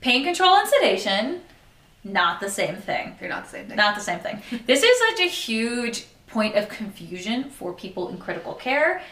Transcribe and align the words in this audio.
Pain 0.00 0.24
control 0.24 0.56
and 0.56 0.68
sedation, 0.68 1.42
not 2.04 2.40
the 2.40 2.48
same 2.48 2.76
thing. 2.76 3.16
They're 3.20 3.28
not 3.28 3.44
the 3.44 3.50
same 3.50 3.66
thing. 3.66 3.76
Not 3.76 3.94
the 3.94 4.00
same 4.00 4.20
thing. 4.20 4.42
this 4.66 4.82
is 4.82 4.98
such 4.98 5.20
a 5.20 5.28
huge 5.28 6.06
point 6.26 6.56
of 6.56 6.68
confusion 6.68 7.50
for 7.50 7.72
people 7.72 8.08
in 8.08 8.18
critical 8.18 8.54
care. 8.54 9.02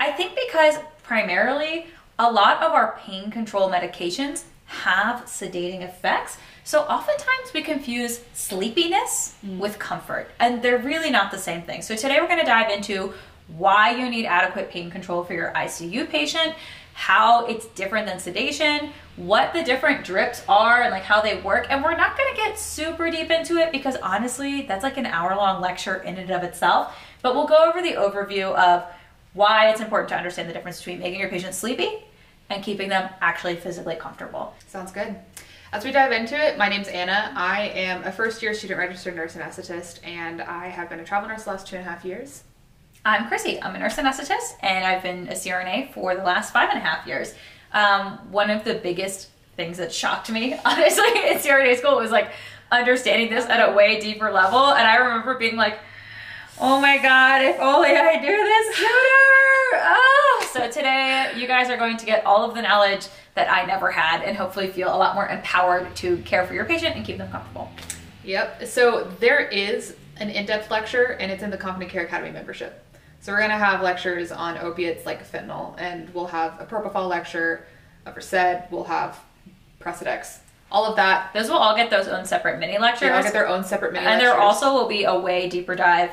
I 0.00 0.12
think 0.12 0.36
because 0.46 0.76
primarily 1.02 1.86
a 2.18 2.30
lot 2.30 2.62
of 2.62 2.72
our 2.72 2.98
pain 3.00 3.30
control 3.30 3.70
medications 3.70 4.44
have 4.66 5.24
sedating 5.26 5.82
effects. 5.82 6.38
So 6.64 6.80
oftentimes 6.82 7.52
we 7.52 7.62
confuse 7.62 8.20
sleepiness 8.32 9.36
mm. 9.44 9.58
with 9.58 9.78
comfort, 9.78 10.30
and 10.40 10.62
they're 10.62 10.78
really 10.78 11.10
not 11.10 11.30
the 11.30 11.38
same 11.38 11.62
thing. 11.62 11.82
So 11.82 11.94
today 11.94 12.18
we're 12.20 12.28
going 12.28 12.40
to 12.40 12.46
dive 12.46 12.70
into 12.70 13.12
why 13.48 13.94
you 13.94 14.08
need 14.08 14.24
adequate 14.24 14.70
pain 14.70 14.90
control 14.90 15.22
for 15.22 15.34
your 15.34 15.52
ICU 15.54 16.08
patient, 16.08 16.54
how 16.94 17.44
it's 17.46 17.66
different 17.66 18.06
than 18.06 18.18
sedation, 18.18 18.90
what 19.16 19.52
the 19.52 19.62
different 19.62 20.04
drips 20.04 20.42
are 20.48 20.82
and 20.82 20.90
like 20.90 21.02
how 21.02 21.20
they 21.20 21.40
work. 21.40 21.66
And 21.68 21.82
we're 21.82 21.96
not 21.96 22.16
to 22.16 22.36
get 22.36 22.58
super 22.58 23.10
deep 23.10 23.30
into 23.30 23.56
it 23.58 23.72
because 23.72 23.96
honestly, 23.96 24.62
that's 24.62 24.82
like 24.82 24.96
an 24.96 25.06
hour 25.06 25.36
long 25.36 25.60
lecture 25.60 25.96
in 25.96 26.16
and 26.16 26.30
of 26.30 26.42
itself. 26.42 26.96
But 27.22 27.34
we'll 27.34 27.46
go 27.46 27.68
over 27.68 27.82
the 27.82 27.92
overview 27.92 28.54
of 28.56 28.84
why 29.32 29.70
it's 29.70 29.80
important 29.80 30.08
to 30.10 30.16
understand 30.16 30.48
the 30.48 30.52
difference 30.52 30.78
between 30.78 31.00
making 31.00 31.20
your 31.20 31.28
patient 31.28 31.54
sleepy 31.54 32.04
and 32.48 32.62
keeping 32.62 32.88
them 32.88 33.10
actually 33.20 33.56
physically 33.56 33.96
comfortable. 33.96 34.54
Sounds 34.68 34.92
good. 34.92 35.16
As 35.72 35.84
we 35.84 35.90
dive 35.90 36.12
into 36.12 36.36
it, 36.36 36.56
my 36.56 36.68
name's 36.68 36.86
Anna. 36.86 37.32
I 37.34 37.62
am 37.74 38.04
a 38.04 38.12
first 38.12 38.42
year 38.42 38.54
student 38.54 38.78
registered 38.78 39.16
nurse 39.16 39.34
and 39.34 39.42
anesthetist, 39.42 39.98
and 40.06 40.40
I 40.40 40.68
have 40.68 40.88
been 40.88 41.00
a 41.00 41.04
travel 41.04 41.28
nurse 41.28 41.44
the 41.44 41.50
last 41.50 41.66
two 41.66 41.76
and 41.76 41.84
a 41.84 41.90
half 41.90 42.04
years. 42.04 42.44
I'm 43.06 43.28
Chrissy. 43.28 43.60
I'm 43.60 43.74
a 43.74 43.78
nurse 43.78 43.96
anesthetist, 43.96 44.54
and 44.60 44.82
I've 44.82 45.02
been 45.02 45.28
a 45.28 45.32
CRNA 45.32 45.92
for 45.92 46.14
the 46.14 46.22
last 46.22 46.54
five 46.54 46.70
and 46.70 46.78
a 46.78 46.80
half 46.80 47.06
years. 47.06 47.34
Um, 47.72 48.16
one 48.32 48.48
of 48.48 48.64
the 48.64 48.76
biggest 48.76 49.28
things 49.56 49.76
that 49.76 49.92
shocked 49.92 50.30
me, 50.30 50.58
honestly, 50.64 51.04
in 51.28 51.36
CRNA 51.36 51.76
school 51.76 51.96
was 51.96 52.10
like 52.10 52.30
understanding 52.72 53.28
this 53.28 53.44
at 53.44 53.68
a 53.68 53.74
way 53.74 54.00
deeper 54.00 54.32
level. 54.32 54.70
And 54.72 54.88
I 54.88 54.96
remember 54.96 55.34
being 55.34 55.56
like, 55.56 55.80
oh 56.58 56.80
my 56.80 56.96
God, 56.96 57.42
if 57.42 57.60
only 57.60 57.90
I 57.90 58.16
do 58.16 58.26
this 58.26 58.76
sooner. 58.76 59.82
Oh. 59.84 60.50
So 60.54 60.70
today, 60.70 61.30
you 61.36 61.46
guys 61.46 61.68
are 61.68 61.76
going 61.76 61.98
to 61.98 62.06
get 62.06 62.24
all 62.24 62.48
of 62.48 62.54
the 62.54 62.62
knowledge 62.62 63.08
that 63.34 63.52
I 63.52 63.66
never 63.66 63.90
had 63.90 64.22
and 64.22 64.34
hopefully 64.34 64.68
feel 64.68 64.88
a 64.88 64.96
lot 64.96 65.14
more 65.14 65.28
empowered 65.28 65.94
to 65.96 66.16
care 66.18 66.46
for 66.46 66.54
your 66.54 66.64
patient 66.64 66.96
and 66.96 67.04
keep 67.04 67.18
them 67.18 67.30
comfortable. 67.30 67.70
Yep. 68.24 68.64
So 68.64 69.12
there 69.20 69.40
is 69.40 69.94
an 70.16 70.30
in-depth 70.30 70.70
lecture, 70.70 71.16
and 71.20 71.30
it's 71.30 71.42
in 71.42 71.50
the 71.50 71.58
Confident 71.58 71.90
Care 71.90 72.04
Academy 72.04 72.30
membership. 72.30 72.80
So 73.24 73.32
we're 73.32 73.40
gonna 73.40 73.56
have 73.56 73.80
lectures 73.80 74.30
on 74.30 74.58
opiates 74.58 75.06
like 75.06 75.26
fentanyl, 75.26 75.74
and 75.78 76.12
we'll 76.12 76.26
have 76.26 76.60
a 76.60 76.66
propofol 76.66 77.08
lecture, 77.08 77.64
a 78.04 78.12
Versed, 78.12 78.70
we'll 78.70 78.84
have 78.84 79.18
Precedex, 79.80 80.40
all 80.70 80.84
of 80.84 80.96
that. 80.96 81.32
Those 81.32 81.48
will 81.48 81.56
all 81.56 81.74
get 81.74 81.88
those 81.88 82.06
own 82.06 82.26
separate 82.26 82.58
mini 82.58 82.76
lectures. 82.76 83.08
They 83.08 83.14
all 83.14 83.22
get 83.22 83.32
their 83.32 83.48
own 83.48 83.64
separate 83.64 83.94
mini 83.94 84.04
and 84.04 84.16
lectures. 84.16 84.30
there 84.30 84.38
also 84.38 84.74
will 84.74 84.88
be 84.88 85.04
a 85.04 85.18
way 85.18 85.48
deeper 85.48 85.74
dive 85.74 86.10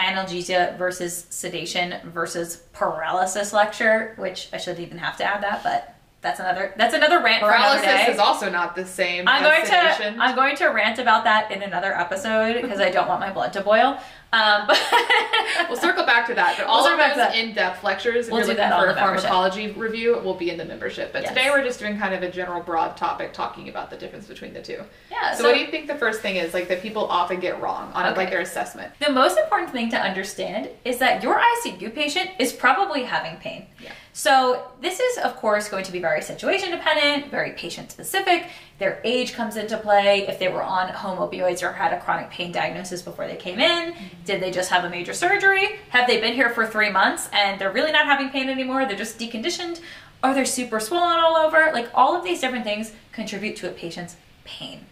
analgesia 0.00 0.76
versus 0.76 1.26
sedation 1.30 2.00
versus 2.10 2.56
paralysis 2.72 3.52
lecture, 3.52 4.14
which 4.16 4.48
I 4.52 4.56
shouldn't 4.56 4.84
even 4.84 4.98
have 4.98 5.16
to 5.18 5.24
add 5.24 5.44
that, 5.44 5.62
but 5.62 5.94
that's 6.22 6.40
another 6.40 6.72
that's 6.76 6.94
another 6.94 7.22
rant 7.22 7.40
for 7.40 7.50
another 7.50 7.78
paralysis 7.80 8.06
day. 8.06 8.12
is 8.12 8.18
also 8.18 8.50
not 8.50 8.74
the 8.74 8.84
same. 8.84 9.28
I'm 9.28 9.44
as 9.44 9.48
going 9.48 9.66
sedation. 9.66 10.14
to 10.16 10.22
I'm 10.22 10.34
going 10.34 10.56
to 10.56 10.66
rant 10.66 10.98
about 10.98 11.22
that 11.22 11.52
in 11.52 11.62
another 11.62 11.96
episode 11.96 12.62
because 12.62 12.80
I 12.80 12.90
don't 12.90 13.06
want 13.06 13.20
my 13.20 13.32
blood 13.32 13.52
to 13.52 13.60
boil. 13.60 14.00
Um, 14.32 14.66
but 14.66 14.80
We'll 15.68 15.78
circle 15.78 16.04
back 16.06 16.26
to 16.28 16.34
that, 16.34 16.56
but 16.56 16.66
all 16.66 16.82
We'll 16.82 16.92
of 16.94 16.98
circle 17.00 17.16
back 17.16 17.30
to 17.32 17.36
those 17.36 17.42
in-depth 17.48 17.84
lectures, 17.84 18.26
if 18.26 18.32
We'll 18.32 18.40
you're 18.40 18.48
looking 18.48 18.68
for 18.70 18.86
a 18.86 18.88
the 18.88 18.94
membership. 18.94 19.28
pharmacology 19.28 19.70
review, 19.72 20.18
will 20.24 20.34
be 20.34 20.50
in 20.50 20.56
the 20.56 20.64
membership. 20.64 21.12
But 21.12 21.22
Yes. 21.22 21.30
today 21.34 21.50
we're 21.50 21.62
just 21.64 21.78
doing 21.80 21.98
kind 21.98 22.14
of 22.14 22.22
a 22.22 22.30
general 22.30 22.62
broad 22.62 22.96
topic, 22.96 23.32
talking 23.32 23.68
about 23.68 23.90
the 23.90 23.96
difference 23.96 24.26
between 24.26 24.54
the 24.54 24.62
two. 24.62 24.82
yeah, 25.10 25.34
So, 25.34 25.44
what 25.44 25.54
do 25.54 25.60
you 25.60 25.66
think 25.70 25.86
the 25.86 25.94
first 25.94 26.20
thing 26.22 26.36
is, 26.36 26.54
like 26.54 26.68
that 26.68 26.80
people 26.82 27.06
often 27.06 27.40
get 27.40 27.60
wrong 27.60 27.92
on 27.92 28.06
Okay. 28.06 28.16
like 28.16 28.30
their 28.30 28.40
assessment? 28.40 28.92
The 29.00 29.12
most 29.12 29.36
important 29.38 29.70
thing 29.70 29.90
to 29.90 29.98
understand 29.98 30.70
is 30.84 30.98
that 30.98 31.22
your 31.22 31.38
ICU 31.38 31.90
patient 31.94 32.30
is 32.38 32.52
probably 32.52 33.02
having 33.04 33.36
pain. 33.36 33.66
Yeah. 33.80 33.90
So, 34.14 34.62
this 34.80 35.00
is, 35.00 35.18
of 35.18 35.36
course, 35.36 35.68
going 35.68 35.84
to 35.84 35.92
be 35.92 35.98
very 35.98 36.22
situation 36.22 36.70
dependent, 36.70 37.30
very 37.30 37.52
patient 37.52 37.90
specific. 37.90 38.46
Their 38.82 39.00
age 39.04 39.34
comes 39.34 39.56
into 39.56 39.78
play. 39.78 40.26
If 40.26 40.40
they 40.40 40.48
were 40.48 40.60
on 40.60 40.88
home 40.88 41.18
opioids 41.18 41.62
or 41.62 41.72
had 41.72 41.92
a 41.92 42.00
chronic 42.00 42.30
pain 42.30 42.50
diagnosis 42.50 43.00
before 43.00 43.28
they 43.28 43.36
came 43.36 43.60
in, 43.60 43.92
mm-hmm. 43.92 44.04
did 44.24 44.42
they 44.42 44.50
just 44.50 44.70
have 44.70 44.82
a 44.82 44.90
major 44.90 45.14
surgery? 45.14 45.78
Have 45.90 46.08
they 46.08 46.20
been 46.20 46.34
here 46.34 46.50
for 46.50 46.66
three 46.66 46.90
months 46.90 47.30
and 47.32 47.60
they're 47.60 47.70
really 47.70 47.92
not 47.92 48.06
having 48.06 48.30
pain 48.30 48.48
anymore? 48.48 48.84
They're 48.84 48.96
just 48.96 49.20
deconditioned? 49.20 49.80
Are 50.24 50.34
they 50.34 50.44
super 50.44 50.80
swollen 50.80 51.20
all 51.20 51.36
over? 51.36 51.70
Like, 51.72 51.90
all 51.94 52.16
of 52.16 52.24
these 52.24 52.40
different 52.40 52.64
things 52.64 52.90
contribute 53.12 53.54
to 53.58 53.68
a 53.68 53.72
patient's 53.72 54.16
pain. 54.42 54.86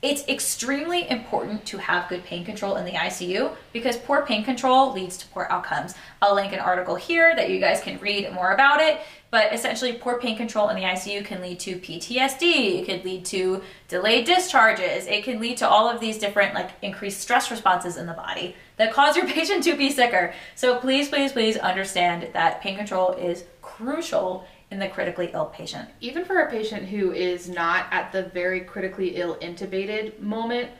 It's 0.00 0.28
extremely 0.28 1.10
important 1.10 1.66
to 1.66 1.78
have 1.78 2.08
good 2.08 2.22
pain 2.22 2.44
control 2.44 2.76
in 2.76 2.84
the 2.84 2.92
ICU 2.92 3.52
because 3.72 3.96
poor 3.96 4.24
pain 4.24 4.44
control 4.44 4.92
leads 4.92 5.16
to 5.16 5.26
poor 5.28 5.48
outcomes. 5.50 5.94
I'll 6.22 6.36
link 6.36 6.52
an 6.52 6.60
article 6.60 6.94
here 6.94 7.34
that 7.34 7.50
you 7.50 7.58
guys 7.58 7.80
can 7.80 7.98
read 7.98 8.32
more 8.32 8.52
about 8.52 8.80
it. 8.80 9.00
But 9.30 9.52
essentially, 9.52 9.92
poor 9.94 10.18
pain 10.18 10.36
control 10.36 10.68
in 10.68 10.76
the 10.76 10.82
ICU 10.82 11.24
can 11.24 11.42
lead 11.42 11.58
to 11.60 11.76
PTSD. 11.76 12.80
It 12.80 12.86
could 12.86 13.04
lead 13.04 13.24
to 13.26 13.60
delayed 13.88 14.24
discharges. 14.24 15.06
It 15.06 15.24
can 15.24 15.40
lead 15.40 15.58
to 15.58 15.68
all 15.68 15.88
of 15.88 16.00
these 16.00 16.16
different, 16.16 16.54
like, 16.54 16.70
increased 16.80 17.20
stress 17.20 17.50
responses 17.50 17.96
in 17.96 18.06
the 18.06 18.14
body 18.14 18.54
that 18.76 18.92
cause 18.92 19.16
your 19.16 19.26
patient 19.28 19.64
to 19.64 19.76
be 19.76 19.90
sicker. 19.90 20.32
So 20.54 20.78
please, 20.78 21.08
please, 21.08 21.32
please 21.32 21.56
understand 21.56 22.28
that 22.32 22.62
pain 22.62 22.76
control 22.76 23.12
is 23.12 23.44
crucial 23.60 24.46
in 24.70 24.78
the 24.78 24.88
critically 24.88 25.30
ill 25.32 25.46
patient. 25.46 25.88
Even 26.00 26.24
for 26.24 26.40
a 26.40 26.50
patient 26.50 26.84
who 26.88 27.12
is 27.12 27.48
not 27.48 27.86
at 27.90 28.12
the 28.12 28.24
very 28.24 28.60
critically 28.60 29.16
ill 29.16 29.36
intubated 29.36 30.18
moment, 30.20 30.70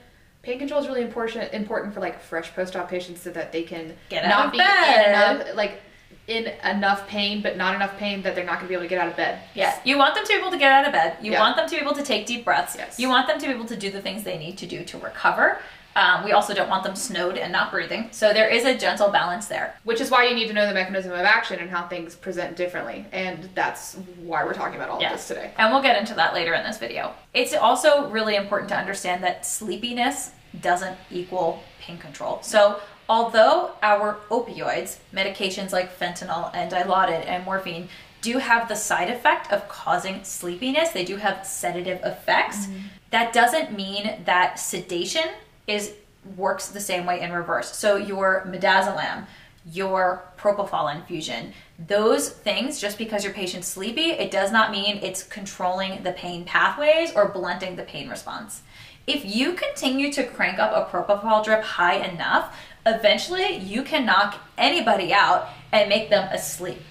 pain 0.43 0.59
control 0.59 0.79
is 0.81 0.87
really 0.87 1.01
important 1.01 1.51
important 1.53 1.93
for 1.93 1.99
like 1.99 2.21
fresh 2.21 2.53
post-op 2.53 2.89
patients 2.89 3.21
so 3.21 3.29
that 3.31 3.51
they 3.51 3.63
can 3.63 3.95
Get 4.09 4.23
out 4.25 4.29
not 4.29 4.45
of 4.47 4.51
be 4.53 4.57
bed. 4.59 5.05
in 5.05 5.09
enough 5.41 5.55
like 5.55 5.81
in 6.27 6.45
enough 6.63 7.07
pain 7.07 7.41
but 7.41 7.57
not 7.57 7.73
enough 7.75 7.97
pain 7.97 8.21
that 8.21 8.35
they're 8.35 8.45
not 8.45 8.55
going 8.55 8.65
to 8.65 8.69
be 8.69 8.75
able 8.75 8.83
to 8.85 8.89
get 8.89 8.99
out 8.99 9.07
of 9.09 9.17
bed. 9.17 9.41
Yeah, 9.55 9.77
you 9.83 9.97
want 9.97 10.13
them 10.15 10.23
to 10.23 10.29
be 10.33 10.37
able 10.39 10.51
to 10.51 10.57
get 10.59 10.71
out 10.71 10.85
of 10.85 10.91
bed. 10.93 11.17
You 11.21 11.31
Yeah. 11.31 11.39
want 11.39 11.55
them 11.57 11.67
to 11.67 11.75
be 11.75 11.81
able 11.81 11.93
to 11.95 12.03
take 12.03 12.27
deep 12.27 12.45
breaths. 12.45 12.75
Yes. 12.77 12.99
You 12.99 13.09
want 13.09 13.27
them 13.27 13.39
to 13.39 13.47
be 13.47 13.51
able 13.51 13.65
to 13.65 13.75
do 13.75 13.89
the 13.89 14.01
things 14.01 14.23
they 14.23 14.37
need 14.37 14.57
to 14.59 14.67
do 14.67 14.83
to 14.85 14.97
recover. 14.99 15.59
Um, 15.99 16.23
we 16.23 16.31
also 16.31 16.53
don't 16.53 16.69
want 16.69 16.85
them 16.85 16.95
snowed 16.95 17.37
and 17.37 17.51
not 17.51 17.71
breathing. 17.71 18.07
So 18.11 18.31
there 18.31 18.47
is 18.47 18.63
a 18.63 18.77
gentle 18.77 19.09
balance 19.09 19.47
there. 19.47 19.75
Which 19.83 19.99
is 19.99 20.09
why 20.09 20.29
you 20.29 20.33
need 20.33 20.47
to 20.47 20.53
know 20.53 20.65
the 20.65 20.73
mechanism 20.73 21.11
of 21.11 21.19
action 21.19 21.59
and 21.59 21.69
how 21.69 21.89
things 21.89 22.15
present 22.15 22.55
differently. 22.55 23.05
And 23.11 23.49
that's 23.53 23.95
why 24.23 24.45
we're 24.45 24.53
talking 24.53 24.75
about 24.75 24.89
all 24.89 25.03
of 25.03 25.11
this 25.11 25.27
today. 25.27 25.51
And 25.57 25.73
we'll 25.73 25.81
get 25.81 25.99
into 25.99 26.13
that 26.13 26.33
later 26.33 26.53
in 26.53 26.63
this 26.63 26.77
video. 26.77 27.13
It's 27.33 27.53
also 27.53 28.09
really 28.09 28.37
important 28.37 28.69
to 28.69 28.77
understand 28.77 29.21
that 29.25 29.45
sleepiness 29.45 30.31
doesn't 30.61 30.97
equal 31.11 31.61
pain 31.81 31.97
control. 31.97 32.39
So, 32.43 32.79
although 33.09 33.71
our 33.83 34.19
opioids, 34.29 34.99
medications 35.13 35.73
like 35.73 35.99
fentanyl 35.99 36.49
and 36.53 36.71
dilaudid 36.71 37.27
and 37.27 37.43
morphine, 37.43 37.89
do 38.21 38.37
have 38.37 38.69
the 38.69 38.75
side 38.75 39.09
effect 39.09 39.51
of 39.51 39.67
causing 39.67 40.23
sleepiness, 40.23 40.89
they 40.89 41.03
do 41.03 41.17
have 41.17 41.45
sedative 41.45 41.99
effects. 42.03 42.67
That 43.11 43.33
doesn't 43.33 43.75
mean 43.75 44.23
that 44.25 44.59
sedation 44.59 45.29
is 45.69 45.93
works 46.35 46.67
the 46.69 46.79
same 46.79 47.05
way 47.05 47.21
in 47.21 47.31
reverse. 47.31 47.75
So 47.75 47.95
your 47.95 48.43
midazolam, 48.47 49.25
your 49.71 50.23
propofol 50.37 50.93
infusion, 50.93 51.53
those 51.87 52.29
things, 52.29 52.79
just 52.79 52.97
because 52.97 53.23
your 53.23 53.33
patient's 53.33 53.67
sleepy, 53.67 54.11
it 54.11 54.31
does 54.31 54.51
not 54.51 54.71
mean 54.71 54.97
it's 54.97 55.23
controlling 55.23 56.03
the 56.03 56.11
pain 56.11 56.43
pathways 56.43 57.13
or 57.15 57.29
blunting 57.29 57.75
the 57.75 57.83
pain 57.83 58.09
response. 58.09 58.61
If 59.07 59.25
you 59.25 59.53
continue 59.53 60.11
to 60.13 60.23
crank 60.23 60.59
up 60.59 60.71
a 60.71 60.89
propofol 60.91 61.43
drip 61.43 61.63
high 61.63 61.95
enough, 61.95 62.55
eventually 62.85 63.57
you 63.57 63.83
can 63.83 64.05
knock 64.05 64.39
anybody 64.57 65.13
out 65.13 65.49
and 65.71 65.89
make 65.89 66.09
them 66.09 66.29
asleep. 66.31 66.81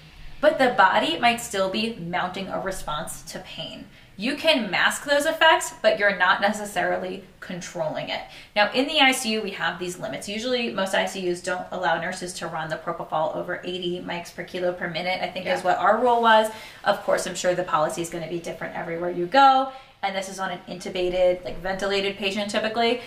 But 0.41 0.59
the 0.59 0.75
body 0.77 1.19
might 1.19 1.41
still 1.41 1.69
be 1.69 1.97
mounting 1.97 2.49
a 2.49 2.61
response 2.61 3.22
to 3.33 3.41
pain. 3.41 3.87
You 4.21 4.34
can 4.34 4.69
mask 4.69 5.05
those 5.05 5.27
effects, 5.27 5.75
but 5.81 5.97
you're 5.97 6.17
not 6.17 6.41
necessarily 6.41 7.23
controlling 7.38 8.09
it. 8.09 8.20
Now, 8.56 8.69
in 8.73 8.88
the 8.88 8.94
ICU, 8.94 9.44
we 9.44 9.53
have 9.53 9.79
these 9.79 9.97
limits. 9.97 10.29
Usually, 10.29 10.73
most 10.73 10.93
ICUs 10.93 11.41
don't 11.41 11.65
allow 11.70 12.00
nurses 12.00 12.32
to 12.35 12.49
run 12.49 12.69
the 12.69 12.75
propofol 12.75 13.37
over 13.37 13.61
80 13.62 14.03
mics 14.03 14.35
per 14.35 14.43
kilo 14.43 14.73
per 14.73 14.88
minute, 14.88 15.23
I 15.23 15.29
think 15.29 15.47
Yeah. 15.47 15.55
is 15.55 15.62
what 15.62 15.79
our 15.79 15.99
rule 15.99 16.20
was. 16.20 16.50
Of 16.82 17.00
course, 17.05 17.29
I'm 17.29 17.37
sure 17.37 17.55
the 17.55 17.62
policy 17.62 18.03
is 18.03 18.11
going 18.11 18.25
to 18.25 18.29
be 18.31 18.41
different 18.41 18.75
everywhere 18.75 19.11
you 19.11 19.26
go. 19.26 19.70
And 20.03 20.17
this 20.17 20.29
is 20.29 20.41
on 20.41 20.50
an 20.50 20.59
intubated, 20.69 21.44
like 21.44 21.59
ventilated 21.61 22.17
patient 22.17 22.50
typically. 22.50 23.00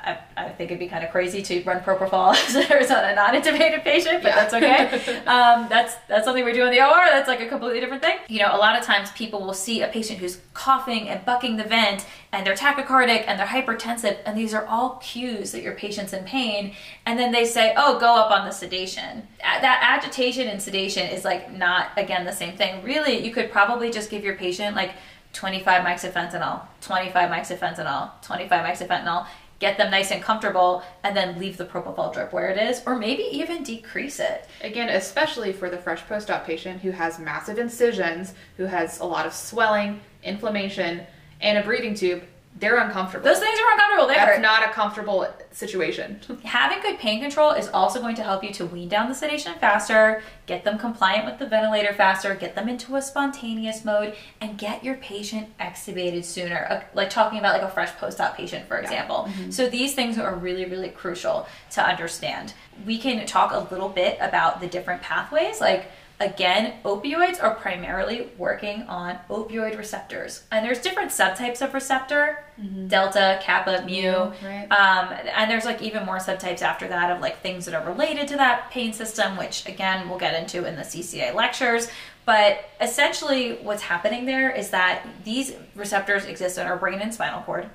I, 0.00 0.18
I 0.36 0.48
think 0.50 0.70
it'd 0.70 0.78
be 0.78 0.86
kind 0.88 1.04
of 1.04 1.10
crazy 1.10 1.42
to 1.42 1.62
run 1.64 1.80
propofol 1.80 2.32
as 2.70 2.90
on 2.90 3.04
a 3.04 3.14
non-intubated 3.14 3.82
patient, 3.82 4.22
but 4.22 4.28
Yeah. 4.28 4.34
that's 4.36 4.54
okay. 4.54 5.16
um, 5.26 5.66
that's 5.68 5.96
that's 6.08 6.24
something 6.24 6.44
we 6.44 6.52
do 6.52 6.64
in 6.64 6.70
the 6.70 6.80
OR. 6.80 7.00
That's 7.10 7.26
like 7.28 7.40
a 7.40 7.46
completely 7.48 7.80
different 7.80 8.02
thing. 8.02 8.16
You 8.28 8.40
know, 8.40 8.54
a 8.54 8.56
lot 8.58 8.78
of 8.78 8.84
times 8.84 9.10
people 9.12 9.40
will 9.40 9.54
see 9.54 9.82
a 9.82 9.88
patient 9.88 10.20
who's 10.20 10.38
coughing 10.54 11.08
and 11.08 11.24
bucking 11.24 11.56
the 11.56 11.64
vent, 11.64 12.06
and 12.32 12.46
they're 12.46 12.54
tachycardic 12.54 13.24
and 13.26 13.38
they're 13.40 13.46
hypertensive, 13.46 14.18
and 14.24 14.38
these 14.38 14.54
are 14.54 14.64
all 14.66 14.96
cues 15.02 15.52
that 15.52 15.62
your 15.62 15.74
patient's 15.74 16.12
in 16.12 16.24
pain. 16.24 16.74
And 17.04 17.18
then 17.18 17.32
they 17.32 17.44
say, 17.44 17.74
"Oh, 17.76 17.98
go 17.98 18.14
up 18.14 18.30
on 18.30 18.46
the 18.46 18.52
sedation." 18.52 19.26
That 19.40 19.80
agitation 19.82 20.46
and 20.48 20.62
sedation 20.62 21.08
is 21.08 21.24
like 21.24 21.52
not 21.52 21.88
again 21.96 22.24
the 22.24 22.32
same 22.32 22.56
thing. 22.56 22.84
Really, 22.84 23.24
you 23.24 23.32
could 23.32 23.50
probably 23.50 23.90
just 23.90 24.10
give 24.10 24.22
your 24.24 24.36
patient 24.36 24.76
like 24.76 24.92
25 25.34 25.84
mics 25.84 26.04
of 26.04 26.14
fentanyl, 26.14 26.62
25 26.80 27.30
mics 27.30 27.50
of 27.50 27.58
fentanyl, 27.60 28.10
25 28.22 28.64
mics 28.64 28.80
of 28.80 28.88
fentanyl, 28.88 29.26
get 29.58 29.76
them 29.76 29.90
nice 29.90 30.10
and 30.10 30.22
comfortable, 30.22 30.82
and 31.02 31.16
then 31.16 31.38
leave 31.38 31.56
the 31.56 31.64
propofol 31.64 32.12
drip 32.12 32.32
where 32.32 32.48
it 32.48 32.58
is, 32.58 32.82
or 32.86 32.96
maybe 32.96 33.24
even 33.24 33.62
decrease 33.62 34.20
it. 34.20 34.46
Again, 34.62 34.88
especially 34.88 35.52
for 35.52 35.68
the 35.68 35.78
fresh 35.78 36.06
post-op 36.06 36.46
patient 36.46 36.80
who 36.80 36.90
has 36.90 37.18
massive 37.18 37.58
incisions, 37.58 38.34
who 38.56 38.64
has 38.64 39.00
a 39.00 39.04
lot 39.04 39.26
of 39.26 39.32
swelling, 39.32 40.00
inflammation, 40.22 41.06
and 41.40 41.58
a 41.58 41.62
breathing 41.62 41.94
tube, 41.94 42.22
they're 42.56 42.78
uncomfortable. 42.78 43.24
Those 43.24 43.38
things 43.38 43.58
are 43.58 43.72
uncomfortable. 43.72 44.08
They 44.08 44.14
That's 44.14 44.36
hurt. 44.36 44.40
not 44.42 44.68
a 44.68 44.72
comfortable 44.72 45.28
situation. 45.52 46.20
Having 46.44 46.80
good 46.82 46.98
pain 46.98 47.20
control 47.20 47.52
is 47.52 47.68
also 47.68 48.00
going 48.00 48.16
to 48.16 48.22
help 48.24 48.42
you 48.42 48.52
to 48.54 48.66
wean 48.66 48.88
down 48.88 49.08
the 49.08 49.14
sedation 49.14 49.54
faster, 49.60 50.22
get 50.46 50.64
them 50.64 50.78
compliant 50.78 51.24
with 51.24 51.38
the 51.38 51.46
ventilator 51.46 51.92
faster, 51.92 52.34
get 52.34 52.54
them 52.56 52.68
into 52.68 52.96
a 52.96 53.02
spontaneous 53.02 53.84
mode, 53.84 54.14
and 54.40 54.58
get 54.58 54.82
your 54.82 54.96
patient 54.96 55.56
extubated 55.58 56.24
sooner. 56.24 56.66
Uh, 56.68 56.80
Like 56.94 57.10
talking 57.10 57.38
about 57.38 57.54
like 57.60 57.68
a 57.70 57.72
fresh 57.72 57.92
post-op 57.96 58.36
patient, 58.36 58.66
for 58.66 58.78
example. 58.78 59.28
So 59.50 59.68
these 59.68 59.94
things 59.94 60.18
are 60.18 60.34
really, 60.34 60.64
really 60.64 60.88
crucial 60.88 61.46
to 61.72 61.86
understand. 61.86 62.54
We 62.84 62.98
can 62.98 63.24
talk 63.26 63.52
a 63.52 63.72
little 63.72 63.88
bit 63.88 64.18
about 64.20 64.60
the 64.60 64.66
different 64.66 65.02
pathways, 65.02 65.60
like 65.60 65.90
Again, 66.20 66.74
opioids 66.84 67.40
are 67.40 67.54
primarily 67.54 68.28
working 68.38 68.82
on 68.82 69.20
opioid 69.30 69.78
receptors, 69.78 70.42
and 70.50 70.66
there's 70.66 70.80
different 70.80 71.12
subtypes 71.12 71.62
of 71.62 71.72
receptor: 71.72 72.44
delta, 72.88 73.38
kappa, 73.40 73.84
mu. 73.86 74.32
Right. 74.44 74.66
Um, 74.72 75.14
and 75.32 75.48
there's 75.48 75.64
like 75.64 75.80
even 75.80 76.04
more 76.04 76.16
subtypes 76.16 76.60
after 76.60 76.88
that 76.88 77.12
of 77.12 77.20
like 77.20 77.40
things 77.40 77.66
that 77.66 77.74
are 77.74 77.86
related 77.86 78.26
to 78.28 78.36
that 78.36 78.68
pain 78.72 78.92
system, 78.92 79.36
which 79.36 79.64
again 79.66 80.08
we'll 80.08 80.18
get 80.18 80.34
into 80.34 80.66
in 80.66 80.74
the 80.74 80.82
CCA 80.82 81.34
lectures. 81.34 81.88
But 82.24 82.68
essentially, 82.80 83.52
what's 83.62 83.82
happening 83.82 84.26
there 84.26 84.50
is 84.50 84.70
that 84.70 85.06
these 85.24 85.54
receptors 85.76 86.24
exist 86.24 86.58
in 86.58 86.66
our 86.66 86.76
brain 86.76 86.98
and 86.98 87.14
spinal 87.14 87.42
cord, 87.42 87.70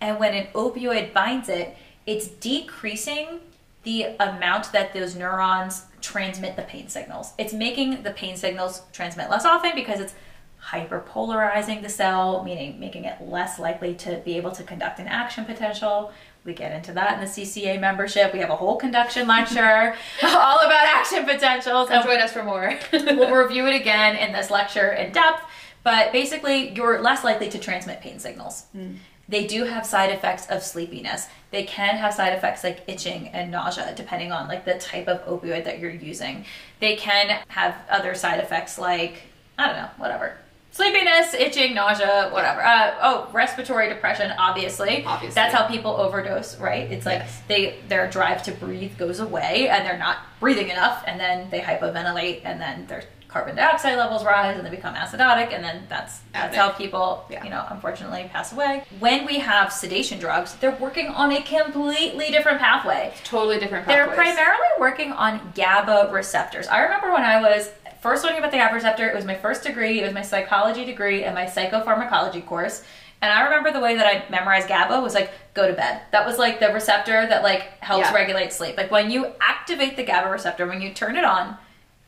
and 0.00 0.20
when 0.20 0.34
an 0.34 0.46
opioid 0.54 1.12
binds 1.12 1.48
it, 1.48 1.76
it's 2.06 2.28
decreasing 2.28 3.40
the 3.84 4.16
amount 4.20 4.72
that 4.72 4.92
those 4.92 5.14
neurons 5.14 5.86
transmit 6.00 6.56
the 6.56 6.62
pain 6.62 6.88
signals. 6.88 7.32
It's 7.38 7.52
making 7.52 8.02
the 8.02 8.10
pain 8.10 8.36
signals 8.36 8.82
transmit 8.92 9.30
less 9.30 9.44
often 9.44 9.72
because 9.74 10.00
it's 10.00 10.14
hyperpolarizing 10.62 11.82
the 11.82 11.88
cell, 11.88 12.42
meaning 12.44 12.78
making 12.78 13.04
it 13.04 13.20
less 13.20 13.58
likely 13.58 13.94
to 13.94 14.20
be 14.24 14.36
able 14.36 14.50
to 14.52 14.62
conduct 14.62 14.98
an 14.98 15.06
action 15.06 15.44
potential. 15.44 16.12
We 16.44 16.54
get 16.54 16.72
into 16.72 16.92
that 16.92 17.14
in 17.14 17.20
the 17.20 17.26
CCA 17.26 17.80
membership. 17.80 18.32
We 18.32 18.38
have 18.40 18.50
a 18.50 18.56
whole 18.56 18.76
conduction 18.76 19.26
lecture 19.26 19.94
all 20.22 20.58
about 20.58 20.86
action 20.86 21.24
potentials. 21.24 21.90
And 21.90 22.04
join 22.04 22.20
us 22.20 22.32
for 22.32 22.42
more. 22.42 22.78
we'll 22.92 23.34
review 23.34 23.66
it 23.66 23.74
again 23.74 24.16
in 24.16 24.32
this 24.32 24.50
lecture 24.50 24.92
in 24.92 25.12
depth. 25.12 25.42
But 25.84 26.12
basically, 26.12 26.70
you're 26.70 27.00
less 27.00 27.24
likely 27.24 27.48
to 27.50 27.58
transmit 27.58 28.00
pain 28.00 28.18
signals. 28.18 28.64
Hmm. 28.72 28.94
They 29.28 29.46
do 29.46 29.64
have 29.64 29.84
side 29.84 30.10
effects 30.10 30.46
of 30.46 30.62
sleepiness. 30.62 31.26
They 31.50 31.64
can 31.64 31.96
have 31.96 32.14
side 32.14 32.32
effects 32.32 32.64
like 32.64 32.82
itching 32.86 33.28
and 33.28 33.50
nausea, 33.50 33.94
depending 33.94 34.32
on 34.32 34.48
like 34.48 34.64
the 34.64 34.78
type 34.78 35.06
of 35.08 35.24
opioid 35.26 35.64
that 35.64 35.78
you're 35.78 35.90
using. 35.90 36.44
They 36.80 36.96
can 36.96 37.40
have 37.48 37.76
other 37.90 38.14
side 38.14 38.40
effects 38.40 38.78
like 38.78 39.22
I 39.58 39.66
don't 39.66 39.76
know, 39.76 39.90
whatever. 39.96 40.36
Sleepiness, 40.70 41.34
itching, 41.34 41.74
nausea, 41.74 42.28
whatever. 42.30 42.62
Uh, 42.62 42.94
oh, 43.02 43.28
respiratory 43.32 43.88
depression, 43.88 44.30
obviously. 44.38 45.02
Obviously. 45.04 45.34
That's 45.34 45.52
how 45.52 45.66
people 45.66 45.92
overdose, 45.92 46.56
right? 46.60 46.90
It's 46.92 47.04
like 47.06 47.20
Yes. 47.20 47.42
they 47.48 47.74
their 47.88 48.08
drive 48.08 48.42
to 48.44 48.52
breathe 48.52 48.96
goes 48.96 49.18
away 49.18 49.68
and 49.68 49.84
they're 49.84 49.98
not 49.98 50.18
breathing 50.40 50.68
enough 50.68 51.02
and 51.06 51.18
then 51.18 51.50
they 51.50 51.60
hypoventilate 51.60 52.42
and 52.44 52.60
then 52.60 52.86
their 52.86 53.02
carbon 53.28 53.54
dioxide 53.54 53.98
levels 53.98 54.24
rise 54.24 54.56
and 54.56 54.66
they 54.66 54.70
become 54.70 54.94
acidotic 54.94 55.52
and 55.52 55.62
then 55.62 55.84
that's 55.88 56.20
that's 56.32 56.56
how 56.56 56.70
people 56.70 57.24
Yeah. 57.30 57.44
you 57.44 57.50
know 57.50 57.64
unfortunately 57.68 58.28
pass 58.32 58.52
away 58.54 58.84
when 59.00 59.26
we 59.26 59.38
have 59.38 59.70
sedation 59.70 60.18
drugs 60.18 60.54
they're 60.56 60.74
working 60.80 61.08
on 61.08 61.30
a 61.32 61.42
completely 61.42 62.30
different 62.30 62.58
pathway 62.58 63.12
totally 63.24 63.58
different 63.58 63.86
pathway. 63.86 64.06
they're 64.06 64.14
primarily 64.14 64.68
working 64.80 65.12
on 65.12 65.52
GABA 65.54 66.10
receptors. 66.12 66.66
I 66.68 66.80
remember 66.80 67.12
when 67.12 67.22
I 67.22 67.40
was 67.40 67.70
first 68.00 68.24
learning 68.24 68.38
about 68.38 68.50
the 68.52 68.56
GABA 68.58 68.74
receptor, 68.74 69.06
it 69.08 69.14
was 69.14 69.24
my 69.24 69.34
first 69.34 69.62
degree, 69.62 70.00
it 70.00 70.04
was 70.04 70.14
my 70.14 70.22
psychology 70.22 70.84
degree 70.84 71.24
and 71.24 71.34
my 71.34 71.44
psychopharmacology 71.44 72.44
course. 72.46 72.82
And 73.20 73.32
I 73.32 73.42
remember 73.42 73.72
the 73.72 73.80
way 73.80 73.96
that 73.96 74.06
I 74.06 74.30
memorized 74.30 74.68
GABA 74.68 75.00
was 75.00 75.12
like 75.14 75.30
go 75.52 75.66
to 75.66 75.74
bed. 75.74 76.02
That 76.12 76.24
was 76.24 76.38
like 76.38 76.60
the 76.60 76.68
receptor 76.72 77.26
that 77.26 77.42
like 77.42 77.62
helps 77.80 78.06
Yeah. 78.08 78.14
regulate 78.14 78.52
sleep. 78.52 78.76
Like 78.76 78.90
when 78.92 79.10
you 79.10 79.32
activate 79.40 79.96
the 79.96 80.04
GABA 80.04 80.30
receptor, 80.30 80.66
when 80.66 80.80
you 80.80 80.94
turn 80.94 81.16
it 81.16 81.24
on, 81.24 81.56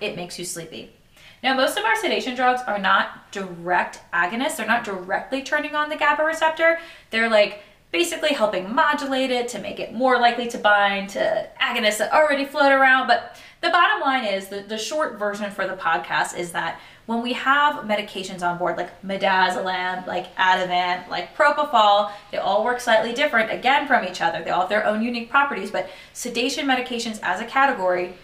it 0.00 0.14
makes 0.16 0.38
you 0.38 0.44
sleepy. 0.44 0.92
Now, 1.42 1.54
most 1.54 1.78
of 1.78 1.84
our 1.84 1.96
sedation 1.96 2.34
drugs 2.34 2.60
are 2.66 2.78
not 2.78 3.32
direct 3.32 4.00
agonists. 4.12 4.56
They're 4.56 4.66
not 4.66 4.84
directly 4.84 5.42
turning 5.42 5.74
on 5.74 5.88
the 5.88 5.96
GABA 5.96 6.22
receptor. 6.22 6.78
They're 7.10 7.30
like 7.30 7.62
basically 7.92 8.30
helping 8.30 8.72
modulate 8.72 9.30
it 9.30 9.48
to 9.48 9.58
make 9.58 9.80
it 9.80 9.92
more 9.92 10.18
likely 10.18 10.46
to 10.48 10.58
bind 10.58 11.08
to 11.10 11.48
agonists 11.60 11.98
that 11.98 12.12
already 12.12 12.44
float 12.44 12.72
around. 12.72 13.06
But 13.06 13.36
the 13.62 13.70
bottom 13.70 14.00
line 14.00 14.24
is 14.24 14.48
the, 14.48 14.60
the 14.60 14.78
short 14.78 15.18
version 15.18 15.50
for 15.50 15.66
the 15.66 15.74
podcast 15.74 16.38
is 16.38 16.52
that 16.52 16.80
when 17.06 17.22
we 17.22 17.32
have 17.32 17.84
medications 17.84 18.42
on 18.42 18.58
board, 18.58 18.76
like 18.76 19.02
midazolam, 19.02 20.06
like 20.06 20.34
Ativan, 20.36 21.08
like 21.08 21.36
propofol, 21.36 22.12
they 22.30 22.38
all 22.38 22.64
work 22.64 22.80
slightly 22.80 23.12
different 23.12 23.50
again 23.50 23.88
from 23.88 24.04
each 24.04 24.20
other. 24.20 24.44
They 24.44 24.50
all 24.50 24.60
have 24.60 24.68
their 24.68 24.86
own 24.86 25.02
unique 25.02 25.28
properties, 25.28 25.70
but 25.72 25.90
sedation 26.12 26.66
medications 26.66 27.18
as 27.22 27.40
a 27.40 27.44
category 27.44 28.14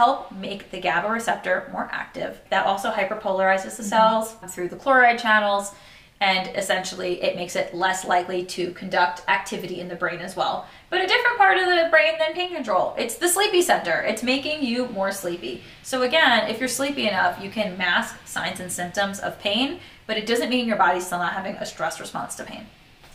help 0.00 0.32
make 0.32 0.70
the 0.70 0.80
GABA 0.80 1.10
receptor 1.10 1.68
more 1.72 1.86
active. 1.92 2.40
That 2.48 2.64
also 2.64 2.90
hyperpolarizes 2.90 3.76
the 3.76 3.82
cells 3.82 4.34
through 4.48 4.68
the 4.68 4.76
chloride 4.76 5.18
channels, 5.18 5.74
and 6.22 6.56
essentially 6.56 7.22
it 7.22 7.36
makes 7.36 7.54
it 7.54 7.74
less 7.74 8.06
likely 8.06 8.46
to 8.46 8.70
conduct 8.72 9.22
activity 9.28 9.78
in 9.78 9.88
the 9.88 9.94
brain 9.94 10.20
as 10.20 10.34
well. 10.34 10.66
But 10.88 11.02
a 11.02 11.06
different 11.06 11.36
part 11.36 11.58
of 11.58 11.66
the 11.66 11.88
brain 11.90 12.14
than 12.18 12.32
pain 12.32 12.54
control. 12.54 12.94
It's 12.96 13.16
the 13.16 13.28
sleepy 13.28 13.60
center. 13.60 14.00
It's 14.00 14.22
making 14.22 14.64
you 14.64 14.88
more 14.88 15.12
sleepy. 15.12 15.62
So 15.82 16.00
again, 16.00 16.48
if 16.48 16.60
you're 16.60 16.68
sleepy 16.80 17.06
enough, 17.06 17.38
you 17.42 17.50
can 17.50 17.76
mask 17.76 18.26
signs 18.26 18.58
and 18.58 18.72
symptoms 18.72 19.20
of 19.20 19.38
pain, 19.38 19.80
but 20.06 20.16
it 20.16 20.24
doesn't 20.24 20.48
mean 20.48 20.66
your 20.66 20.78
body's 20.78 21.04
still 21.04 21.18
not 21.18 21.34
having 21.34 21.56
a 21.56 21.66
stress 21.66 22.00
response 22.00 22.36
to 22.36 22.44
pain. 22.44 22.66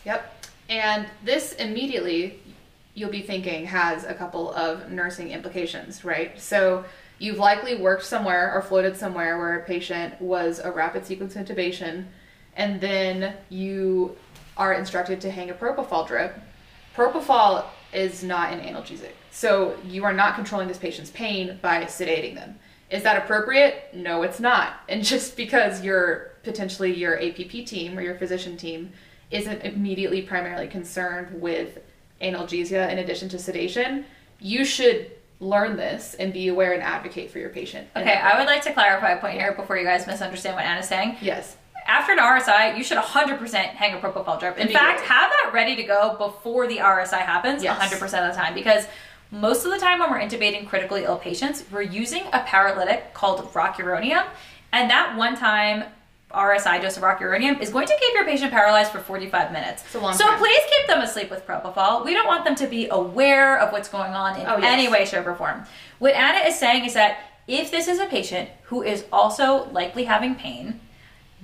Yep. 0.04 0.20
And 0.68 1.08
this 1.24 1.52
immediately, 1.54 2.38
you'll 2.96 3.10
be 3.10 3.20
thinking, 3.20 3.66
has 3.66 4.04
a 4.04 4.14
couple 4.14 4.52
of 4.54 4.90
nursing 4.90 5.30
implications, 5.30 6.02
right? 6.02 6.40
So 6.40 6.84
you've 7.18 7.36
likely 7.36 7.76
worked 7.76 8.04
somewhere 8.04 8.52
or 8.54 8.62
floated 8.62 8.96
somewhere 8.96 9.38
where 9.38 9.58
a 9.58 9.64
patient 9.64 10.20
was 10.20 10.60
a 10.60 10.72
rapid 10.72 11.04
sequence 11.04 11.34
intubation, 11.34 12.06
and 12.56 12.80
then 12.80 13.34
you 13.50 14.16
are 14.56 14.72
instructed 14.72 15.20
to 15.20 15.30
hang 15.30 15.50
a 15.50 15.54
propofol 15.54 16.08
drip. 16.08 16.40
Propofol 16.96 17.66
is 17.92 18.24
not 18.24 18.50
an 18.54 18.60
analgesic. 18.60 19.12
So 19.30 19.76
you 19.84 20.04
are 20.06 20.14
not 20.14 20.34
controlling 20.34 20.66
this 20.66 20.78
patient's 20.78 21.10
pain 21.10 21.58
by 21.60 21.84
sedating 21.84 22.34
them. 22.34 22.58
Is 22.88 23.02
that 23.02 23.22
appropriate? 23.22 23.90
No, 23.92 24.22
it's 24.22 24.40
not. 24.40 24.80
And 24.88 25.04
just 25.04 25.36
because 25.36 25.84
your 25.84 26.32
potentially 26.44 26.94
your 26.94 27.20
APP 27.20 27.66
team 27.66 27.98
or 27.98 28.00
your 28.00 28.14
physician 28.14 28.56
team 28.56 28.92
isn't 29.30 29.60
immediately 29.62 30.22
primarily 30.22 30.68
concerned 30.68 31.42
with 31.42 31.80
analgesia 32.20 32.90
in 32.90 32.98
addition 32.98 33.28
to 33.30 33.38
sedation, 33.38 34.04
you 34.40 34.64
should 34.64 35.10
learn 35.40 35.76
this 35.76 36.14
and 36.14 36.32
be 36.32 36.48
aware 36.48 36.72
and 36.72 36.82
advocate 36.82 37.30
for 37.30 37.38
your 37.38 37.50
patient. 37.50 37.86
Okay, 37.94 38.14
I 38.14 38.38
would 38.38 38.46
like 38.46 38.62
to 38.62 38.72
clarify 38.72 39.10
a 39.10 39.20
point 39.20 39.34
here 39.34 39.52
before 39.52 39.76
you 39.76 39.84
guys 39.84 40.06
misunderstand 40.06 40.56
what 40.56 40.64
Anna's 40.64 40.88
saying. 40.88 41.16
Yes. 41.20 41.56
after 41.86 42.12
an 42.12 42.18
RSI, 42.18 42.76
you 42.76 42.82
should 42.82 42.98
100% 42.98 43.54
hang 43.54 43.94
a 43.94 43.98
propofol 43.98 44.40
drip. 44.40 44.58
In 44.58 44.68
fact, 44.68 45.00
have 45.02 45.30
that 45.30 45.50
ready 45.52 45.76
to 45.76 45.82
go 45.84 46.16
before 46.18 46.66
the 46.66 46.78
RSI 46.78 47.18
happens 47.20 47.62
Yes. 47.62 47.78
100% 47.78 48.02
of 48.28 48.34
the 48.34 48.40
time 48.40 48.54
because 48.54 48.86
most 49.30 49.64
of 49.64 49.70
the 49.70 49.78
time 49.78 49.98
when 50.00 50.10
we're 50.10 50.18
intubating 50.20 50.66
critically 50.66 51.04
ill 51.04 51.16
patients, 51.16 51.64
we're 51.70 51.82
using 51.82 52.24
a 52.32 52.40
paralytic 52.40 53.12
called 53.14 53.40
rocuronium, 53.52 54.24
and 54.72 54.88
that 54.90 55.16
one 55.16 55.36
time 55.36 55.84
RSI 56.32 56.82
dose 56.82 56.96
of 56.96 57.02
rocuronium 57.02 57.60
is 57.60 57.70
going 57.70 57.86
to 57.86 57.96
keep 57.98 58.14
your 58.14 58.24
patient 58.24 58.50
paralyzed 58.50 58.90
for 58.90 58.98
45 58.98 59.52
minutes. 59.52 59.84
It's 59.84 59.94
a 59.94 60.00
long 60.00 60.14
so 60.14 60.26
time. 60.26 60.38
please 60.38 60.60
keep 60.76 60.86
them 60.88 61.00
asleep 61.00 61.30
with 61.30 61.46
propofol. 61.46 62.04
We 62.04 62.14
don't 62.14 62.26
want 62.26 62.44
them 62.44 62.56
to 62.56 62.66
be 62.66 62.88
aware 62.90 63.58
of 63.58 63.72
what's 63.72 63.88
going 63.88 64.12
on 64.12 64.38
in 64.40 64.46
Oh, 64.46 64.56
yes. 64.56 64.64
any 64.64 64.88
way, 64.88 65.04
shape, 65.04 65.26
or 65.26 65.34
form. 65.36 65.64
What 65.98 66.14
Anna 66.14 66.46
is 66.48 66.58
saying 66.58 66.84
is 66.84 66.94
that 66.94 67.18
if 67.46 67.70
this 67.70 67.86
is 67.86 68.00
a 68.00 68.06
patient 68.06 68.50
who 68.64 68.82
is 68.82 69.04
also 69.12 69.66
likely 69.70 70.04
having 70.04 70.34
pain, 70.34 70.80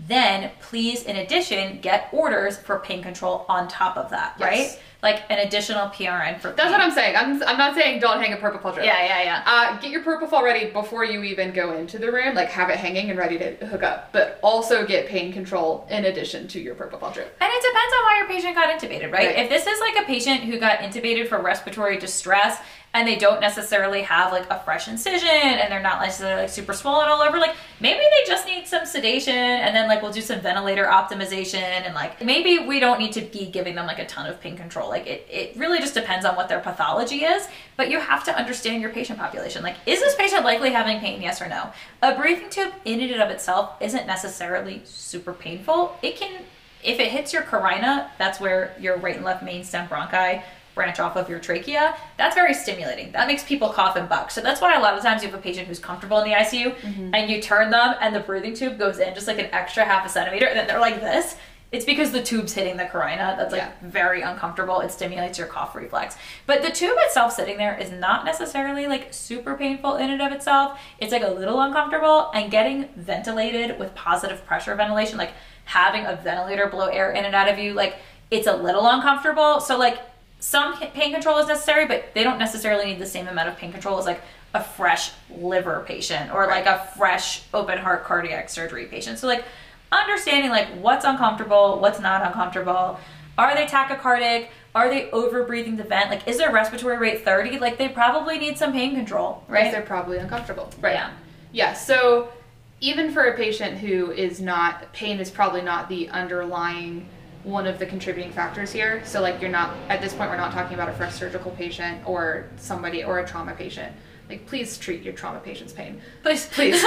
then 0.09 0.51
please, 0.61 1.05
in 1.05 1.15
addition, 1.17 1.81
get 1.81 2.09
orders 2.13 2.59
for 2.59 2.81
pain 2.81 3.03
control 3.03 3.47
on 3.49 3.69
top 3.69 3.97
of 3.97 4.11
that, 4.11 4.35
Yes. 4.39 4.49
right? 4.49 4.83
Like 5.03 5.25
an 5.31 5.41
additional 5.41 5.89
PRN 5.89 6.39
for 6.39 6.53
That's 6.53 6.71
what 6.71 6.81
I'm 6.81 6.93
saying. 6.93 7.17
I'm, 7.17 7.43
I'm 7.43 7.59
not 7.59 7.75
saying 7.75 7.99
don't 7.99 8.21
hang 8.21 8.33
a 8.33 8.37
purple 8.37 8.71
drip. 8.71 8.87
Yeah, 8.87 9.05
yeah, 9.05 9.23
yeah. 9.25 9.43
Uh, 9.45 9.81
get 9.81 9.91
your 9.91 10.03
propofol 10.03 10.43
ready 10.43 10.71
before 10.71 11.05
you 11.05 11.25
even 11.25 11.53
go 11.53 11.73
into 11.77 11.99
the 11.99 12.13
room. 12.13 12.37
Like 12.37 12.51
have 12.51 12.71
it 12.71 12.77
hanging 12.77 13.11
and 13.11 13.19
ready 13.19 13.37
to 13.39 13.67
hook 13.67 13.83
up. 13.83 14.13
But 14.13 14.39
also 14.43 14.87
get 14.87 15.09
pain 15.09 15.33
control 15.33 15.87
in 15.91 16.05
addition 16.05 16.47
to 16.49 16.61
your 16.61 16.77
propofol 16.77 17.13
drip. 17.13 17.37
And 17.41 17.51
it 17.53 17.63
depends 17.63 17.95
on 17.95 18.03
why 18.05 18.17
your 18.19 18.29
patient 18.29 18.55
got 18.55 18.69
intubated, 18.71 19.11
right? 19.13 19.27
Right. 19.27 19.39
If 19.39 19.49
this 19.49 19.67
is 19.67 19.81
like 19.81 20.05
a 20.05 20.07
patient 20.07 20.45
who 20.45 20.61
got 20.61 20.79
intubated 20.79 21.27
for 21.29 21.41
respiratory 21.43 21.99
distress 21.99 22.61
and 22.95 23.09
they 23.09 23.17
don't 23.17 23.41
necessarily 23.41 24.03
have 24.03 24.33
like 24.33 24.49
a 24.51 24.61
fresh 24.65 24.87
incision 24.87 25.29
and 25.29 25.73
they're 25.73 25.83
not 25.83 26.03
necessarily 26.03 26.43
like 26.43 26.51
super 26.51 26.75
swollen 26.75 27.09
all 27.09 27.23
over, 27.23 27.39
like 27.39 27.57
maybe 27.81 27.99
they 28.01 28.29
just 28.29 28.47
need 28.47 28.67
some 28.67 28.85
sedation 28.85 29.35
and 29.35 29.75
then 29.75 29.89
like 29.89 30.03
we'll 30.03 30.13
do 30.13 30.21
some 30.21 30.41
ventilator 30.41 30.85
optimization 30.85 31.63
and 31.63 31.95
like 31.95 32.23
maybe 32.23 32.59
we 32.59 32.81
don't 32.81 32.99
need 32.99 33.13
to 33.13 33.23
be 33.23 33.47
giving 33.47 33.75
them 33.75 33.87
like 33.87 33.99
a 33.99 34.07
ton 34.07 34.27
of 34.27 34.39
pain 34.41 34.57
control. 34.57 34.91
Like 34.93 35.07
it, 35.07 35.27
it 35.31 35.57
really 35.57 35.79
just 35.79 35.95
depends 35.95 36.25
on 36.25 36.37
what 36.37 36.49
their 36.49 36.61
pathology 36.61 37.25
is, 37.25 37.49
but 37.77 37.91
you 37.91 37.99
have 37.99 38.23
to 38.25 38.37
understand 38.37 38.83
your 38.83 38.91
patient 38.91 39.19
population. 39.19 39.63
Like, 39.63 39.77
is 39.87 40.01
this 40.01 40.15
patient 40.15 40.45
likely 40.45 40.71
having 40.71 41.01
pain? 41.01 41.23
Yes 41.23 41.41
or 41.41 41.49
no? 41.49 41.73
A 42.03 42.15
breathing 42.15 42.51
tube 42.51 42.73
in 42.85 43.01
and 43.01 43.23
of 43.23 43.31
itself 43.31 43.73
isn't 43.81 44.07
necessarily 44.07 44.83
super 44.85 45.33
painful. 45.33 45.97
It 46.03 46.17
can, 46.17 46.43
if 46.85 47.01
it 47.01 47.11
hits 47.11 47.33
your 47.33 47.43
carina, 47.43 48.11
that's 48.19 48.39
where 48.39 48.77
your 48.79 48.99
right 48.99 49.17
and 49.17 49.25
left 49.25 49.43
main 49.43 49.65
stem 49.65 49.89
bronchi 49.89 50.43
branch 50.75 50.99
off 50.99 51.17
of 51.17 51.29
your 51.29 51.39
trachea, 51.39 51.95
that's 52.17 52.35
very 52.35 52.55
stimulating. 52.55 53.13
That 53.13 53.27
makes 53.27 53.45
people 53.45 53.69
cough 53.69 53.97
and 53.97 54.09
buck. 54.09 54.31
So 54.31 54.41
that's 54.41 54.61
why 54.61 54.75
a 54.75 54.81
lot 54.81 54.95
of 54.95 55.03
times 55.03 55.23
you 55.23 55.31
have 55.31 55.39
a 55.39 55.43
patient 55.43 55.69
who's 55.69 55.79
comfortable 55.79 56.19
in 56.21 56.31
the 56.31 56.35
ICU 56.35 56.75
mm-hmm. 56.75 57.15
and 57.15 57.31
you 57.31 57.43
turn 57.43 57.71
them 57.71 57.95
and 58.01 58.15
the 58.15 58.21
breathing 58.21 58.55
tube 58.55 58.79
goes 58.79 58.99
in 58.99 59.15
just 59.15 59.27
like 59.27 59.39
an 59.39 59.49
extra 59.53 59.85
half 59.85 60.07
a 60.07 60.09
centimeter 60.09 60.47
and 60.47 60.59
then 60.59 60.67
they're 60.67 60.81
like 60.81 61.01
this. 61.01 61.37
It's 61.73 61.87
because 61.87 62.13
the 62.13 62.23
tube's 62.23 62.53
hitting 62.53 62.77
the 62.77 62.85
carina. 62.85 63.35
That's 63.39 63.51
like 63.51 63.63
yeah. 63.63 63.73
very 63.83 64.21
uncomfortable. 64.21 64.81
It 64.81 64.93
stimulates 64.93 65.39
your 65.39 65.47
cough 65.47 65.75
reflex. 65.75 66.17
But 66.47 66.61
the 66.61 66.71
tube 66.71 66.97
itself 66.99 67.33
sitting 67.33 67.57
there 67.57 67.77
is 67.79 67.91
not 67.91 68.27
necessarily 68.27 68.87
like 68.87 69.13
super 69.15 69.55
painful 69.55 69.97
in 69.97 70.11
and 70.11 70.21
of 70.21 70.33
itself. 70.33 70.79
It's 71.01 71.13
like 71.13 71.23
a 71.23 71.31
little 71.31 71.61
uncomfortable 71.63 72.31
and 72.35 72.51
getting 72.51 72.91
ventilated 72.95 73.79
with 73.79 73.95
positive 73.95 74.45
pressure 74.45 74.75
ventilation, 74.75 75.17
like 75.17 75.33
having 75.65 76.05
a 76.05 76.15
ventilator 76.15 76.67
blow 76.67 76.89
air 76.89 77.11
in 77.13 77.25
and 77.25 77.35
out 77.35 77.49
of 77.49 77.59
you, 77.59 77.73
like 77.73 77.97
it's 78.31 78.47
a 78.47 78.55
little 78.55 78.87
uncomfortable. 78.87 79.59
So 79.61 79.79
like 79.79 79.99
some 80.41 80.77
pain 80.77 81.13
control 81.13 81.39
is 81.39 81.47
necessary, 81.47 81.87
but 81.87 82.13
they 82.15 82.23
don't 82.23 82.39
necessarily 82.39 82.85
need 82.85 82.99
the 82.99 83.07
same 83.07 83.29
amount 83.29 83.49
of 83.49 83.57
pain 83.57 83.73
control 83.73 83.99
as 83.99 84.05
like 84.05 84.21
a 84.55 84.63
fresh 84.63 85.13
liver 85.31 85.85
patient 85.87 86.31
or 86.33 86.41
right. 86.41 86.65
like 86.65 86.67
a 86.67 86.87
fresh 86.99 87.45
open 87.55 87.79
heart 87.79 88.05
cardiac 88.05 88.51
surgery 88.51 88.87
patient. 88.87 89.19
So 89.19 89.27
like 89.27 89.45
understanding 89.93 90.51
like 90.51 90.69
what's 90.81 91.05
uncomfortable, 91.05 91.79
what's 91.81 92.01
not 92.01 92.27
uncomfortable. 92.27 92.99
Are 93.39 93.55
they 93.55 93.67
tachycardic? 93.67 94.49
Are 94.75 94.89
they 94.89 95.11
over 95.11 95.45
breathing 95.45 95.77
the 95.77 95.85
vent? 95.85 96.11
Like, 96.11 96.27
is 96.27 96.39
their 96.39 96.51
respiratory 96.51 96.97
rate 96.97 97.25
30? 97.25 97.59
Like, 97.59 97.77
they 97.77 97.89
probably 97.89 98.39
need 98.39 98.57
some 98.57 98.73
pain 98.73 98.95
control, 98.95 99.45
right? 99.47 99.65
Yes, 99.65 99.73
they're 99.75 99.83
probably 99.83 100.17
uncomfortable. 100.17 100.71
Right. 100.81 100.95
Yeah. 100.95 101.11
Yeah. 101.53 101.73
So, 101.75 102.33
even 102.81 103.13
for 103.13 103.25
a 103.25 103.37
patient 103.37 103.79
who 103.79 104.11
is 104.13 104.41
not, 104.41 104.93
pain 104.95 105.21
is 105.21 105.31
probably 105.31 105.61
not 105.61 105.89
the 105.91 106.09
underlying 106.09 107.07
one 107.45 107.67
of 107.67 107.79
the 107.79 107.87
contributing 107.87 108.33
factors 108.33 108.73
here. 108.73 109.03
So 109.05 109.21
like 109.21 109.41
you're 109.41 109.51
not 109.51 109.75
at 109.89 110.01
this 110.01 110.15
point 110.15 110.31
we're 110.31 110.37
not 110.37 110.53
talking 110.53 110.75
about 110.75 110.89
a 110.89 110.93
fresh 110.93 111.15
surgical 111.15 111.51
patient 111.53 112.07
or 112.07 112.49
somebody 112.57 113.03
or 113.03 113.19
a 113.19 113.27
trauma 113.27 113.53
patient. 113.53 113.93
Like 114.33 114.47
please 114.47 114.79
treat 114.79 115.03
your 115.03 115.13
trauma 115.13 115.41
patient's 115.41 115.75
pain. 115.75 116.01
Please, 116.23 116.47
please. 116.53 116.83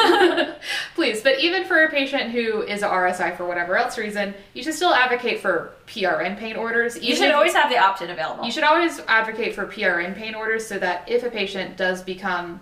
please. 0.95 1.21
But 1.21 1.39
even 1.39 1.63
for 1.65 1.83
a 1.83 1.89
patient 1.91 2.31
who 2.31 2.63
is 2.63 2.81
a 2.81 2.87
RSI 2.87 3.37
for 3.37 3.45
whatever 3.45 3.77
else 3.77 3.99
reason, 3.99 4.33
you 4.55 4.63
should 4.63 4.73
still 4.73 4.95
advocate 4.95 5.41
for 5.41 5.73
PRN 5.85 6.37
pain 6.37 6.55
orders. 6.55 7.01
You 7.01 7.15
should 7.15 7.31
always 7.31 7.53
have 7.53 7.69
the 7.69 7.77
option 7.77 8.09
available. 8.09 8.45
You 8.45 8.51
should 8.51 8.63
always 8.63 8.99
advocate 9.01 9.53
for 9.53 9.67
PRN 9.67 10.15
pain 10.15 10.33
orders 10.33 10.65
so 10.65 10.79
that 10.79 11.07
if 11.07 11.23
a 11.23 11.29
patient 11.29 11.77
does 11.77 12.01
become 12.01 12.61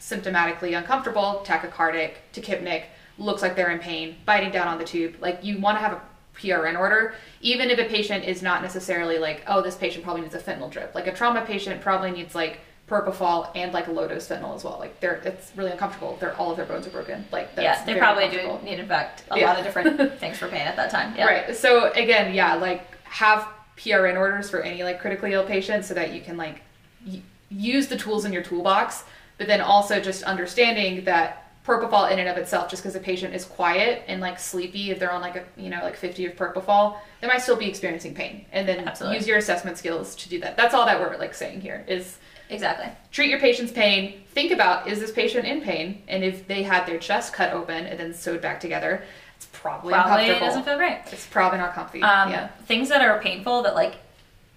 symptomatically 0.00 0.76
uncomfortable, 0.76 1.44
tachycardic, 1.46 2.14
tachypnic, 2.32 2.84
looks 3.18 3.40
like 3.40 3.54
they're 3.54 3.70
in 3.70 3.78
pain, 3.78 4.16
biting 4.24 4.50
down 4.50 4.66
on 4.66 4.78
the 4.78 4.84
tube, 4.84 5.14
like 5.20 5.44
you 5.44 5.60
want 5.60 5.76
to 5.76 5.80
have 5.80 5.92
a 5.92 6.02
PRN 6.36 6.76
order, 6.76 7.14
even 7.40 7.70
if 7.70 7.78
a 7.78 7.84
patient 7.84 8.24
is 8.24 8.42
not 8.42 8.62
necessarily 8.62 9.18
like, 9.18 9.44
oh, 9.46 9.62
this 9.62 9.76
patient 9.76 10.02
probably 10.02 10.22
needs 10.22 10.34
a 10.34 10.40
fentanyl 10.40 10.70
drip. 10.70 10.92
Like 10.94 11.06
a 11.06 11.12
trauma 11.12 11.44
patient 11.44 11.80
probably 11.80 12.10
needs 12.10 12.34
like 12.34 12.60
propofol 12.88 13.50
and 13.54 13.72
like 13.72 13.86
a 13.86 13.92
low 13.92 14.08
dose 14.08 14.26
fentanyl 14.26 14.54
as 14.54 14.64
well. 14.64 14.78
Like 14.78 14.98
they're 15.00 15.16
it's 15.24 15.52
really 15.56 15.70
uncomfortable. 15.70 16.16
They're 16.20 16.34
all 16.36 16.50
of 16.50 16.56
their 16.56 16.66
bones 16.66 16.86
are 16.86 16.90
broken. 16.90 17.26
Like 17.30 17.50
yeah, 17.56 17.84
they 17.84 17.96
probably 17.96 18.28
do 18.28 18.58
need 18.64 18.78
in 18.78 18.88
fact 18.88 19.24
a 19.30 19.38
yeah. 19.38 19.46
lot 19.46 19.58
of 19.58 19.64
different 19.64 20.18
things 20.20 20.38
for 20.38 20.48
pain 20.48 20.62
at 20.62 20.76
that 20.76 20.90
time. 20.90 21.14
Yeah. 21.16 21.26
Right. 21.26 21.56
So 21.56 21.92
again, 21.92 22.34
yeah, 22.34 22.54
like 22.54 22.82
have 23.04 23.46
PRN 23.76 24.16
orders 24.16 24.50
for 24.50 24.62
any 24.62 24.82
like 24.82 25.00
critically 25.00 25.32
ill 25.32 25.44
patients 25.44 25.86
so 25.86 25.94
that 25.94 26.12
you 26.12 26.20
can 26.20 26.36
like 26.36 26.62
y- 27.06 27.22
use 27.50 27.88
the 27.88 27.96
tools 27.96 28.24
in 28.24 28.32
your 28.32 28.42
toolbox, 28.42 29.04
but 29.36 29.46
then 29.46 29.60
also 29.60 30.00
just 30.00 30.22
understanding 30.24 31.04
that 31.04 31.44
propofol 31.68 32.10
in 32.10 32.18
and 32.18 32.30
of 32.30 32.38
itself 32.38 32.70
just 32.70 32.82
because 32.82 32.96
a 32.96 33.00
patient 33.00 33.34
is 33.34 33.44
quiet 33.44 34.02
and 34.08 34.22
like 34.22 34.38
sleepy 34.38 34.90
if 34.90 34.98
they're 34.98 35.12
on 35.12 35.20
like 35.20 35.36
a 35.36 35.44
you 35.54 35.68
know 35.68 35.80
like 35.82 35.96
50 35.96 36.24
of 36.24 36.32
propofol 36.34 36.96
they 37.20 37.26
might 37.26 37.42
still 37.42 37.56
be 37.56 37.68
experiencing 37.68 38.14
pain 38.14 38.46
and 38.52 38.66
then 38.66 38.88
Absolutely. 38.88 39.18
use 39.18 39.28
your 39.28 39.36
assessment 39.36 39.76
skills 39.76 40.16
to 40.16 40.30
do 40.30 40.40
that 40.40 40.56
that's 40.56 40.72
all 40.72 40.86
that 40.86 40.98
we're 40.98 41.18
like 41.18 41.34
saying 41.34 41.60
here 41.60 41.84
is 41.86 42.16
exactly 42.50 42.86
treat 43.10 43.30
your 43.30 43.40
patient's 43.40 43.72
pain 43.72 44.20
think 44.32 44.52
about 44.52 44.88
is 44.88 45.00
this 45.00 45.12
patient 45.12 45.46
in 45.46 45.60
pain 45.60 46.02
and 46.08 46.24
if 46.24 46.46
they 46.46 46.62
had 46.62 46.86
their 46.86 46.98
chest 46.98 47.32
cut 47.32 47.52
open 47.52 47.86
and 47.86 47.98
then 47.98 48.12
sewed 48.12 48.40
back 48.40 48.60
together 48.60 49.02
it's 49.36 49.46
probably 49.52 49.92
probably 49.92 50.26
doesn't 50.26 50.64
feel 50.64 50.76
great 50.76 51.00
it's 51.12 51.26
probably 51.26 51.58
not 51.58 51.74
comfy 51.74 52.02
um, 52.02 52.30
yeah 52.30 52.48
things 52.66 52.88
that 52.88 53.02
are 53.02 53.20
painful 53.20 53.62
that 53.62 53.74
like 53.74 53.96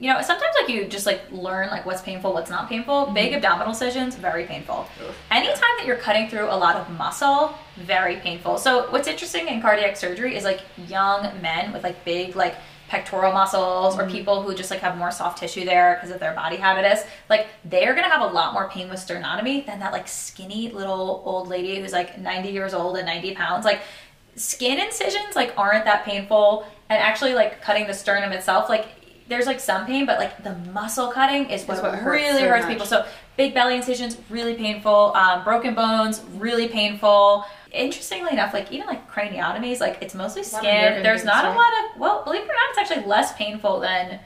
you 0.01 0.12
know, 0.12 0.19
sometimes 0.24 0.55
like 0.60 0.67
you 0.67 0.86
just 0.86 1.05
like 1.05 1.21
learn 1.31 1.69
like 1.69 1.86
what's 1.86 2.01
painful, 2.01 2.33
what's 2.33 2.50
not 2.50 2.67
painful. 2.67 3.05
Mm-hmm. 3.05 3.13
Big 3.13 3.33
abdominal 3.33 3.69
incisions, 3.69 4.15
very 4.15 4.45
painful. 4.45 4.88
Ugh. 5.00 5.13
Anytime 5.29 5.69
that 5.77 5.86
you're 5.86 5.95
cutting 5.95 6.27
through 6.27 6.45
a 6.45 6.57
lot 6.57 6.75
of 6.75 6.89
muscle, 6.98 7.53
very 7.77 8.15
painful. 8.15 8.57
So 8.57 8.89
what's 8.89 9.07
interesting 9.07 9.48
in 9.48 9.62
cardiac 9.62 9.95
surgery 9.95 10.36
is 10.36 10.43
like 10.43 10.62
young 10.88 11.39
men 11.39 11.71
with 11.71 11.83
like 11.83 12.03
big 12.03 12.36
like 12.36 12.55
pectoral 12.91 13.31
muscles 13.31 13.95
mm-hmm. 13.95 14.05
or 14.05 14.12
people 14.12 14.43
who 14.43 14.53
just 14.53 14.69
like 14.69 14.81
have 14.81 14.98
more 14.98 15.12
soft 15.12 15.38
tissue 15.38 15.63
there 15.63 15.95
because 15.95 16.13
of 16.13 16.19
their 16.19 16.33
body 16.33 16.57
habitus, 16.57 17.05
like 17.29 17.48
they're 17.63 17.95
gonna 17.95 18.10
have 18.10 18.29
a 18.29 18.33
lot 18.33 18.51
more 18.51 18.69
pain 18.69 18.89
with 18.89 19.00
sternotomy 19.00 19.65
than 19.65 19.79
that 19.79 19.93
like 19.93 20.10
skinny 20.10 20.69
little 20.69 21.24
old 21.24 21.48
lady 21.48 21.79
who's 21.79 21.93
like 21.93 22.19
90 22.19 22.50
years 22.50 22.74
old 22.74 22.98
and 22.98 23.05
90 23.05 23.33
pounds. 23.33 23.63
Like 23.63 23.81
skin 24.36 24.77
incisions 24.77 25.38
like 25.38 25.53
aren't 25.57 25.86
that 25.86 26.03
painful 26.03 26.67
and 26.89 27.00
actually 27.00 27.33
like 27.33 27.62
cutting 27.62 27.88
the 27.88 27.93
sternum 27.93 28.33
itself 28.33 28.67
like 28.67 28.88
there's 29.29 29.45
like 29.45 29.62
some 29.62 29.86
pain, 29.86 30.05
but 30.05 30.19
like 30.19 30.43
the 30.43 30.53
muscle 30.74 31.10
cutting 31.10 31.50
is 31.50 31.65
what, 31.65 31.81
what 31.81 31.95
hurts 31.95 32.21
really 32.21 32.39
so 32.41 32.50
hurts 32.50 32.65
much. 32.65 32.74
people. 32.74 32.86
So 32.86 33.05
big 33.38 33.53
belly 33.53 33.77
incisions, 33.77 34.17
really 34.29 34.55
painful. 34.55 35.13
Um, 35.15 35.45
broken 35.45 35.74
bones, 35.74 36.21
really 36.33 36.67
painful. 36.67 37.45
Interestingly 37.71 38.31
enough, 38.31 38.53
like 38.53 38.71
even 38.71 38.87
like 38.87 39.09
craniotomies, 39.09 39.79
like 39.79 39.99
it's 40.01 40.13
mostly 40.13 40.43
skin. 40.43 41.03
There's 41.03 41.23
not 41.23 41.45
a 41.45 41.49
lot 41.49 41.59
of 41.59 41.99
well, 41.99 42.23
believe 42.23 42.41
it 42.41 42.45
or 42.45 42.47
not, 42.47 42.69
it's 42.69 42.77
actually 42.77 43.05
less 43.05 43.33
painful 43.33 43.79
than 43.79 44.19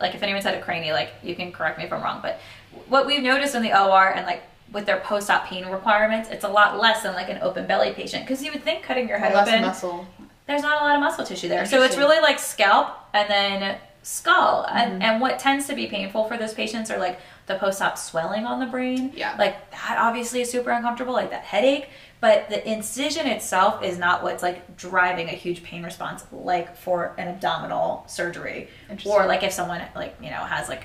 like 0.00 0.14
if 0.14 0.22
anyone's 0.22 0.44
had 0.44 0.54
a 0.54 0.60
cranie, 0.60 0.92
like 0.92 1.12
you 1.22 1.34
can 1.34 1.52
correct 1.52 1.78
me 1.78 1.84
if 1.84 1.92
I'm 1.92 2.02
wrong, 2.02 2.20
but 2.22 2.40
what 2.88 3.06
we've 3.06 3.22
noticed 3.22 3.54
in 3.54 3.62
the 3.62 3.72
OR 3.72 4.14
and 4.14 4.26
like 4.26 4.42
with 4.72 4.86
their 4.86 5.00
post-op 5.00 5.46
pain 5.46 5.66
requirements, 5.66 6.28
it's 6.30 6.44
a 6.44 6.48
lot 6.48 6.78
less 6.78 7.02
than 7.02 7.14
like 7.14 7.28
an 7.28 7.38
open 7.42 7.66
belly 7.66 7.92
patient 7.92 8.24
because 8.24 8.42
you 8.42 8.52
would 8.52 8.62
think 8.62 8.82
cutting 8.82 9.08
your 9.08 9.18
head 9.18 9.34
less 9.34 9.48
open, 9.48 9.62
muscle. 9.62 10.06
There's 10.46 10.62
not 10.62 10.80
a 10.80 10.84
lot 10.84 10.94
of 10.94 11.00
muscle 11.00 11.24
tissue 11.24 11.48
there, 11.48 11.66
so 11.66 11.82
it's 11.82 11.96
really 11.96 12.20
like 12.20 12.38
scalp 12.38 12.96
and 13.12 13.28
then 13.28 13.78
skull. 14.02 14.64
Mm-hmm. 14.64 14.76
And, 14.76 15.02
and 15.02 15.20
what 15.20 15.38
tends 15.38 15.66
to 15.66 15.74
be 15.74 15.86
painful 15.86 16.24
for 16.24 16.36
those 16.36 16.54
patients 16.54 16.90
are 16.90 16.98
like 16.98 17.20
the 17.46 17.56
post 17.56 17.82
op 17.82 17.98
swelling 17.98 18.44
on 18.44 18.60
the 18.60 18.66
brain. 18.66 19.12
Yeah. 19.14 19.34
Like 19.38 19.70
that 19.70 19.96
obviously 19.98 20.40
is 20.40 20.50
super 20.50 20.70
uncomfortable, 20.70 21.12
like 21.12 21.30
that 21.30 21.42
headache. 21.42 21.88
But 22.20 22.50
the 22.50 22.70
incision 22.70 23.26
itself 23.26 23.82
is 23.82 23.98
not 23.98 24.22
what's 24.22 24.42
like 24.42 24.76
driving 24.76 25.28
a 25.28 25.32
huge 25.32 25.62
pain 25.62 25.82
response, 25.82 26.24
like 26.30 26.76
for 26.76 27.14
an 27.16 27.28
abdominal 27.28 28.04
surgery, 28.06 28.68
or 29.06 29.26
like 29.26 29.42
if 29.42 29.52
someone 29.52 29.82
like 29.94 30.16
you 30.20 30.30
know 30.30 30.36
has 30.36 30.68
like 30.68 30.84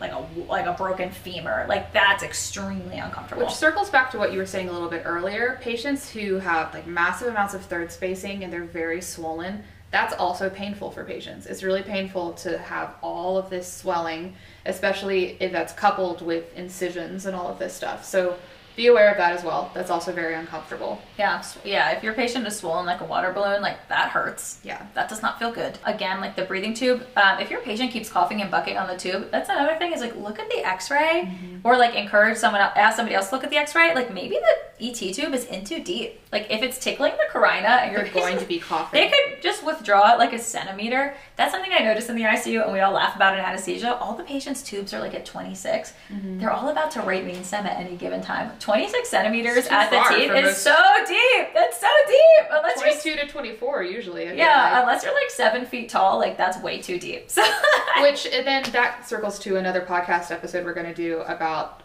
like 0.00 0.12
a 0.12 0.26
like 0.48 0.66
a 0.66 0.72
broken 0.72 1.10
femur. 1.10 1.66
Like 1.68 1.92
that's 1.92 2.22
extremely 2.22 2.96
uncomfortable. 2.96 3.44
Which 3.44 3.54
circles 3.54 3.90
back 3.90 4.10
to 4.12 4.18
what 4.18 4.32
you 4.32 4.38
were 4.38 4.46
saying 4.46 4.68
a 4.68 4.72
little 4.72 4.88
bit 4.88 5.02
earlier. 5.04 5.58
Patients 5.60 6.10
who 6.10 6.36
have 6.36 6.72
like 6.72 6.86
massive 6.86 7.28
amounts 7.28 7.54
of 7.54 7.62
third 7.62 7.92
spacing 7.92 8.42
and 8.42 8.52
they're 8.52 8.64
very 8.64 9.02
swollen 9.02 9.64
that's 9.94 10.12
also 10.14 10.50
painful 10.50 10.90
for 10.90 11.04
patients. 11.04 11.46
It's 11.46 11.62
really 11.62 11.84
painful 11.84 12.32
to 12.32 12.58
have 12.58 12.96
all 13.00 13.38
of 13.38 13.48
this 13.48 13.72
swelling, 13.72 14.34
especially 14.66 15.36
if 15.38 15.52
that's 15.52 15.72
coupled 15.72 16.20
with 16.20 16.52
incisions 16.56 17.26
and 17.26 17.36
all 17.36 17.46
of 17.46 17.60
this 17.60 17.74
stuff. 17.74 18.04
So 18.04 18.36
be 18.76 18.88
aware 18.88 19.10
of 19.10 19.16
that 19.18 19.32
as 19.32 19.44
well. 19.44 19.70
That's 19.74 19.90
also 19.90 20.12
very 20.12 20.34
uncomfortable. 20.34 21.00
Yeah, 21.18 21.42
yeah. 21.64 21.90
If 21.92 22.02
your 22.02 22.14
patient 22.14 22.46
is 22.46 22.56
swollen 22.56 22.86
like 22.86 23.00
a 23.00 23.04
water 23.04 23.32
balloon, 23.32 23.62
like 23.62 23.88
that 23.88 24.10
hurts. 24.10 24.60
Yeah, 24.64 24.86
that 24.94 25.08
does 25.08 25.22
not 25.22 25.38
feel 25.38 25.52
good. 25.52 25.78
Again, 25.84 26.20
like 26.20 26.36
the 26.36 26.44
breathing 26.44 26.74
tube. 26.74 27.06
Um, 27.16 27.38
if 27.38 27.50
your 27.50 27.60
patient 27.60 27.92
keeps 27.92 28.10
coughing 28.10 28.42
and 28.42 28.50
bucking 28.50 28.76
on 28.76 28.88
the 28.88 28.96
tube, 28.96 29.30
that's 29.30 29.48
another 29.48 29.76
thing. 29.76 29.92
Is 29.92 30.00
like 30.00 30.16
look 30.16 30.38
at 30.38 30.50
the 30.50 30.66
X-ray, 30.66 31.26
mm-hmm. 31.26 31.66
or 31.66 31.76
like 31.76 31.94
encourage 31.94 32.36
someone 32.36 32.60
else, 32.60 32.72
ask 32.76 32.96
somebody 32.96 33.14
else 33.14 33.28
to 33.28 33.36
look 33.36 33.44
at 33.44 33.50
the 33.50 33.56
X-ray. 33.56 33.94
Like 33.94 34.12
maybe 34.12 34.36
the 34.36 34.73
ET 34.88 35.14
tube 35.14 35.34
is 35.34 35.44
in 35.46 35.64
too 35.64 35.82
deep. 35.82 36.20
Like 36.32 36.50
if 36.50 36.62
it's 36.62 36.78
tickling 36.78 37.12
the 37.12 37.30
carina 37.30 37.68
and 37.68 37.92
you're 37.92 38.08
going 38.12 38.38
to 38.40 38.44
be 38.44 38.58
coughing, 38.58 39.00
they 39.00 39.08
could 39.08 39.42
just 39.42 39.64
withdraw 39.64 40.12
it 40.12 40.18
like 40.18 40.32
a 40.32 40.38
centimeter. 40.38 41.14
That's 41.36 41.52
something 41.52 41.72
I 41.72 41.82
noticed 41.82 42.08
in 42.10 42.16
the 42.16 42.22
ICU, 42.22 42.62
and 42.62 42.72
we 42.72 42.80
all 42.80 42.92
laugh 42.92 43.16
about 43.16 43.38
in 43.38 43.44
anesthesia. 43.44 43.96
All 43.96 44.14
the 44.14 44.24
patients' 44.24 44.62
tubes 44.62 44.92
are 44.92 45.00
like 45.00 45.14
at 45.14 45.24
26. 45.24 45.92
Mm-hmm. 46.10 46.38
They're 46.38 46.50
all 46.50 46.68
about 46.68 46.90
to 46.92 47.00
right 47.02 47.24
main 47.24 47.44
stem 47.44 47.66
at 47.66 47.78
any 47.78 47.96
given 47.96 48.20
time. 48.20 48.50
26 48.58 49.08
centimeters 49.08 49.66
at 49.66 49.90
the 49.90 50.02
teeth 50.14 50.30
is 50.30 50.56
so 50.56 50.76
deep. 51.06 51.54
That's 51.54 51.80
so 51.80 51.88
deep. 52.06 52.48
Unless 52.50 52.80
22 52.80 53.16
to 53.16 53.26
24 53.26 53.82
usually. 53.84 54.24
Yeah, 54.24 54.34
yeah, 54.34 54.80
unless 54.80 55.04
you're 55.04 55.14
like 55.14 55.30
seven 55.30 55.66
feet 55.66 55.88
tall, 55.88 56.18
like 56.18 56.36
that's 56.36 56.58
way 56.58 56.80
too 56.80 56.98
deep. 56.98 57.30
So 57.30 57.44
Which 58.00 58.24
then 58.24 58.64
that 58.72 59.08
circles 59.08 59.38
to 59.40 59.56
another 59.56 59.80
podcast 59.80 60.30
episode 60.30 60.64
we're 60.64 60.74
going 60.74 60.86
to 60.86 60.94
do 60.94 61.20
about 61.20 61.83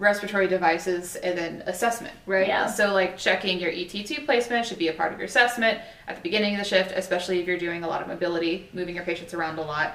respiratory 0.00 0.48
devices 0.48 1.14
and 1.16 1.38
then 1.38 1.62
assessment, 1.66 2.14
right? 2.24 2.48
Yeah. 2.48 2.66
So 2.66 2.92
like 2.94 3.18
checking 3.18 3.60
your 3.60 3.70
ET 3.70 3.90
tube 3.90 4.24
placement 4.24 4.66
should 4.66 4.78
be 4.78 4.88
a 4.88 4.94
part 4.94 5.12
of 5.12 5.18
your 5.18 5.26
assessment 5.26 5.78
at 6.08 6.16
the 6.16 6.22
beginning 6.22 6.54
of 6.54 6.58
the 6.58 6.64
shift, 6.64 6.92
especially 6.96 7.38
if 7.38 7.46
you're 7.46 7.58
doing 7.58 7.84
a 7.84 7.86
lot 7.86 8.00
of 8.00 8.08
mobility, 8.08 8.68
moving 8.72 8.94
your 8.96 9.04
patients 9.04 9.34
around 9.34 9.58
a 9.58 9.62
lot. 9.62 9.94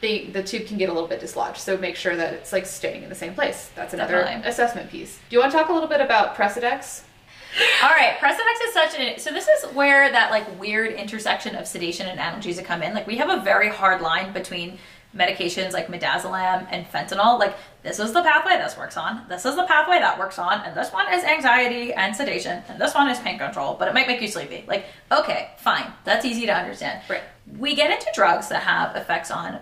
The, 0.00 0.24
the 0.30 0.42
tube 0.42 0.66
can 0.66 0.78
get 0.78 0.88
a 0.88 0.92
little 0.92 1.08
bit 1.08 1.20
dislodged, 1.20 1.58
so 1.58 1.76
make 1.76 1.94
sure 1.94 2.16
that 2.16 2.32
it's 2.32 2.52
like 2.52 2.66
staying 2.66 3.04
in 3.04 3.08
the 3.10 3.14
same 3.14 3.34
place. 3.34 3.70
That's 3.76 3.94
another 3.94 4.22
Definitely. 4.22 4.48
assessment 4.48 4.90
piece. 4.90 5.18
Do 5.28 5.36
you 5.36 5.40
want 5.40 5.52
to 5.52 5.58
talk 5.58 5.68
a 5.68 5.72
little 5.72 5.88
bit 5.88 6.00
about 6.00 6.34
Precedex? 6.34 7.02
All 7.82 7.90
right, 7.90 8.16
Precedex 8.18 8.68
is 8.68 8.72
such 8.72 8.98
an 8.98 9.18
so 9.18 9.30
this 9.30 9.46
is 9.46 9.70
where 9.74 10.10
that 10.10 10.30
like 10.30 10.58
weird 10.58 10.94
intersection 10.94 11.54
of 11.54 11.66
sedation 11.66 12.06
and 12.06 12.18
analgesia 12.18 12.64
come 12.64 12.82
in. 12.82 12.94
Like 12.94 13.06
we 13.06 13.16
have 13.16 13.28
a 13.28 13.42
very 13.42 13.68
hard 13.68 14.00
line 14.00 14.32
between 14.32 14.78
medications 15.14 15.72
like 15.72 15.88
midazolam 15.88 16.66
and 16.70 16.86
fentanyl. 16.86 17.38
Like 17.38 17.54
this 17.82 17.98
is 17.98 18.12
the 18.12 18.22
pathway 18.22 18.56
this 18.56 18.76
works 18.76 18.96
on, 18.96 19.24
this 19.28 19.44
is 19.44 19.56
the 19.56 19.64
pathway 19.64 19.98
that 19.98 20.18
works 20.18 20.38
on, 20.38 20.60
and 20.60 20.76
this 20.76 20.92
one 20.92 21.12
is 21.12 21.24
anxiety 21.24 21.92
and 21.92 22.14
sedation, 22.14 22.62
and 22.68 22.80
this 22.80 22.94
one 22.94 23.08
is 23.08 23.18
pain 23.20 23.38
control, 23.38 23.76
but 23.78 23.88
it 23.88 23.94
might 23.94 24.06
make 24.06 24.20
you 24.20 24.28
sleepy. 24.28 24.64
Like 24.66 24.86
okay, 25.10 25.50
fine, 25.58 25.92
that's 26.04 26.24
easy 26.24 26.46
to 26.46 26.54
understand. 26.54 27.02
Right. 27.08 27.22
We 27.58 27.74
get 27.74 27.90
into 27.90 28.10
drugs 28.14 28.48
that 28.48 28.62
have 28.62 28.96
effects 28.96 29.30
on 29.30 29.58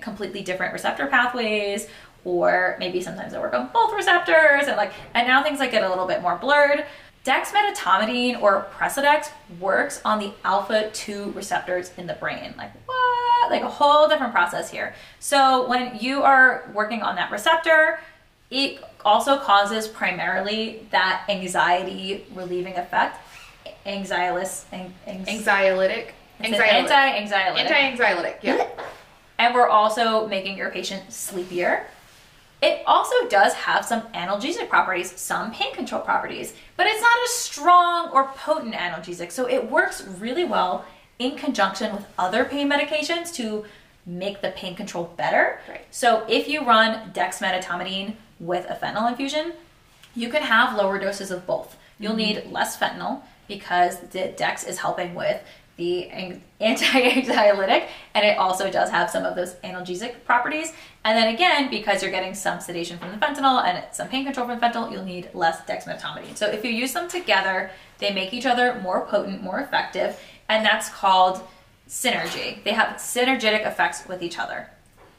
completely 0.00 0.42
different 0.42 0.72
receptor 0.72 1.06
pathways 1.06 1.88
or 2.24 2.76
maybe 2.78 3.00
sometimes 3.00 3.32
they 3.32 3.38
work 3.38 3.54
on 3.54 3.70
both 3.72 3.92
receptors 3.92 4.66
and 4.66 4.76
like 4.76 4.92
and 5.14 5.28
now 5.28 5.42
things 5.42 5.58
like 5.58 5.70
get 5.70 5.84
a 5.84 5.88
little 5.88 6.06
bit 6.06 6.22
more 6.22 6.36
blurred 6.36 6.84
dexmedetomidine 7.24 8.40
or 8.40 8.66
precedex 8.76 9.28
works 9.60 10.00
on 10.04 10.18
the 10.18 10.32
alpha 10.44 10.90
2 10.90 11.32
receptors 11.32 11.92
in 11.96 12.06
the 12.06 12.14
brain 12.14 12.54
like 12.56 12.83
like 13.50 13.62
a 13.62 13.68
whole 13.68 14.08
different 14.08 14.32
process 14.32 14.70
here 14.70 14.94
so 15.18 15.68
when 15.68 15.96
you 15.98 16.22
are 16.22 16.68
working 16.74 17.02
on 17.02 17.16
that 17.16 17.30
receptor 17.30 17.98
it 18.50 18.80
also 19.04 19.38
causes 19.38 19.88
primarily 19.88 20.86
that 20.90 21.24
anxiety 21.28 22.24
relieving 22.34 22.76
effect 22.76 23.18
anxiolus 23.86 24.64
an- 24.72 24.94
anx- 25.06 25.28
Anxiolytic. 25.28 26.08
Anxiolytic. 26.40 26.72
anti-anxiolytic 26.72 27.58
Anti-anxiolytic. 27.58 28.36
Yeah. 28.42 28.66
and 29.38 29.54
we're 29.54 29.68
also 29.68 30.26
making 30.26 30.56
your 30.56 30.70
patient 30.70 31.12
sleepier. 31.12 31.86
It 32.62 32.82
also 32.86 33.28
does 33.28 33.52
have 33.54 33.84
some 33.84 34.02
analgesic 34.14 34.68
properties, 34.68 35.18
some 35.20 35.52
pain 35.52 35.74
control 35.74 36.00
properties, 36.00 36.54
but 36.76 36.86
it's 36.86 37.00
not 37.00 37.16
a 37.24 37.28
strong 37.28 38.08
or 38.10 38.28
potent 38.28 38.74
analgesic. 38.74 39.32
So 39.32 39.46
it 39.46 39.70
works 39.70 40.06
really 40.18 40.44
well 40.44 40.84
in 41.18 41.36
conjunction 41.36 41.94
with 41.94 42.06
other 42.18 42.44
pain 42.44 42.70
medications 42.70 43.32
to 43.34 43.64
make 44.06 44.42
the 44.42 44.50
pain 44.50 44.74
control 44.74 45.12
better. 45.16 45.60
Right. 45.68 45.86
So 45.90 46.24
if 46.28 46.48
you 46.48 46.64
run 46.64 47.12
dexmedetomidine 47.12 48.16
with 48.40 48.68
a 48.68 48.74
fentanyl 48.74 49.08
infusion, 49.08 49.52
you 50.14 50.28
can 50.28 50.42
have 50.42 50.76
lower 50.76 50.98
doses 50.98 51.30
of 51.30 51.46
both. 51.46 51.76
You'll 51.98 52.12
mm-hmm. 52.12 52.18
need 52.44 52.52
less 52.52 52.76
fentanyl 52.76 53.22
because 53.48 54.00
the 54.00 54.28
dex 54.36 54.64
is 54.64 54.78
helping 54.78 55.14
with 55.14 55.42
the 55.76 56.08
anti-anxiolytic 56.60 57.88
and 58.14 58.24
it 58.24 58.38
also 58.38 58.70
does 58.70 58.90
have 58.90 59.10
some 59.10 59.24
of 59.24 59.34
those 59.34 59.54
analgesic 59.64 60.24
properties. 60.24 60.72
And 61.04 61.18
then 61.18 61.34
again, 61.34 61.68
because 61.68 62.00
you're 62.00 62.12
getting 62.12 62.34
some 62.34 62.60
sedation 62.60 62.96
from 62.98 63.10
the 63.10 63.16
fentanyl 63.16 63.64
and 63.64 63.84
some 63.92 64.08
pain 64.08 64.24
control 64.24 64.46
from 64.46 64.60
fentanyl, 64.60 64.92
you'll 64.92 65.04
need 65.04 65.30
less 65.34 65.60
dexmedetomidine. 65.62 66.36
So 66.36 66.46
if 66.46 66.64
you 66.64 66.70
use 66.70 66.92
them 66.92 67.08
together, 67.08 67.70
they 67.98 68.12
make 68.12 68.32
each 68.32 68.46
other 68.46 68.80
more 68.82 69.04
potent, 69.06 69.42
more 69.42 69.60
effective, 69.60 70.18
and 70.48 70.64
that's 70.64 70.88
called 70.88 71.42
synergy. 71.88 72.62
They 72.64 72.72
have 72.72 72.96
synergetic 72.96 73.66
effects 73.66 74.06
with 74.08 74.22
each 74.22 74.38
other. 74.38 74.68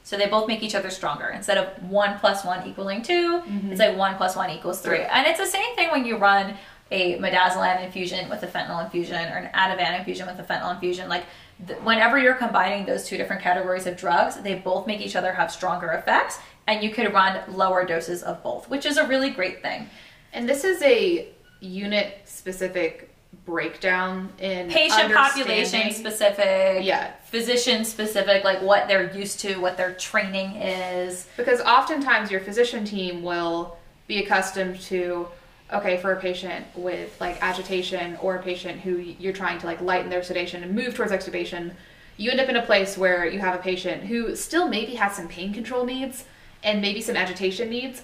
So 0.03 0.17
they 0.17 0.27
both 0.27 0.47
make 0.47 0.61
each 0.61 0.75
other 0.75 0.91
stronger. 0.91 1.29
Instead 1.29 1.57
of 1.57 1.89
one 1.89 2.19
plus 2.19 2.45
one 2.45 2.67
equaling 2.67 3.01
2 3.01 3.39
mm-hmm. 3.39 3.71
it's 3.71 3.79
like 3.79 3.97
one 3.97 4.15
plus 4.17 4.35
one 4.35 4.51
equals 4.51 4.81
three. 4.81 5.01
And 5.01 5.25
it's 5.25 5.39
the 5.39 5.47
same 5.47 5.75
thing 5.75 5.89
when 5.89 6.05
you 6.05 6.17
run 6.17 6.55
a 6.91 7.17
midazolam 7.17 7.83
infusion 7.83 8.29
with 8.29 8.43
a 8.43 8.47
fentanyl 8.47 8.83
infusion 8.83 9.31
or 9.31 9.37
an 9.37 9.49
ativan 9.53 9.97
infusion 9.97 10.27
with 10.27 10.39
a 10.39 10.43
fentanyl 10.43 10.73
infusion. 10.73 11.09
Like 11.09 11.25
th- 11.65 11.79
whenever 11.79 12.19
you're 12.19 12.35
combining 12.35 12.85
those 12.85 13.07
two 13.07 13.17
different 13.17 13.41
categories 13.41 13.87
of 13.87 13.97
drugs, 13.97 14.35
they 14.37 14.55
both 14.55 14.85
make 14.85 15.01
each 15.01 15.15
other 15.15 15.33
have 15.33 15.51
stronger 15.51 15.89
effects, 15.91 16.37
and 16.67 16.83
you 16.83 16.91
could 16.91 17.11
run 17.11 17.41
lower 17.51 17.85
doses 17.85 18.21
of 18.21 18.43
both, 18.43 18.69
which 18.69 18.85
is 18.85 18.97
a 18.97 19.07
really 19.07 19.31
great 19.31 19.63
thing. 19.63 19.89
And 20.33 20.47
this 20.47 20.63
is 20.63 20.81
a 20.83 21.29
unit 21.61 22.21
specific 22.25 23.14
breakdown 23.45 24.29
in 24.39 24.69
Patient 24.69 25.13
population 25.13 25.91
specific, 25.91 26.85
Yeah. 26.85 27.11
physician 27.25 27.83
specific, 27.83 28.43
like 28.43 28.61
what 28.61 28.87
they're 28.87 29.11
used 29.13 29.39
to, 29.41 29.55
what 29.59 29.77
their 29.77 29.93
training 29.93 30.55
is. 30.55 31.27
Because 31.37 31.61
oftentimes 31.61 32.31
your 32.31 32.39
physician 32.39 32.85
team 32.85 33.23
will 33.23 33.77
be 34.07 34.23
accustomed 34.23 34.79
to, 34.81 35.27
okay, 35.73 35.97
for 35.97 36.13
a 36.13 36.19
patient 36.19 36.65
with 36.75 37.19
like 37.19 37.41
agitation 37.43 38.17
or 38.21 38.35
a 38.35 38.41
patient 38.43 38.81
who 38.81 38.97
you're 38.97 39.33
trying 39.33 39.59
to 39.59 39.65
like 39.65 39.81
lighten 39.81 40.09
their 40.09 40.23
sedation 40.23 40.63
and 40.63 40.73
move 40.73 40.93
towards 40.95 41.11
extubation, 41.11 41.71
you 42.17 42.31
end 42.31 42.39
up 42.39 42.47
in 42.49 42.55
a 42.55 42.61
place 42.61 42.97
where 42.97 43.25
you 43.25 43.39
have 43.39 43.55
a 43.55 43.61
patient 43.61 44.03
who 44.03 44.35
still 44.35 44.67
maybe 44.67 44.95
has 44.95 45.15
some 45.15 45.27
pain 45.27 45.53
control 45.53 45.85
needs 45.85 46.25
and 46.63 46.81
maybe 46.81 47.01
some 47.01 47.15
agitation 47.15 47.69
needs 47.69 48.03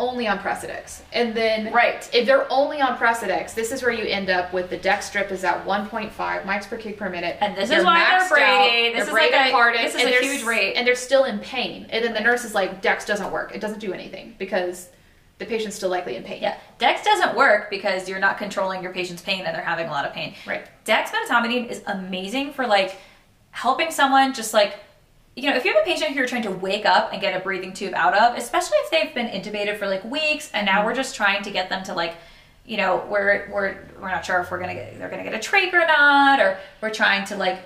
only 0.00 0.26
on 0.26 0.38
Precedex. 0.40 1.02
And 1.12 1.34
then 1.34 1.72
Right. 1.72 2.08
if 2.12 2.26
they're 2.26 2.50
only 2.50 2.80
on 2.80 2.96
Precedex, 2.96 3.54
this 3.54 3.70
is 3.70 3.82
where 3.82 3.92
you 3.92 4.04
end 4.04 4.30
up 4.30 4.52
with 4.52 4.70
the 4.70 4.76
dex 4.76 5.06
strip 5.06 5.30
is 5.30 5.44
at 5.44 5.64
1.5 5.64 6.42
mics 6.44 6.68
per 6.68 6.76
kick 6.76 6.98
per 6.98 7.08
minute. 7.08 7.36
And 7.40 7.54
this 7.56 7.68
They're 7.68 7.78
is 7.80 7.84
why 7.84 8.00
they're 8.00 8.28
brady. 8.28 8.94
This 8.96 9.06
they're 9.06 9.18
is 9.18 9.32
like 9.32 9.52
a- 9.54 9.82
this 9.82 9.94
is 9.94 10.02
a 10.02 10.24
huge 10.24 10.42
rate. 10.42 10.74
And 10.74 10.86
they're 10.86 10.94
still 10.96 11.24
in 11.24 11.38
pain. 11.38 11.86
And 11.90 12.04
then 12.04 12.14
the 12.14 12.20
nurse 12.20 12.44
is 12.44 12.54
like, 12.54 12.80
Dex 12.80 13.04
doesn't 13.04 13.30
work. 13.30 13.54
It 13.54 13.60
doesn't 13.60 13.78
do 13.78 13.92
anything 13.92 14.34
because 14.38 14.88
the 15.38 15.46
patient's 15.46 15.76
still 15.76 15.90
likely 15.90 16.16
in 16.16 16.22
pain. 16.22 16.42
Yeah, 16.42 16.56
Dex 16.78 17.02
doesn't 17.04 17.36
work 17.36 17.70
because 17.70 18.08
you're 18.08 18.18
not 18.18 18.38
controlling 18.38 18.82
your 18.82 18.92
patient's 18.92 19.22
pain 19.22 19.44
and 19.46 19.54
they're 19.54 19.64
having 19.64 19.86
a 19.86 19.90
lot 19.90 20.04
of 20.06 20.12
pain. 20.12 20.34
Right. 20.46 20.66
Dex 20.84 21.10
Dexmedetomidine 21.10 21.68
is 21.68 21.82
amazing 21.86 22.52
for 22.52 22.66
like 22.66 22.96
helping 23.52 23.90
someone 23.90 24.32
just 24.34 24.52
like 24.54 24.74
you 25.40 25.48
know, 25.48 25.56
if 25.56 25.64
you 25.64 25.72
have 25.72 25.82
a 25.82 25.86
patient 25.86 26.10
who 26.10 26.16
you're 26.16 26.26
trying 26.26 26.42
to 26.42 26.50
wake 26.50 26.84
up 26.84 27.12
and 27.12 27.20
get 27.20 27.34
a 27.34 27.42
breathing 27.42 27.72
tube 27.72 27.94
out 27.94 28.12
of, 28.14 28.36
especially 28.36 28.76
if 28.78 28.90
they've 28.90 29.14
been 29.14 29.28
intubated 29.28 29.78
for 29.78 29.88
like 29.88 30.04
weeks 30.04 30.50
and 30.52 30.66
now 30.66 30.78
mm-hmm. 30.78 30.86
we're 30.86 30.94
just 30.94 31.14
trying 31.14 31.42
to 31.42 31.50
get 31.50 31.70
them 31.70 31.82
to 31.84 31.94
like 31.94 32.14
you 32.66 32.76
know, 32.76 33.04
we're 33.08 33.48
we're 33.50 33.76
we're 34.00 34.10
not 34.10 34.24
sure 34.24 34.38
if 34.40 34.50
we're 34.50 34.60
gonna 34.60 34.74
get 34.74 34.98
they're 34.98 35.08
gonna 35.08 35.24
get 35.24 35.34
a 35.34 35.38
trach 35.38 35.72
or 35.72 35.86
not, 35.86 36.38
or 36.40 36.58
we're 36.80 36.90
trying 36.90 37.24
to 37.26 37.36
like 37.36 37.58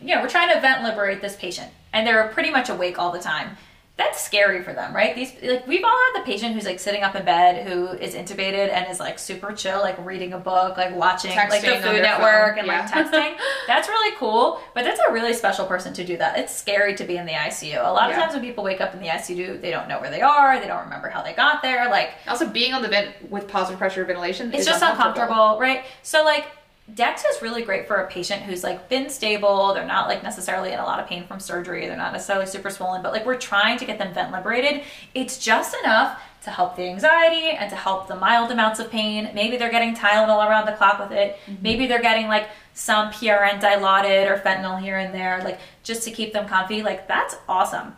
you 0.00 0.14
know, 0.14 0.20
we're 0.20 0.28
trying 0.28 0.52
to 0.52 0.60
vent 0.60 0.82
liberate 0.82 1.22
this 1.22 1.36
patient 1.36 1.70
and 1.92 2.06
they're 2.06 2.28
pretty 2.28 2.50
much 2.50 2.68
awake 2.68 2.98
all 2.98 3.12
the 3.12 3.20
time. 3.20 3.56
That's 3.96 4.22
scary 4.22 4.62
for 4.62 4.74
them, 4.74 4.94
right? 4.94 5.14
These 5.14 5.32
like 5.42 5.66
we've 5.66 5.82
all 5.82 5.90
had 6.14 6.20
the 6.20 6.26
patient 6.26 6.54
who's 6.54 6.66
like 6.66 6.78
sitting 6.78 7.02
up 7.02 7.14
in 7.16 7.24
bed 7.24 7.66
who 7.66 7.88
is 7.88 8.14
intubated 8.14 8.70
and 8.70 8.90
is 8.90 9.00
like 9.00 9.18
super 9.18 9.52
chill, 9.52 9.78
like 9.80 9.96
reading 10.04 10.34
a 10.34 10.38
book, 10.38 10.76
like 10.76 10.94
watching 10.94 11.30
like 11.34 11.62
the 11.62 11.68
Food 11.80 12.02
Network 12.02 12.56
phone, 12.56 12.58
and 12.58 12.68
like 12.68 12.86
texting. 12.90 13.36
That's 13.66 13.88
really 13.88 14.14
cool, 14.18 14.60
but 14.74 14.84
that's 14.84 15.00
a 15.08 15.12
really 15.12 15.32
special 15.32 15.66
person 15.66 15.92
to 15.94 16.04
do 16.04 16.16
that. 16.18 16.38
It's 16.38 16.54
scary 16.54 16.94
to 16.94 17.04
be 17.04 17.16
in 17.16 17.26
the 17.26 17.32
ICU. 17.32 17.78
A 17.84 17.90
lot 17.90 18.10
of 18.10 18.16
times 18.16 18.32
when 18.34 18.42
people 18.42 18.62
wake 18.62 18.80
up 18.80 18.94
in 18.94 19.00
the 19.00 19.08
ICU, 19.08 19.60
they 19.60 19.70
don't 19.70 19.88
know 19.88 20.00
where 20.00 20.10
they 20.10 20.20
are, 20.22 20.60
they 20.60 20.66
don't 20.66 20.84
remember 20.84 21.08
how 21.08 21.22
they 21.22 21.32
got 21.32 21.62
there. 21.62 21.88
Like 21.90 22.10
Also, 22.28 22.46
being 22.48 22.74
on 22.74 22.82
the 22.82 22.88
vent 22.88 23.30
with 23.30 23.48
positive 23.48 23.78
pressure 23.78 24.04
ventilation 24.04 24.48
it's 24.48 24.60
is 24.60 24.66
just 24.66 24.82
uncomfortable, 24.82 25.58
right? 25.58 25.84
So 26.02 26.22
like 26.22 26.46
Dex 26.94 27.24
is 27.24 27.42
really 27.42 27.62
great 27.62 27.88
for 27.88 27.96
a 27.96 28.08
patient 28.08 28.42
who's 28.42 28.62
like 28.62 28.88
been 28.88 29.10
stable. 29.10 29.74
They're 29.74 29.84
not 29.84 30.08
like 30.08 30.22
necessarily 30.22 30.72
in 30.72 30.78
a 30.78 30.84
lot 30.84 31.00
of 31.00 31.08
pain 31.08 31.26
from 31.26 31.40
surgery. 31.40 31.86
They're 31.86 31.96
not 31.96 32.12
necessarily 32.12 32.46
super 32.46 32.70
swollen, 32.70 33.02
but 33.02 33.12
like 33.12 33.26
we're 33.26 33.38
trying 33.38 33.76
to 33.78 33.84
get 33.84 33.98
them 33.98 34.14
vent 34.14 34.30
liberated. 34.30 34.82
It's 35.12 35.38
just 35.38 35.76
enough 35.82 36.20
to 36.44 36.50
help 36.50 36.76
the 36.76 36.84
anxiety 36.84 37.50
and 37.50 37.68
to 37.70 37.76
help 37.76 38.06
the 38.06 38.14
mild 38.14 38.52
amounts 38.52 38.78
of 38.78 38.88
pain. 38.88 39.30
Maybe 39.34 39.56
they're 39.56 39.70
getting 39.70 39.96
Tylenol 39.96 40.48
around 40.48 40.66
the 40.66 40.72
clock 40.72 41.00
with 41.00 41.10
it. 41.10 41.36
Mm-hmm. 41.46 41.62
Maybe 41.62 41.86
they're 41.88 42.00
getting 42.00 42.28
like 42.28 42.48
some 42.72 43.10
PRN 43.10 43.60
dilaudid 43.60 44.30
or 44.30 44.38
fentanyl 44.38 44.80
here 44.80 44.98
and 44.98 45.12
there, 45.12 45.42
like 45.42 45.58
just 45.82 46.04
to 46.04 46.12
keep 46.12 46.32
them 46.32 46.46
comfy. 46.46 46.84
Like 46.84 47.08
that's 47.08 47.34
awesome. 47.48 47.96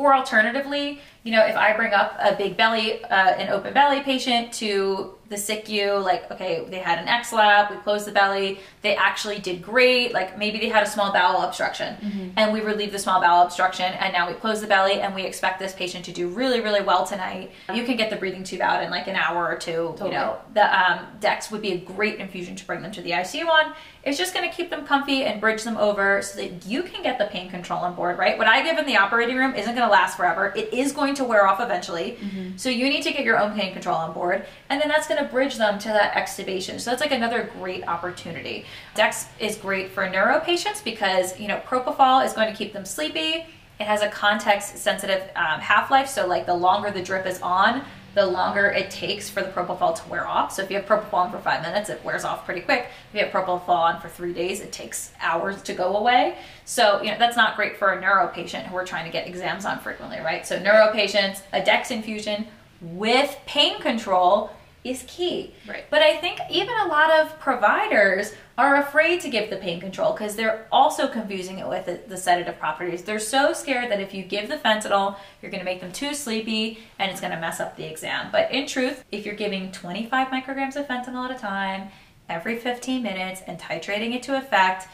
Or 0.00 0.14
alternatively, 0.14 0.98
you 1.24 1.32
know, 1.32 1.44
if 1.44 1.54
I 1.54 1.76
bring 1.76 1.92
up 1.92 2.16
a 2.18 2.34
big 2.34 2.56
belly, 2.56 3.04
uh, 3.04 3.32
an 3.32 3.50
open 3.50 3.74
belly 3.74 4.00
patient 4.00 4.50
to 4.54 5.12
the 5.28 5.36
SICU, 5.36 6.02
like, 6.02 6.30
okay, 6.30 6.64
they 6.70 6.78
had 6.78 6.98
an 6.98 7.06
ex-lap, 7.06 7.70
we 7.70 7.76
closed 7.76 8.06
the 8.06 8.10
belly, 8.10 8.60
they 8.80 8.96
actually 8.96 9.38
did 9.38 9.62
great, 9.62 10.14
like 10.14 10.38
maybe 10.38 10.58
they 10.58 10.70
had 10.70 10.82
a 10.82 10.88
small 10.88 11.12
bowel 11.12 11.42
obstruction, 11.42 12.32
and 12.36 12.52
we 12.52 12.60
relieved 12.62 12.92
the 12.92 12.98
small 12.98 13.20
bowel 13.20 13.44
obstruction, 13.44 13.92
and 13.92 14.12
now 14.12 14.26
we 14.26 14.34
close 14.34 14.62
the 14.62 14.66
belly, 14.66 14.94
and 15.02 15.14
we 15.14 15.22
expect 15.22 15.58
this 15.58 15.74
patient 15.74 16.04
to 16.06 16.12
do 16.12 16.28
really, 16.28 16.60
really 16.60 16.80
well 16.82 17.06
tonight. 17.06 17.52
You 17.72 17.84
can 17.84 17.96
get 17.98 18.08
the 18.08 18.16
breathing 18.16 18.42
tube 18.42 18.62
out 18.62 18.82
in 18.82 18.90
like 18.90 19.06
an 19.06 19.16
hour 19.16 19.46
or 19.46 19.56
two, 19.56 19.94
Totally. 19.98 20.10
you 20.10 20.16
know, 20.16 20.38
the 20.54 20.64
um, 20.64 21.06
Dex 21.20 21.50
would 21.50 21.60
be 21.62 21.72
a 21.72 21.78
great 21.78 22.18
infusion 22.18 22.56
to 22.56 22.66
bring 22.66 22.80
them 22.80 22.90
to 22.92 23.02
the 23.02 23.10
ICU 23.10 23.46
on. 23.46 23.74
It's 24.02 24.16
just 24.16 24.32
going 24.32 24.48
to 24.48 24.56
keep 24.56 24.70
them 24.70 24.86
comfy 24.86 25.24
and 25.24 25.40
bridge 25.40 25.62
them 25.62 25.76
over 25.76 26.22
so 26.22 26.40
that 26.40 26.64
you 26.66 26.82
can 26.82 27.02
get 27.02 27.18
the 27.18 27.26
pain 27.26 27.50
control 27.50 27.80
on 27.80 27.94
board, 27.94 28.16
right? 28.16 28.38
What 28.38 28.46
I 28.46 28.62
give 28.62 28.78
in 28.78 28.86
the 28.86 28.96
operating 28.96 29.36
room 29.36 29.54
isn't 29.54 29.74
going 29.74 29.86
to 29.86 29.92
last 29.92 30.16
forever. 30.16 30.54
It 30.56 30.72
is 30.72 30.92
going 30.92 31.14
to 31.16 31.24
wear 31.24 31.46
off 31.46 31.60
eventually. 31.60 32.16
So 32.56 32.70
you 32.70 32.88
need 32.88 33.02
to 33.02 33.12
get 33.12 33.24
your 33.24 33.38
own 33.38 33.52
pain 33.54 33.72
control 33.74 33.96
on 33.96 34.14
board, 34.14 34.46
and 34.70 34.80
then 34.80 34.88
that's 34.88 35.06
going 35.06 35.22
to 35.22 35.28
bridge 35.28 35.56
them 35.58 35.78
to 35.80 35.88
that 35.88 36.14
extubation. 36.14 36.80
So 36.80 36.90
that's 36.90 37.02
like 37.02 37.12
another 37.12 37.50
great 37.58 37.86
opportunity. 37.86 38.64
Dex 38.94 39.26
is 39.38 39.56
great 39.56 39.90
for 39.90 40.08
neuro 40.08 40.40
patients 40.40 40.80
because, 40.80 41.38
you 41.38 41.46
know, 41.48 41.60
propofol 41.66 42.24
is 42.24 42.32
going 42.32 42.50
to 42.50 42.56
keep 42.56 42.72
them 42.72 42.84
sleepy 42.86 43.44
It 43.78 43.86
has 43.86 44.02
a 44.02 44.08
context 44.08 44.76
sensitive 44.76 45.22
um, 45.36 45.58
half 45.60 45.90
life. 45.90 46.06
So, 46.08 46.26
like 46.26 46.44
the 46.44 46.54
longer 46.54 46.90
the 46.90 47.02
drip 47.02 47.24
is 47.26 47.40
on, 47.40 47.82
the 48.14 48.26
longer 48.26 48.66
it 48.66 48.90
takes 48.90 49.28
for 49.30 49.42
the 49.42 49.50
propofol 49.50 49.94
to 50.02 50.08
wear 50.08 50.26
off. 50.26 50.52
So, 50.52 50.62
if 50.62 50.70
you 50.70 50.76
have 50.76 50.86
propofol 50.86 51.14
on 51.14 51.30
for 51.30 51.38
five 51.38 51.62
minutes, 51.62 51.88
it 51.88 52.02
wears 52.04 52.24
off 52.24 52.44
pretty 52.44 52.60
quick. 52.60 52.86
If 53.12 53.18
you 53.18 53.24
have 53.24 53.32
propofol 53.32 53.68
on 53.68 54.00
for 54.00 54.08
three 54.08 54.32
days, 54.32 54.60
it 54.60 54.72
takes 54.72 55.12
hours 55.20 55.62
to 55.62 55.74
go 55.74 55.96
away. 55.96 56.38
So, 56.64 57.02
you 57.02 57.10
know, 57.10 57.18
that's 57.18 57.36
not 57.36 57.56
great 57.56 57.76
for 57.76 57.92
a 57.92 58.00
neuro 58.00 58.28
patient 58.28 58.66
who 58.66 58.74
we're 58.74 58.86
trying 58.86 59.04
to 59.04 59.12
get 59.12 59.26
exams 59.26 59.64
on 59.64 59.78
frequently, 59.78 60.18
right? 60.18 60.46
So, 60.46 60.58
neuro 60.58 60.92
patients, 60.92 61.42
a 61.52 61.62
Dex 61.62 61.90
infusion 61.90 62.46
with 62.80 63.38
pain 63.46 63.80
control 63.80 64.50
is 64.82 65.04
key. 65.06 65.52
Right. 65.68 65.84
But 65.90 66.02
I 66.02 66.16
think 66.16 66.40
even 66.50 66.74
a 66.80 66.86
lot 66.86 67.10
of 67.10 67.38
providers 67.38 68.34
are 68.56 68.76
afraid 68.76 69.20
to 69.20 69.28
give 69.28 69.50
the 69.50 69.56
pain 69.56 69.80
control 69.80 70.12
because 70.12 70.36
they're 70.36 70.66
also 70.72 71.06
confusing 71.06 71.58
it 71.58 71.68
with 71.68 71.86
the, 71.86 72.00
the 72.08 72.16
sedative 72.16 72.58
properties. 72.58 73.02
They're 73.02 73.18
so 73.18 73.52
scared 73.52 73.90
that 73.90 74.00
if 74.00 74.14
you 74.14 74.22
give 74.22 74.48
the 74.48 74.56
fentanyl, 74.56 75.16
you're 75.40 75.50
going 75.50 75.60
to 75.60 75.64
make 75.64 75.80
them 75.80 75.92
too 75.92 76.14
sleepy 76.14 76.78
and 76.98 77.10
it's 77.10 77.20
going 77.20 77.32
to 77.32 77.40
mess 77.40 77.60
up 77.60 77.76
the 77.76 77.84
exam. 77.84 78.28
But 78.32 78.50
in 78.52 78.66
truth, 78.66 79.04
if 79.12 79.26
you're 79.26 79.34
giving 79.34 79.70
25 79.70 80.28
micrograms 80.28 80.76
of 80.76 80.86
fentanyl 80.86 81.28
at 81.28 81.36
a 81.36 81.38
time 81.38 81.88
every 82.28 82.56
15 82.56 83.02
minutes 83.02 83.42
and 83.46 83.58
titrating 83.58 84.14
it 84.14 84.22
to 84.24 84.36
effect, 84.36 84.88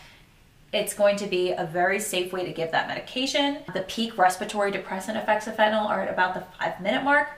it's 0.73 0.95
going 0.95 1.17
to 1.17 1.27
be 1.27 1.53
a 1.53 1.65
very 1.65 2.01
safe 2.01 2.33
way 2.33 2.45
to 2.45 2.53
give 2.53 2.73
that 2.73 2.89
medication. 2.89 3.59
The 3.73 3.83
peak 3.83 4.19
respiratory 4.19 4.73
depressant 4.73 5.17
effects 5.17 5.47
of 5.47 5.57
fentanyl 5.57 5.89
are 5.89 6.03
at 6.03 6.13
about 6.13 6.35
the 6.35 6.45
five 6.59 6.81
minute 6.81 7.05
mark 7.05 7.29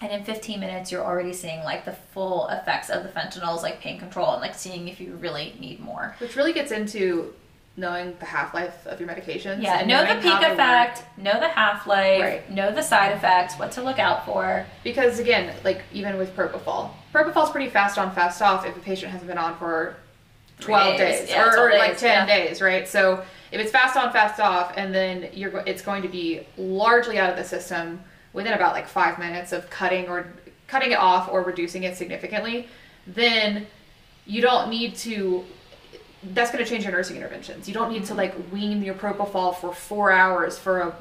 and 0.00 0.12
in 0.12 0.24
15 0.24 0.60
minutes 0.60 0.92
you're 0.92 1.04
already 1.04 1.32
seeing 1.32 1.62
like 1.64 1.84
the 1.84 1.92
full 2.12 2.48
effects 2.48 2.90
of 2.90 3.02
the 3.02 3.08
fentanyls 3.08 3.62
like 3.62 3.80
pain 3.80 3.98
control 3.98 4.32
and 4.32 4.40
like 4.42 4.54
seeing 4.54 4.88
if 4.88 5.00
you 5.00 5.14
really 5.16 5.54
need 5.58 5.80
more 5.80 6.14
Which 6.18 6.36
really 6.36 6.52
gets 6.52 6.70
into 6.72 7.32
knowing 7.78 8.16
the 8.20 8.24
half 8.26 8.54
life 8.54 8.86
of 8.86 8.98
your 9.00 9.08
medications. 9.08 9.62
yeah 9.62 9.84
know 9.84 10.02
the 10.02 10.14
peak 10.20 10.22
they 10.40 10.48
work. 10.48 10.52
effect 10.52 11.04
know 11.18 11.38
the 11.38 11.48
half-life 11.48 12.22
Right. 12.22 12.50
know 12.50 12.72
the 12.72 12.82
side 12.82 13.12
effects 13.12 13.58
what 13.58 13.72
to 13.72 13.82
look 13.82 13.98
out 13.98 14.24
for 14.26 14.64
Because 14.84 15.18
again, 15.18 15.54
like 15.64 15.82
even 15.92 16.16
with 16.18 16.34
propofol, 16.36 16.90
propofol's 17.12 17.50
pretty 17.50 17.68
fast 17.70 17.98
on, 17.98 18.14
fast 18.14 18.40
off 18.42 18.64
if 18.66 18.76
a 18.76 18.80
patient 18.80 19.12
hasn't 19.12 19.28
been 19.28 19.38
on 19.38 19.56
for 19.58 19.96
12 20.60 20.96
days. 20.96 21.20
days, 21.20 21.30
Yeah, 21.30 21.48
or, 21.48 21.52
12 21.52 21.58
or 21.70 21.78
like 21.78 21.90
days, 21.92 22.00
10 22.00 22.28
yeah. 22.28 22.36
days, 22.36 22.62
right? 22.62 22.88
So 22.88 23.22
if 23.52 23.60
it's 23.60 23.70
fast 23.70 23.94
on, 23.96 24.10
fast 24.10 24.40
off, 24.40 24.72
and 24.76 24.94
then 24.94 25.28
you're 25.34 25.58
it's 25.66 25.82
going 25.82 26.00
to 26.02 26.08
be 26.08 26.46
largely 26.56 27.18
out 27.18 27.28
of 27.30 27.36
the 27.36 27.44
system 27.44 28.02
within 28.36 28.52
about 28.52 28.72
like 28.72 28.86
five 28.86 29.18
minutes 29.18 29.50
of 29.50 29.68
cutting 29.68 30.08
or 30.08 30.28
cutting 30.68 30.92
it 30.92 30.98
off 30.98 31.28
or 31.28 31.42
reducing 31.42 31.82
it 31.82 31.96
significantly, 31.96 32.68
then 33.08 33.66
you 34.24 34.40
don't 34.40 34.70
need 34.70 34.94
to. 34.96 35.44
That's 36.22 36.52
going 36.52 36.64
to 36.64 36.68
change 36.68 36.84
your 36.84 36.92
nursing 36.92 37.16
interventions. 37.16 37.66
You 37.66 37.74
don't 37.74 37.92
need 37.92 38.04
to 38.06 38.14
like 38.14 38.34
wean 38.52 38.82
your 38.82 38.94
propofol 38.94 39.56
for 39.56 39.74
four 39.74 40.12
hours 40.12 40.56
for 40.56 40.80
a 40.80 40.96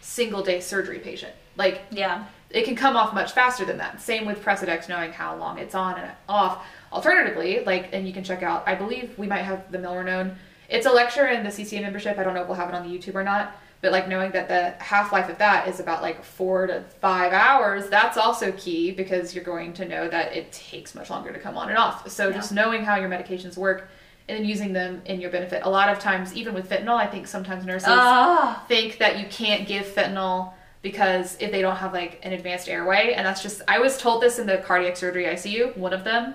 single 0.00 0.42
day 0.42 0.58
surgery 0.60 0.98
patient. 0.98 1.34
Like 1.56 1.82
yeah 1.90 2.26
it 2.50 2.64
can 2.64 2.76
come 2.76 2.96
off 2.96 3.12
much 3.12 3.32
faster 3.32 3.64
than 3.64 3.78
that. 3.78 4.00
Same 4.00 4.24
with 4.24 4.42
Precedex, 4.42 4.88
knowing 4.88 5.12
how 5.12 5.36
long 5.36 5.58
it's 5.58 5.74
on 5.74 5.98
and 5.98 6.10
off. 6.28 6.64
Alternatively, 6.92 7.62
like, 7.64 7.90
and 7.92 8.06
you 8.06 8.12
can 8.14 8.24
check 8.24 8.42
out, 8.42 8.62
I 8.66 8.74
believe 8.74 9.18
we 9.18 9.26
might 9.26 9.42
have 9.42 9.70
the 9.70 9.78
Milrinone. 9.78 10.34
It's 10.70 10.86
a 10.86 10.90
lecture 10.90 11.26
in 11.26 11.44
the 11.44 11.50
CCA 11.50 11.82
membership. 11.82 12.18
I 12.18 12.24
don't 12.24 12.34
know 12.34 12.42
if 12.42 12.48
we'll 12.48 12.56
have 12.56 12.68
it 12.70 12.74
on 12.74 12.88
the 12.88 12.96
YouTube 12.96 13.14
or 13.14 13.24
not. 13.24 13.52
But 13.80 13.92
like 13.92 14.08
knowing 14.08 14.32
that 14.32 14.48
the 14.48 14.82
half 14.82 15.12
life 15.12 15.28
of 15.28 15.38
that 15.38 15.68
is 15.68 15.78
about 15.78 16.02
like 16.02 16.24
four 16.24 16.66
to 16.66 16.82
five 17.00 17.32
hours, 17.32 17.88
that's 17.88 18.16
also 18.16 18.50
key 18.52 18.90
because 18.90 19.34
you're 19.34 19.44
going 19.44 19.72
to 19.74 19.86
know 19.86 20.08
that 20.08 20.34
it 20.34 20.50
takes 20.50 20.94
much 20.94 21.10
longer 21.10 21.32
to 21.32 21.38
come 21.38 21.56
on 21.56 21.68
and 21.68 21.78
off. 21.78 22.10
So 22.10 22.32
just 22.32 22.50
knowing 22.50 22.84
how 22.84 22.96
your 22.96 23.08
medications 23.08 23.56
work 23.56 23.88
and 24.28 24.36
then 24.36 24.44
using 24.44 24.72
them 24.72 25.00
in 25.04 25.20
your 25.20 25.30
benefit. 25.30 25.62
A 25.64 25.70
lot 25.70 25.88
of 25.88 26.00
times, 26.00 26.34
even 26.34 26.54
with 26.54 26.68
fentanyl, 26.68 26.96
I 26.96 27.06
think 27.06 27.26
sometimes 27.26 27.64
nurses 27.64 27.88
ah 27.90 28.64
think 28.68 28.98
that 28.98 29.18
you 29.18 29.26
can't 29.26 29.66
give 29.66 29.86
fentanyl 29.86 30.52
because 30.82 31.36
if 31.40 31.50
they 31.50 31.60
don't 31.60 31.76
have 31.76 31.92
like 31.92 32.20
an 32.22 32.32
advanced 32.32 32.68
airway 32.68 33.12
and 33.14 33.26
that's 33.26 33.42
just 33.42 33.62
i 33.68 33.78
was 33.78 33.98
told 33.98 34.22
this 34.22 34.38
in 34.38 34.46
the 34.46 34.58
cardiac 34.58 34.96
surgery 34.96 35.24
icu 35.24 35.76
one 35.76 35.92
of 35.92 36.04
them 36.04 36.34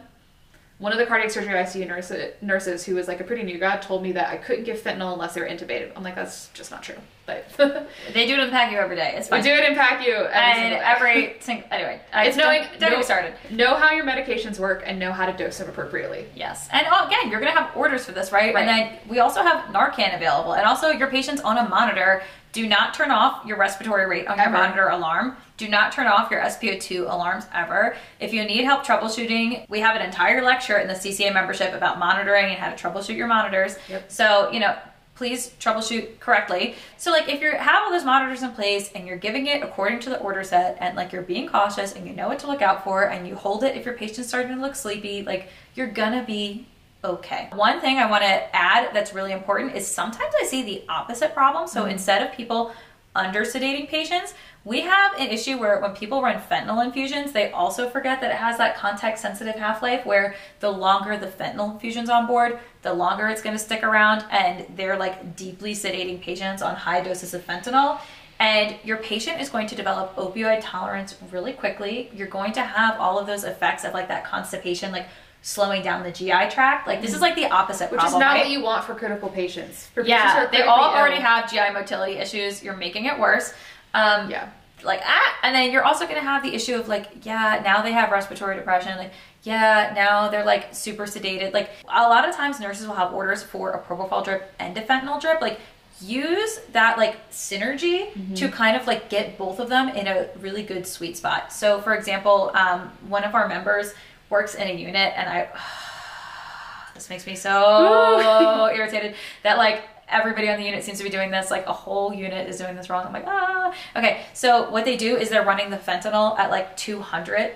one 0.83 0.91
of 0.91 0.97
the 0.99 1.05
cardiac 1.05 1.31
surgery 1.31 1.53
icu 1.53 1.87
nurse, 1.87 2.11
nurses 2.41 2.83
who 2.85 2.93
was 2.95 3.07
like 3.07 3.21
a 3.21 3.23
pretty 3.23 3.41
new 3.43 3.57
grad 3.57 3.81
told 3.81 4.03
me 4.03 4.11
that 4.11 4.27
i 4.29 4.35
couldn't 4.37 4.65
give 4.65 4.77
fentanyl 4.77 5.13
unless 5.13 5.33
they 5.33 5.39
were 5.41 5.47
intubated 5.47 5.91
i'm 5.95 6.03
like 6.03 6.15
that's 6.15 6.49
just 6.49 6.71
not 6.71 6.83
true 6.83 6.95
but 7.25 7.45
they 8.13 8.27
do 8.27 8.33
it 8.33 8.39
in 8.39 8.49
PACU 8.49 8.73
every 8.73 8.97
day 8.97 9.13
it's 9.15 9.27
we 9.27 9.37
fine 9.37 9.43
do 9.43 9.49
it 9.49 9.63
in 9.69 9.75
PACU 9.77 10.29
every 10.29 10.33
and 10.33 10.57
single 10.57 10.79
day. 10.79 10.83
every 10.85 11.35
single 11.39 11.67
anyway 11.71 12.01
I, 12.11 12.25
It's 12.27 12.35
knowing- 12.35 12.63
don't, 12.79 12.91
know- 12.91 13.01
started 13.01 13.33
know 13.49 13.75
how 13.75 13.91
your 13.91 14.03
medications 14.05 14.59
work 14.59 14.83
and 14.85 14.99
know 14.99 15.13
how 15.13 15.25
to 15.25 15.31
dose 15.41 15.57
them 15.57 15.69
appropriately 15.69 16.25
Yes. 16.35 16.67
And 16.73 16.85
oh, 16.91 17.07
again, 17.07 17.29
you're 17.31 17.39
going 17.39 17.53
to 17.53 17.57
have 17.59 17.75
orders 17.77 18.05
for 18.05 18.11
this, 18.11 18.31
right? 18.31 18.53
Right. 18.53 18.67
And 18.67 18.69
then 18.69 18.99
we 19.07 19.19
also 19.19 19.41
have 19.41 19.65
Narcan 19.73 20.15
available. 20.15 20.53
And 20.55 20.65
also, 20.65 20.89
your 20.89 21.07
patient's 21.09 21.41
on 21.41 21.57
a 21.57 21.67
monitor. 21.69 22.23
Do 22.53 22.67
not 22.67 22.93
turn 22.93 23.09
off 23.11 23.45
your 23.45 23.57
respiratory 23.57 24.05
rate 24.05 24.27
on 24.27 24.37
your 24.37 24.51
monitor 24.51 24.87
alarm. 24.87 25.35
Do 25.57 25.67
not 25.67 25.91
turn 25.91 26.05
off 26.05 26.29
your 26.29 26.39
SpO2 26.39 27.01
alarms 27.01 27.45
ever. 27.51 27.95
If 28.19 28.31
you 28.31 28.43
need 28.45 28.63
help 28.63 28.85
troubleshooting, 28.85 29.67
we 29.69 29.79
have 29.79 29.95
an 29.95 30.03
entire 30.03 30.43
lecture 30.43 30.77
in 30.77 30.87
the 30.87 30.93
CCA 30.93 31.33
membership 31.33 31.73
about 31.73 31.97
monitoring 31.97 32.45
and 32.45 32.55
how 32.55 32.69
to 32.71 32.75
troubleshoot 32.75 33.17
your 33.17 33.27
monitors. 33.27 33.77
Yep. 33.89 34.11
So, 34.11 34.51
you 34.51 34.59
know, 34.59 34.77
please 35.15 35.53
troubleshoot 35.59 36.19
correctly. 36.19 36.75
So 36.97 37.11
like 37.11 37.27
if 37.27 37.41
you 37.41 37.51
have 37.51 37.83
all 37.83 37.91
those 37.91 38.03
monitors 38.03 38.43
in 38.43 38.51
place 38.51 38.91
and 38.93 39.07
you're 39.07 39.17
giving 39.17 39.47
it 39.47 39.63
according 39.63 39.99
to 40.01 40.09
the 40.09 40.19
order 40.19 40.43
set 40.43 40.77
and 40.79 40.95
like 40.95 41.11
you're 41.11 41.21
being 41.21 41.47
cautious 41.47 41.93
and 41.93 42.07
you 42.07 42.13
know 42.13 42.27
what 42.27 42.39
to 42.39 42.47
look 42.47 42.61
out 42.61 42.83
for 42.83 43.09
and 43.09 43.27
you 43.27 43.35
hold 43.35 43.63
it 43.63 43.75
if 43.75 43.85
your 43.85 43.95
patient's 43.95 44.29
starting 44.29 44.55
to 44.55 44.61
look 44.61 44.75
sleepy, 44.75 45.23
like 45.23 45.49
you're 45.75 45.87
gonna 45.87 46.23
be 46.23 46.67
okay. 47.03 47.49
One 47.53 47.81
thing 47.81 47.97
I 47.97 48.09
want 48.09 48.23
to 48.23 48.55
add 48.55 48.93
that's 48.93 49.13
really 49.13 49.31
important 49.31 49.75
is 49.75 49.87
sometimes 49.87 50.33
I 50.41 50.45
see 50.45 50.63
the 50.63 50.83
opposite 50.89 51.33
problem. 51.33 51.67
So 51.67 51.81
mm-hmm. 51.81 51.91
instead 51.91 52.25
of 52.25 52.33
people 52.33 52.73
under 53.15 53.41
sedating 53.41 53.87
patients, 53.87 54.33
we 54.65 54.81
have 54.81 55.13
an 55.19 55.27
issue 55.27 55.57
where 55.57 55.79
when 55.81 55.91
people 55.91 56.21
run 56.21 56.41
fentanyl 56.41 56.83
infusions, 56.83 57.33
they 57.33 57.51
also 57.51 57.89
forget 57.89 58.21
that 58.21 58.31
it 58.31 58.37
has 58.37 58.57
that 58.57 58.77
context 58.77 59.21
sensitive 59.21 59.55
half 59.55 59.81
life 59.81 60.05
where 60.05 60.35
the 60.61 60.69
longer 60.69 61.17
the 61.17 61.27
fentanyl 61.27 61.73
infusion's 61.73 62.09
on 62.09 62.25
board, 62.25 62.57
the 62.81 62.93
longer 62.93 63.27
it's 63.27 63.41
going 63.41 63.55
to 63.55 63.61
stick 63.61 63.83
around. 63.83 64.23
And 64.31 64.65
they're 64.77 64.97
like 64.97 65.35
deeply 65.35 65.73
sedating 65.73 66.21
patients 66.21 66.61
on 66.61 66.75
high 66.75 67.01
doses 67.01 67.33
of 67.33 67.45
fentanyl. 67.45 67.99
And 68.39 68.75
your 68.83 68.97
patient 68.97 69.41
is 69.41 69.49
going 69.49 69.67
to 69.67 69.75
develop 69.75 70.15
opioid 70.15 70.59
tolerance 70.61 71.15
really 71.29 71.53
quickly. 71.53 72.09
You're 72.15 72.27
going 72.27 72.53
to 72.53 72.61
have 72.61 72.99
all 72.99 73.19
of 73.19 73.27
those 73.27 73.43
effects 73.43 73.83
of 73.83 73.93
like 73.93 74.07
that 74.07 74.25
constipation, 74.25 74.91
like 74.91 75.07
slowing 75.43 75.83
down 75.83 76.01
the 76.03 76.11
GI 76.11 76.49
tract. 76.49 76.87
Like 76.87 77.01
this 77.01 77.13
is 77.13 77.21
like 77.21 77.35
the 77.35 77.45
opposite 77.49 77.91
which 77.91 77.99
problem, 77.99 78.19
is 78.21 78.25
not 78.25 78.33
right? 78.33 78.39
what 78.45 78.49
you 78.49 78.63
want 78.63 78.85
for 78.85 78.95
critical 78.95 79.29
patients 79.29 79.87
for 79.87 80.03
Yeah, 80.03 80.45
are 80.45 80.51
they 80.51 80.61
all 80.63 80.91
ill. 80.91 80.97
already 80.97 81.21
have 81.21 81.51
GI 81.51 81.69
motility 81.73 82.13
issues. 82.13 82.63
You're 82.63 82.77
making 82.77 83.05
it 83.05 83.19
worse. 83.19 83.53
Um, 83.93 84.31
yeah 84.31 84.49
Like 84.83 85.01
ah, 85.03 85.37
and 85.43 85.53
then 85.53 85.71
you're 85.71 85.83
also 85.83 86.07
gonna 86.07 86.21
have 86.21 86.41
the 86.43 86.55
issue 86.55 86.75
of 86.75 86.87
like, 86.87 87.25
yeah, 87.25 87.61
now 87.63 87.81
they 87.83 87.91
have 87.91 88.09
respiratory 88.09 88.55
depression. 88.55 88.97
Like, 88.97 89.11
yeah, 89.43 89.91
now 89.93 90.29
they're 90.29 90.45
like 90.45 90.73
super 90.73 91.03
sedated. 91.03 91.53
Like 91.53 91.69
a 91.89 92.07
lot 92.07 92.27
of 92.27 92.33
times 92.33 92.59
nurses 92.61 92.87
will 92.87 92.95
have 92.95 93.13
orders 93.13 93.43
for 93.43 93.71
a 93.71 93.79
propofol 93.83 94.23
drip 94.23 94.53
and 94.59 94.77
a 94.77 94.81
fentanyl 94.81 95.19
drip. 95.19 95.41
Like 95.41 95.59
use 96.01 96.59
that 96.71 96.97
like 96.97 97.29
synergy 97.31 98.35
to 98.35 98.49
kind 98.49 98.75
of 98.75 98.87
like 98.87 99.09
get 99.09 99.37
both 99.37 99.59
of 99.59 99.69
them 99.69 99.89
in 99.89 100.07
a 100.07 100.27
really 100.39 100.63
good 100.63 100.87
sweet 100.87 101.15
spot. 101.17 101.51
So 101.53 101.81
for 101.81 101.93
example, 101.95 102.51
um, 102.55 102.91
one 103.07 103.23
of 103.25 103.35
our 103.35 103.47
members 103.47 103.93
works 104.29 104.55
in 104.55 104.67
a 104.67 104.73
unit 104.73 105.13
and 105.15 105.29
I 105.29 105.47
this 106.93 107.09
makes 107.09 107.25
me 107.25 107.35
so 107.35 108.69
irritated 108.75 109.15
that 109.43 109.57
like 109.57 109.83
everybody 110.07 110.49
on 110.49 110.59
the 110.59 110.65
unit 110.65 110.83
seems 110.83 110.97
to 110.99 111.03
be 111.03 111.09
doing 111.09 111.31
this 111.31 111.49
like 111.49 111.65
a 111.65 111.73
whole 111.73 112.13
unit 112.13 112.47
is 112.47 112.57
doing 112.57 112.75
this 112.75 112.89
wrong. 112.89 113.05
I'm 113.05 113.13
like 113.13 113.25
ah. 113.27 113.73
Okay 113.95 114.25
so 114.33 114.69
what 114.69 114.85
they 114.85 114.97
do 114.97 115.15
is 115.17 115.29
they're 115.29 115.45
running 115.45 115.69
the 115.69 115.77
fentanyl 115.77 116.37
at 116.37 116.49
like 116.49 116.75
200 116.77 117.53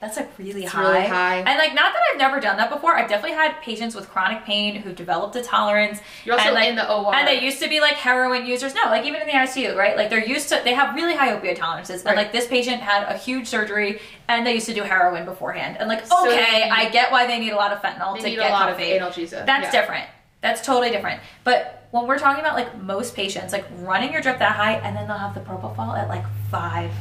that's 0.00 0.16
like 0.16 0.30
really 0.38 0.62
It's 0.64 0.72
high. 0.72 0.82
really 0.82 1.06
high. 1.06 1.36
and 1.38 1.58
like 1.58 1.74
not 1.74 1.92
that 1.92 2.00
i've 2.12 2.18
never 2.18 2.38
done 2.40 2.56
that 2.58 2.70
before 2.70 2.94
i've 2.96 3.08
definitely 3.08 3.36
had 3.36 3.60
patients 3.62 3.94
with 3.96 4.08
chronic 4.08 4.44
pain 4.44 4.76
who 4.76 4.92
developed 4.92 5.34
a 5.36 5.42
tolerance 5.42 5.98
You're 6.24 6.36
also 6.36 6.46
and, 6.46 6.54
like, 6.54 6.68
in 6.68 6.76
the 6.76 6.88
OR. 6.92 7.14
and 7.14 7.26
they 7.26 7.42
used 7.42 7.60
to 7.62 7.68
be 7.68 7.80
like 7.80 7.94
heroin 7.94 8.46
users 8.46 8.74
no 8.74 8.82
like 8.84 9.04
even 9.06 9.20
in 9.20 9.26
the 9.26 9.32
icu 9.32 9.74
right 9.76 9.96
like 9.96 10.08
they're 10.08 10.24
used 10.24 10.48
to 10.50 10.60
they 10.64 10.74
have 10.74 10.94
really 10.94 11.16
high 11.16 11.32
opioid 11.36 11.56
tolerances 11.56 12.04
and 12.04 12.16
like 12.16 12.30
this 12.32 12.46
patient 12.46 12.80
had 12.80 13.02
a 13.12 13.18
huge 13.18 13.48
surgery 13.48 14.00
and 14.28 14.46
they 14.46 14.54
used 14.54 14.66
to 14.66 14.74
do 14.74 14.82
heroin 14.84 15.24
beforehand 15.24 15.76
and 15.80 15.88
like 15.88 16.06
So 16.06 16.26
okay 16.26 16.36
they- 16.64 16.70
i 16.70 16.88
get 16.90 17.10
why 17.10 17.26
they 17.26 17.38
need 17.40 17.50
a 17.50 17.56
lot 17.56 17.72
of 17.72 17.80
fentanyl 17.82 18.16
to 18.16 18.22
need 18.22 18.36
get 18.36 18.50
a 18.50 18.52
lot 18.52 18.68
comfy. 18.68 18.92
of 18.96 19.02
analgesia 19.02 19.44
That's 19.46 19.72
yeah. 19.74 19.80
different. 19.80 20.06
That's 20.40 20.64
totally 20.64 20.90
different. 20.90 21.20
But 21.42 21.88
when 21.90 22.06
we're 22.06 22.18
talking 22.20 22.38
about 22.44 22.54
like 22.54 22.80
most 22.80 23.16
patients, 23.16 23.52
like 23.52 23.64
running 23.78 24.12
your 24.12 24.20
drip 24.22 24.38
that 24.38 24.54
high, 24.54 24.74
and 24.74 24.96
then 24.96 25.08
they'll 25.08 25.16
have 25.18 25.34
the 25.34 25.40
propofol 25.40 25.98
at 25.98 26.06
like 26.08 26.22
five, 26.48 26.92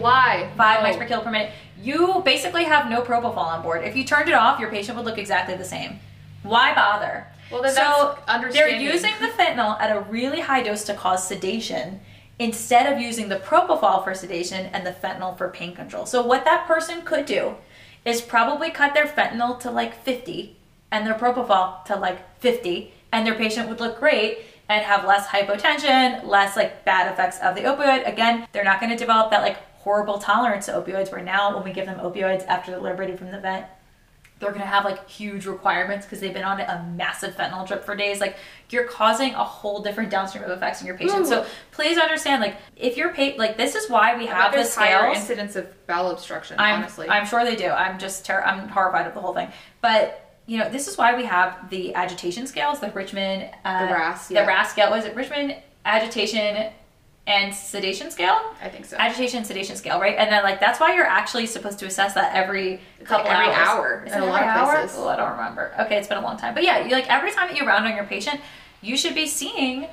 why 0.00 0.50
five 0.56 0.82
No. 0.82 0.88
mics 0.88 0.98
per 0.98 1.06
kilo 1.06 1.20
per 1.22 1.30
minute. 1.30 1.52
You 1.82 2.22
basically 2.24 2.64
have 2.64 2.90
no 2.90 3.02
propofol 3.02 3.36
on 3.38 3.62
board. 3.62 3.84
If 3.84 3.96
you 3.96 4.04
turned 4.04 4.28
it 4.28 4.34
off, 4.34 4.60
your 4.60 4.70
patient 4.70 4.96
would 4.96 5.06
look 5.06 5.18
exactly 5.18 5.54
the 5.56 5.64
same. 5.64 6.00
Why 6.42 6.74
bother? 6.74 7.26
Well, 7.50 7.62
then 7.62 7.74
so 7.74 8.18
they're 8.52 8.68
using 8.68 9.12
the 9.20 9.28
fentanyl 9.28 9.80
at 9.80 9.94
a 9.94 10.00
really 10.00 10.40
high 10.40 10.62
dose 10.62 10.84
to 10.84 10.94
cause 10.94 11.26
sedation 11.26 12.00
instead 12.38 12.90
of 12.90 13.00
using 13.00 13.28
the 13.28 13.36
propofol 13.36 14.02
for 14.04 14.14
sedation 14.14 14.66
and 14.72 14.86
the 14.86 14.92
fentanyl 14.92 15.36
for 15.36 15.48
pain 15.48 15.74
control. 15.74 16.06
So 16.06 16.24
what 16.24 16.44
that 16.44 16.66
person 16.66 17.02
could 17.02 17.26
do 17.26 17.56
is 18.04 18.20
probably 18.22 18.70
cut 18.70 18.94
their 18.94 19.06
fentanyl 19.06 19.58
to 19.60 19.70
like 19.70 20.02
50 20.02 20.56
and 20.90 21.06
their 21.06 21.14
propofol 21.14 21.84
to 21.86 21.96
like 21.96 22.18
50 22.40 22.92
and 23.12 23.26
their 23.26 23.34
patient 23.34 23.68
would 23.68 23.80
look 23.80 23.98
great 23.98 24.38
and 24.68 24.84
have 24.84 25.04
less 25.04 25.26
hypotension, 25.26 26.24
less 26.24 26.56
like 26.56 26.84
bad 26.84 27.12
effects 27.12 27.38
of 27.40 27.56
the 27.56 27.62
opioid. 27.62 28.06
Again, 28.08 28.46
they're 28.52 28.64
not 28.64 28.80
going 28.80 28.90
to 28.90 28.96
develop 28.96 29.30
that 29.32 29.42
like 29.42 29.58
horrible 29.80 30.18
tolerance 30.18 30.66
to 30.66 30.72
opioids 30.72 31.10
where 31.10 31.22
now 31.22 31.54
when 31.54 31.64
we 31.64 31.72
give 31.72 31.86
them 31.86 31.98
opioids 31.98 32.46
after 32.46 32.70
they're 32.70 32.80
liberated 32.80 33.18
from 33.18 33.30
the 33.30 33.40
vent, 33.40 33.66
they're 34.38 34.52
gonna 34.52 34.64
have 34.64 34.84
like 34.84 35.08
huge 35.08 35.46
requirements 35.46 36.06
because 36.06 36.20
they've 36.20 36.32
been 36.32 36.44
on 36.44 36.60
a 36.60 36.90
massive 36.96 37.34
fentanyl 37.34 37.66
drip 37.66 37.84
for 37.84 37.94
days. 37.94 38.20
Like 38.20 38.36
you're 38.70 38.84
causing 38.84 39.34
a 39.34 39.44
whole 39.44 39.82
different 39.82 40.10
downstream 40.10 40.44
of 40.44 40.50
effects 40.50 40.80
in 40.80 40.86
your 40.86 40.96
patient. 40.96 41.22
Ooh. 41.22 41.26
So 41.26 41.46
please 41.72 41.98
understand, 41.98 42.40
like 42.42 42.56
if 42.76 42.96
you're 42.96 43.12
pa- 43.12 43.34
like 43.36 43.56
this 43.56 43.74
is 43.74 43.88
why 43.90 44.16
we 44.16 44.26
have 44.26 44.52
the 44.52 44.58
There's 44.58 44.74
higher 44.74 45.12
incidence 45.12 45.56
of 45.56 45.66
bowel 45.86 46.10
obstruction. 46.10 46.56
I'm, 46.58 46.80
honestly, 46.80 47.08
I'm 47.08 47.26
sure 47.26 47.44
they 47.44 47.56
do. 47.56 47.68
I'm 47.68 47.98
just 47.98 48.24
ter- 48.24 48.42
I'm 48.42 48.68
horrified 48.68 49.06
of 49.06 49.14
the 49.14 49.20
whole 49.20 49.34
thing. 49.34 49.48
But 49.82 50.26
you 50.46 50.58
know, 50.58 50.68
this 50.68 50.88
is 50.88 50.96
why 50.98 51.14
we 51.14 51.24
have 51.24 51.70
the 51.70 51.94
agitation 51.94 52.46
scales, 52.46 52.80
the 52.80 52.90
Richmond, 52.90 53.50
uh, 53.64 53.86
The 53.86 53.92
RASS, 53.92 54.28
the. 54.28 54.34
RASS 54.36 54.70
scale. 54.70 54.90
Was 54.90 55.04
it 55.04 55.14
Richmond 55.14 55.54
agitation 55.84 56.70
and 57.26 57.54
sedation 57.54 58.10
scale? 58.10 58.40
I 58.62 58.68
think 58.68 58.86
so. 58.86 58.96
Agitation 58.96 59.44
sedation 59.44 59.76
scale, 59.76 60.00
right? 60.00 60.16
And 60.18 60.30
then 60.32 60.42
like 60.42 60.58
that's 60.60 60.80
why 60.80 60.94
you're 60.94 61.04
actually 61.06 61.46
supposed 61.46 61.78
to 61.80 61.86
assess 61.86 62.14
that 62.14 62.34
every 62.34 62.80
It's 62.98 63.08
couple 63.08 63.26
like 63.30 63.38
every 63.40 63.54
hours. 63.54 63.68
hour 63.68 64.04
Is 64.06 64.12
in 64.12 64.18
it 64.22 64.22
a 64.22 64.26
lot 64.26 64.42
of 64.42 64.48
hour? 64.48 64.72
places. 64.80 64.96
Oh, 64.98 65.08
I 65.08 65.16
don't 65.16 65.30
remember. 65.32 65.72
Okay, 65.80 65.96
it's 65.96 66.08
been 66.08 66.18
a 66.18 66.22
long 66.22 66.36
time. 66.36 66.54
But 66.54 66.64
yeah, 66.64 66.84
you 66.84 66.90
like 66.92 67.08
every 67.10 67.30
time 67.32 67.48
that 67.48 67.56
you 67.56 67.66
round 67.66 67.86
on 67.86 67.94
your 67.94 68.04
patient, 68.04 68.40
you 68.82 68.96
should 68.96 69.14
be 69.14 69.26
seeing 69.26 69.86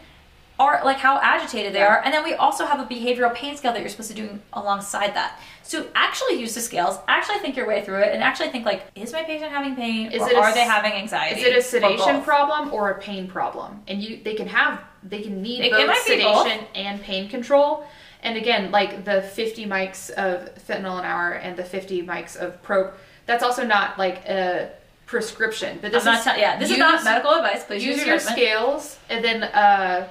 are 0.60 0.82
like 0.84 0.98
how 0.98 1.20
agitated 1.22 1.72
they 1.74 1.80
Yeah. 1.80 1.88
are. 1.88 2.02
And 2.04 2.12
then 2.12 2.24
we 2.24 2.34
also 2.34 2.66
have 2.66 2.80
a 2.80 2.86
behavioral 2.92 3.32
pain 3.36 3.56
scale 3.56 3.74
that 3.74 3.80
you're 3.80 3.90
supposed 3.90 4.10
to 4.10 4.16
do 4.16 4.40
alongside 4.54 5.14
that. 5.14 5.40
So 5.62 5.86
actually 5.94 6.40
use 6.40 6.56
the 6.56 6.62
scales, 6.62 6.98
actually 7.08 7.38
think 7.40 7.56
your 7.56 7.68
way 7.68 7.84
through 7.86 8.00
it, 8.00 8.12
and 8.14 8.24
actually 8.24 8.50
think 8.50 8.66
like, 8.66 8.86
is 8.96 9.14
my 9.14 9.22
patient 9.22 9.52
having 9.52 9.76
pain 9.76 10.12
Is 10.12 10.24
or 10.24 10.30
it 10.30 10.36
a 10.36 10.40
are 10.40 10.52
they 10.56 10.64
having 10.64 10.94
anxiety? 10.94 11.42
Is 11.42 11.46
it 11.46 11.56
a 11.58 11.62
sedation 11.62 12.24
problem 12.24 12.74
or 12.74 12.90
a 12.90 13.00
pain 13.00 13.28
problem? 13.28 13.84
And 13.88 14.02
you, 14.02 14.20
they 14.24 14.34
can 14.34 14.48
have, 14.48 14.80
they 15.10 15.22
can 15.22 15.42
need 15.42 15.64
It- 15.66 15.72
both 15.72 16.08
be 16.08 16.22
both. 16.22 16.44
sedation 16.48 16.66
and 16.76 17.02
pain 17.02 17.30
control. 17.30 17.86
And 18.24 18.36
again, 18.36 18.72
like 18.72 19.06
the 19.06 19.22
50 19.22 19.66
mics 19.68 20.10
of 20.12 20.50
fentanyl 20.68 21.00
an 21.00 21.06
hour 21.06 21.34
and 21.34 21.56
the 21.56 21.64
50 21.64 22.04
mics 22.04 22.36
of 22.36 22.62
prop, 22.64 22.98
that's 23.26 23.44
also 23.44 23.64
not 23.64 23.98
like 24.00 24.26
a 24.28 24.70
prescription. 25.06 25.78
But 25.82 25.88
I'm 25.88 25.92
this 25.94 26.06
not 26.06 26.20
is 26.36 26.42
yeah, 26.42 26.58
this 26.60 26.72
is 26.72 26.78
not 26.78 27.04
medical 27.04 27.32
advice. 27.32 27.64
Please 27.64 27.84
use 27.86 27.98
use 27.98 28.06
your 28.08 28.18
judgment. 28.18 28.38
scales 28.38 28.98
and 29.10 29.24
then 29.24 29.44
a 29.44 30.10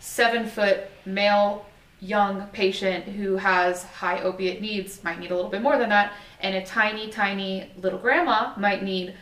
seven 0.00 0.46
foot 0.46 0.78
male 1.04 1.66
young 2.00 2.46
patient 2.52 3.04
who 3.04 3.36
has 3.36 3.82
high 3.84 4.20
opiate 4.20 4.60
needs 4.60 5.02
might 5.02 5.18
need 5.18 5.32
a 5.32 5.34
little 5.34 5.50
bit 5.50 5.60
more 5.60 5.76
than 5.76 5.88
that 5.88 6.12
and 6.40 6.54
a 6.54 6.64
tiny 6.64 7.10
tiny 7.10 7.68
little 7.76 7.98
grandma 7.98 8.52
might 8.56 8.84
need 8.84 9.12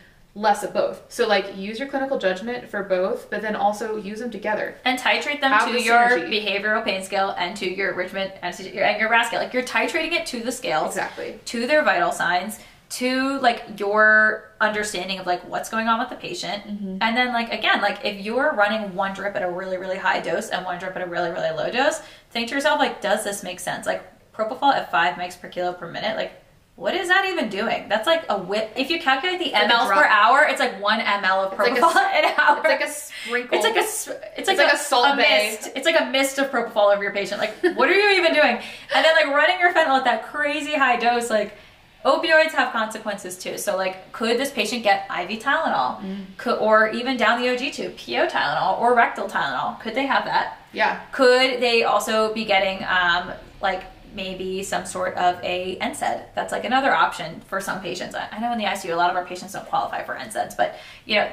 less 0.45 0.61
of 0.63 0.71
both 0.71 1.01
so 1.09 1.27
like 1.27 1.57
use 1.57 1.79
your 1.79 1.87
clinical 1.87 2.19
judgment 2.19 2.69
for 2.69 2.83
both 2.83 3.27
but 3.31 3.41
then 3.41 3.55
also 3.55 3.95
use 3.97 4.19
them 4.19 4.29
together 4.29 4.75
and 4.85 4.99
titrate 4.99 5.41
them 5.41 5.51
Have 5.51 5.65
to 5.67 5.73
the 5.73 5.81
your 5.81 5.97
synergy. 6.09 6.29
behavioral 6.45 6.83
pain 6.85 7.03
scale 7.03 7.33
and 7.39 7.57
to 7.57 7.67
your 7.67 7.95
Richmond 7.95 8.31
and 8.43 8.59
your, 8.59 8.83
and 8.83 8.99
your 9.01 9.09
RASS 9.09 9.27
scale. 9.27 9.39
Like 9.39 9.53
you're 9.53 9.63
titrating 9.63 10.11
it 10.11 10.27
to 10.27 10.41
the 10.43 10.51
scales, 10.51 10.89
exactly 10.95 11.39
to 11.45 11.65
their 11.65 11.83
vital 11.83 12.11
signs, 12.11 12.59
to 12.89 13.39
like 13.39 13.63
your 13.79 14.51
understanding 14.61 15.17
of 15.19 15.25
like 15.25 15.41
what's 15.49 15.69
going 15.69 15.87
on 15.87 15.99
with 15.99 16.09
the 16.09 16.15
patient, 16.15 16.63
Mm-hmm. 16.65 16.97
and 17.01 17.17
then 17.17 17.33
like 17.33 17.51
again, 17.51 17.81
like 17.81 18.05
if 18.05 18.23
you're 18.23 18.53
running 18.53 18.93
one 18.93 19.13
drip 19.15 19.35
at 19.35 19.41
a 19.41 19.49
really 19.49 19.77
really 19.77 19.97
high 19.97 20.19
dose 20.19 20.49
and 20.49 20.63
one 20.65 20.77
drip 20.77 20.95
at 20.95 21.01
a 21.01 21.07
really 21.07 21.31
really 21.31 21.49
low 21.51 21.71
dose, 21.71 22.01
think 22.29 22.47
to 22.49 22.53
yourself 22.55 22.77
like, 22.79 23.01
does 23.01 23.23
this 23.23 23.43
make 23.43 23.59
sense? 23.59 23.87
Like 23.87 24.03
propofol 24.33 24.71
at 24.73 24.91
five 24.91 25.15
mics 25.15 25.39
per 25.39 25.47
kilo 25.49 25.73
per 25.73 25.89
minute, 25.91 26.15
like. 26.15 26.33
What 26.77 26.93
is 26.93 27.07
that 27.07 27.25
even 27.25 27.49
doing? 27.49 27.89
That's 27.89 28.05
like 28.05 28.23
a 28.29 28.37
whip. 28.37 28.71
If 28.75 28.91
you 28.91 28.99
calculate 28.99 29.39
the 29.39 29.51
like 29.51 29.67
mLs 29.69 29.91
per 29.93 30.05
hour, 30.05 30.43
it's 30.47 30.59
like 30.59 30.79
one 30.79 30.99
ml 30.99 31.47
of 31.47 31.53
It's 31.53 31.59
like 31.59 31.77
a 31.79 31.81
propofol 31.81 31.95
an 32.13 32.33
hour. 32.37 32.57
it's 32.59 32.67
like 32.69 32.81
a 32.81 32.91
sprinkle 32.91 33.57
It's 33.57 33.63
like 33.65 33.75
a 33.75 34.39
it's 34.39 34.47
like, 34.47 34.57
like 34.59 34.71
a, 34.71 34.75
a 34.75 34.77
salt 34.77 35.07
a 35.13 35.15
bay. 35.17 35.49
mist. 35.59 35.71
It's 35.75 35.85
like 35.87 35.99
a 35.99 36.05
mist 36.05 36.37
of 36.37 36.51
propofol 36.51 36.93
over 36.93 37.01
your 37.01 37.13
patient. 37.13 37.41
Like, 37.41 37.55
what 37.75 37.89
are 37.89 37.93
you 37.93 38.11
even 38.19 38.31
doing? 38.31 38.59
And 38.95 39.03
then 39.03 39.15
like 39.15 39.25
running 39.25 39.59
your 39.59 39.73
fentanyl 39.73 39.97
at 39.97 40.03
that 40.03 40.27
crazy 40.27 40.75
high 40.75 40.97
dose, 40.97 41.31
like 41.31 41.57
opioids 42.05 42.51
have 42.51 42.71
consequences 42.71 43.39
too. 43.39 43.57
So 43.57 43.75
like, 43.75 44.11
could 44.11 44.37
this 44.39 44.51
patient 44.51 44.83
get 44.83 45.07
IV 45.09 45.41
Tylenol, 45.41 45.99
could, 46.37 46.59
or 46.59 46.89
even 46.91 47.17
down 47.17 47.41
the 47.41 47.49
OG 47.49 47.73
tube, 47.73 47.97
PO 47.97 48.27
Tylenol 48.27 48.79
or 48.79 48.95
rectal 48.95 49.27
Tylenol? 49.27 49.79
Could 49.79 49.95
they 49.95 50.05
have 50.05 50.25
that? 50.25 50.59
yeah 50.73 50.99
Could 51.11 51.59
they 51.59 51.85
also 51.85 52.31
be 52.35 52.45
getting 52.45 52.83
um, 52.83 53.31
like 53.61 53.83
maybe 54.17 54.61
some 54.63 54.85
sort 54.85 55.15
of 55.15 55.39
a 55.43 55.77
NSAID? 55.79 56.25
That's 56.35 56.51
like 56.51 56.65
another 56.65 56.91
option 56.91 57.39
for 57.47 57.61
some 57.61 57.79
patients. 57.79 58.13
I, 58.15 58.37
know 58.39 58.51
in 58.51 58.57
the 58.57 58.65
ICU 58.65 58.91
a 58.91 58.95
lot 58.97 59.09
of 59.09 59.15
our 59.15 59.25
patients 59.25 59.53
don't 59.53 59.65
qualify 59.69 60.03
for 60.03 60.15
NSAIDs, 60.15 60.57
but 60.57 60.75
you 61.05 61.15
know, 61.15 61.31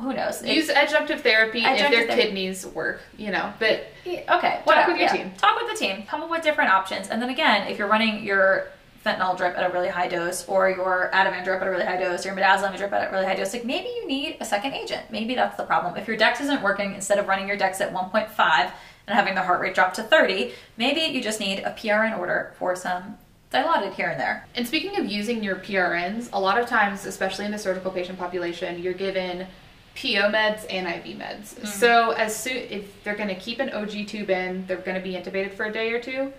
who 0.00 0.14
knows? 0.14 0.42
Use 0.42 0.68
adjunctive 0.68 1.20
therapy 1.20 1.60
if 1.64 1.78
their 1.78 1.90
therapy. 2.06 2.14
kidneys 2.22 2.66
work 2.66 3.00
you 3.16 3.30
know 3.30 3.52
but 3.58 3.86
Okay, 4.06 4.60
whatever. 4.64 4.92
with 4.92 5.00
your 5.00 5.08
yeah. 5.08 5.16
team. 5.16 5.32
Talk 5.36 5.60
with 5.60 5.70
the 5.72 5.78
team. 5.78 6.04
Come 6.06 6.22
up 6.22 6.30
with 6.30 6.42
different 6.42 6.70
options. 6.70 7.08
And 7.08 7.20
then 7.20 7.30
again, 7.30 7.66
if 7.68 7.78
you're 7.78 7.88
running 7.88 8.22
your 8.22 8.68
fentanyl 9.06 9.36
drip 9.36 9.56
at 9.56 9.70
a 9.70 9.72
really 9.72 9.88
high 9.88 10.08
dose, 10.08 10.46
or 10.48 10.68
your 10.68 11.10
Ativan 11.12 11.44
drip 11.44 11.60
at 11.60 11.66
a 11.66 11.70
really 11.70 11.84
high 11.84 11.96
dose, 11.96 12.26
or 12.26 12.30
your 12.30 12.36
midazolam 12.36 12.76
drip 12.76 12.92
at 12.92 13.08
a 13.08 13.12
really 13.12 13.24
high 13.24 13.36
dose, 13.36 13.52
like 13.52 13.64
maybe 13.64 13.88
you 13.88 14.06
need 14.06 14.36
a 14.40 14.44
second 14.44 14.72
agent. 14.72 15.10
Maybe 15.10 15.34
that's 15.34 15.56
the 15.56 15.64
problem. 15.64 15.96
If 15.96 16.08
your 16.08 16.16
dex 16.16 16.40
isn't 16.40 16.62
working, 16.62 16.94
instead 16.94 17.18
of 17.18 17.28
running 17.28 17.46
your 17.48 17.56
dex 17.56 17.80
at 17.80 17.92
1.5 17.92 18.72
and 19.06 19.16
having 19.16 19.34
the 19.34 19.42
heart 19.42 19.60
rate 19.60 19.74
drop 19.74 19.94
to 19.94 20.02
30, 20.02 20.52
maybe 20.76 21.00
you 21.00 21.22
just 21.22 21.38
need 21.38 21.60
a 21.60 21.70
PRN 21.70 22.18
order 22.18 22.52
for 22.58 22.74
some 22.74 23.18
dilaudid 23.52 23.94
here 23.94 24.08
and 24.08 24.20
there. 24.20 24.46
And 24.54 24.66
speaking 24.66 24.98
of 24.98 25.06
using 25.06 25.42
your 25.42 25.56
PRNs, 25.56 26.28
a 26.32 26.40
lot 26.40 26.58
of 26.58 26.66
times, 26.66 27.06
especially 27.06 27.44
in 27.44 27.52
the 27.52 27.58
surgical 27.58 27.90
patient 27.90 28.18
population, 28.18 28.82
you're 28.82 28.92
given 28.92 29.46
PO 29.94 30.30
meds 30.30 30.66
and 30.68 30.86
IV 30.86 31.16
meds. 31.16 31.54
Mm-hmm. 31.54 31.66
So 31.66 32.10
as 32.12 32.36
soon 32.36 32.56
if 32.56 33.02
they're 33.02 33.16
going 33.16 33.28
to 33.28 33.36
keep 33.36 33.60
an 33.60 33.70
OG 33.70 34.08
tube 34.08 34.30
in, 34.30 34.66
they're 34.66 34.76
going 34.76 34.96
to 34.96 35.02
be 35.02 35.14
intubated 35.14 35.54
for 35.54 35.66
a 35.66 35.72
day 35.72 35.92
or 35.92 36.00
two. 36.00 36.32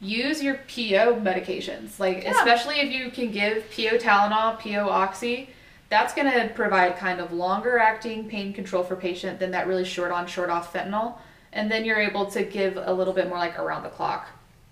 Use 0.00 0.42
your 0.42 0.54
PO 0.54 1.16
medications, 1.20 1.98
like 1.98 2.24
Yeah. 2.24 2.32
especially 2.32 2.80
if 2.80 2.92
you 2.92 3.10
can 3.10 3.30
give 3.30 3.70
PO 3.70 3.96
Tylenol, 3.98 4.58
PO 4.58 4.88
Oxy. 4.88 5.50
That's 5.88 6.12
going 6.14 6.30
to 6.30 6.52
provide 6.54 6.96
kind 6.98 7.20
of 7.20 7.32
longer 7.32 7.78
acting 7.78 8.28
pain 8.28 8.52
control 8.52 8.82
for 8.82 8.96
patient 8.96 9.38
than 9.38 9.52
that 9.52 9.66
really 9.66 9.84
short 9.84 10.10
on, 10.10 10.26
short 10.26 10.50
off 10.50 10.72
fentanyl. 10.72 11.14
And 11.52 11.70
then 11.70 11.84
you're 11.84 12.00
able 12.00 12.26
to 12.32 12.42
give 12.42 12.76
a 12.76 12.92
little 12.92 13.14
bit 13.14 13.28
more 13.28 13.38
like 13.38 13.58
around 13.58 13.84
the 13.84 13.88
clock 13.88 14.28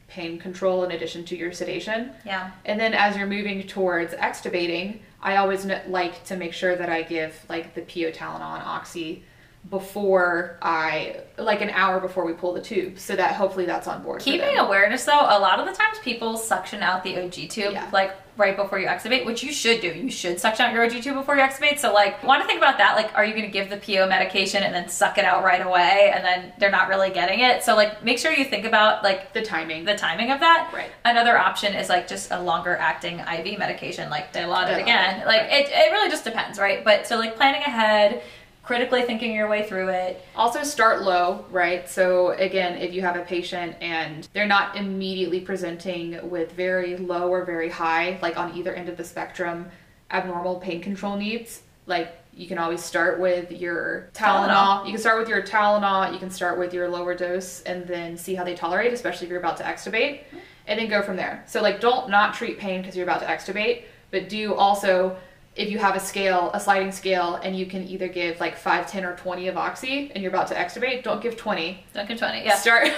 pain 0.09 0.39
control 0.39 0.85
in 0.85 0.91
addition 0.91 1.25
to 1.25 1.37
your 1.37 1.53
sedation. 1.53 2.11
Yeah. 2.27 2.51
And 2.67 2.79
then 2.79 2.93
as 2.95 3.17
you're 3.17 3.27
moving 3.27 3.67
towards 3.67 4.13
extubating, 4.15 4.99
I 5.23 5.37
always 5.37 5.67
like 5.89 6.25
to 6.27 6.37
make 6.37 6.53
sure 6.53 6.77
that 6.77 6.91
I 6.91 7.03
give 7.03 7.45
like 7.49 7.75
the 7.75 7.81
PO 7.81 8.11
Tylenol 8.11 8.55
and 8.59 8.63
Oxy 8.65 9.23
before 9.70 10.59
I 10.61 11.22
like 11.38 11.61
an 11.62 11.70
hour 11.70 11.98
before 12.00 12.24
we 12.24 12.33
pull 12.33 12.53
the 12.53 12.61
tube, 12.61 12.98
so 12.98 13.16
that 13.16 13.35
hopefully 13.35 13.66
that's 13.66 13.87
on 13.88 14.03
board. 14.03 14.20
Keeping 14.20 14.59
awareness 14.59 15.05
though, 15.05 15.20
a 15.20 15.38
lot 15.38 15.59
of 15.59 15.66
the 15.66 15.72
times 15.72 15.98
people 16.03 16.37
suction 16.37 16.83
out 16.83 17.03
the 17.03 17.18
OG 17.22 17.48
tube 17.48 17.72
Yeah. 17.72 17.88
like 17.92 18.12
right 18.37 18.57
before 18.57 18.79
you 18.79 18.87
extubate, 18.87 19.24
which 19.24 19.42
you 19.42 19.53
should 19.53 19.81
do. 19.81 19.88
You 19.88 20.11
should 20.11 20.40
suction 20.40 20.66
out 20.66 20.72
your 20.74 20.85
OG 20.85 21.03
tube 21.03 21.14
before 21.14 21.37
you 21.37 21.42
extubate. 21.42 21.79
So 21.79 21.92
like, 21.94 22.22
want 22.24 22.42
to 22.42 22.46
think 22.48 22.59
about 22.59 22.79
that. 22.79 22.96
Like, 22.96 23.14
are 23.14 23.24
you 23.24 23.33
going 23.33 23.44
to 23.44 23.50
give 23.50 23.70
the 23.70 23.77
PO 23.77 24.09
medication 24.09 24.62
and 24.64 24.74
then 24.74 24.88
suck 24.88 25.18
it 25.18 25.24
out 25.24 25.44
right 25.44 25.64
away, 25.64 26.12
and 26.14 26.24
then 26.24 26.53
they're 26.59 26.70
not 26.70 26.88
really 26.88 27.11
getting 27.11 27.40
it? 27.40 27.62
So 27.62 27.77
like, 27.77 28.05
make 28.05 28.18
sure 28.18 28.33
you 28.33 28.44
think 28.44 28.64
about 28.64 29.03
like 29.05 29.33
the 29.33 29.42
timing. 29.42 29.85
the 29.85 29.94
timing 29.96 30.31
of 30.33 30.40
that. 30.40 30.70
Right. 30.74 30.90
Another 31.05 31.38
option 31.38 31.74
is 31.74 31.88
like 31.88 32.09
just 32.09 32.33
a 32.33 32.40
longer 32.40 32.77
acting 32.77 33.20
IV 33.20 33.59
medication, 33.59 34.11
like 34.11 34.33
Dilaudid 34.33 34.66
Dilaudid, 34.79 34.83
again. 34.83 35.27
Like 35.27 35.42
right. 35.42 35.66
it, 35.66 35.70
it 35.70 35.92
really 35.92 36.11
just 36.11 36.24
depends, 36.24 36.59
right? 36.59 36.85
But 36.85 37.07
so 37.07 37.16
like 37.16 37.37
planning 37.37 37.62
ahead, 37.62 38.22
critically 38.64 39.03
thinking 39.03 39.35
your 39.35 39.48
way 39.48 39.68
through 39.68 39.88
it. 39.88 40.24
Also, 40.35 40.62
start 40.62 41.03
low, 41.03 41.44
right? 41.50 41.88
So, 41.88 42.31
again, 42.31 42.79
if 42.79 42.94
you 42.94 43.03
have 43.03 43.16
a 43.16 43.22
patient 43.22 43.77
and 43.81 44.27
they're 44.33 44.46
not 44.46 44.77
immediately 44.77 45.40
presenting 45.40 46.31
with 46.31 46.53
very 46.53 46.96
low 46.96 47.29
or 47.29 47.44
very 47.44 47.68
high, 47.68 48.18
like 48.22 48.38
on 48.38 48.57
either 48.57 48.72
end 48.74 48.88
of 48.88 48.96
the 48.96 49.05
spectrum, 49.05 49.70
abnormal 50.11 50.57
pain 50.57 50.81
control 50.81 51.16
needs, 51.16 51.62
like 51.87 52.18
you 52.33 52.48
can 52.48 52.59
always 52.59 52.83
start 52.83 53.20
with 53.20 53.53
your 53.53 54.09
Tylenol. 54.14 54.48
Tylenol. 54.48 54.87
You 54.87 54.92
can 54.92 55.00
start 55.00 55.18
with 55.18 55.29
your 55.29 55.42
Tylenol, 55.42 56.12
you 56.12 56.18
can 56.18 56.31
start 56.31 56.59
with 56.59 56.72
your 56.72 56.88
lower 56.88 57.14
dose 57.14 57.62
and 57.62 57.87
then 57.87 58.16
see 58.16 58.35
how 58.35 58.44
they 58.44 58.55
tolerate, 58.55 58.92
especially 58.92 59.27
if 59.27 59.31
you're 59.31 59.40
about 59.40 59.59
to 59.59 59.62
extubate, 59.62 60.22
and 60.66 60.81
then 60.81 60.88
go 60.88 61.03
from 61.03 61.16
there. 61.16 61.44
So, 61.46 61.61
like, 61.61 61.81
don't 61.81 62.09
not 62.09 62.35
treat 62.35 62.59
pain 62.59 62.81
because 62.81 62.96
you're 62.96 63.07
about 63.07 63.20
to 63.20 63.27
extubate, 63.27 63.85
but 64.11 64.29
do 64.29 64.55
also 64.55 65.16
if 65.57 65.71
you 65.71 65.79
have 65.79 65.95
a 65.95 66.01
scale, 66.01 66.51
a 66.53 66.59
sliding 66.59 66.90
scale, 66.90 67.37
and 67.37 67.57
you 67.57 67.64
can 67.67 67.87
either 67.87 68.09
give 68.09 68.40
like 68.40 68.57
5, 68.57 68.90
10, 68.90 69.05
or 69.05 69.14
20 69.17 69.47
of 69.49 69.57
oxy 69.57 70.11
and 70.12 70.23
you're 70.23 70.33
about 70.33 70.49
to 70.49 70.55
extubate, 70.55 71.03
don't 71.05 71.23
give 71.23 71.37
20. 71.37 71.85
Don't 71.93 72.09
give 72.09 72.19
twenty, 72.19 72.45
yeah. 72.45 72.57
Start 72.57 72.88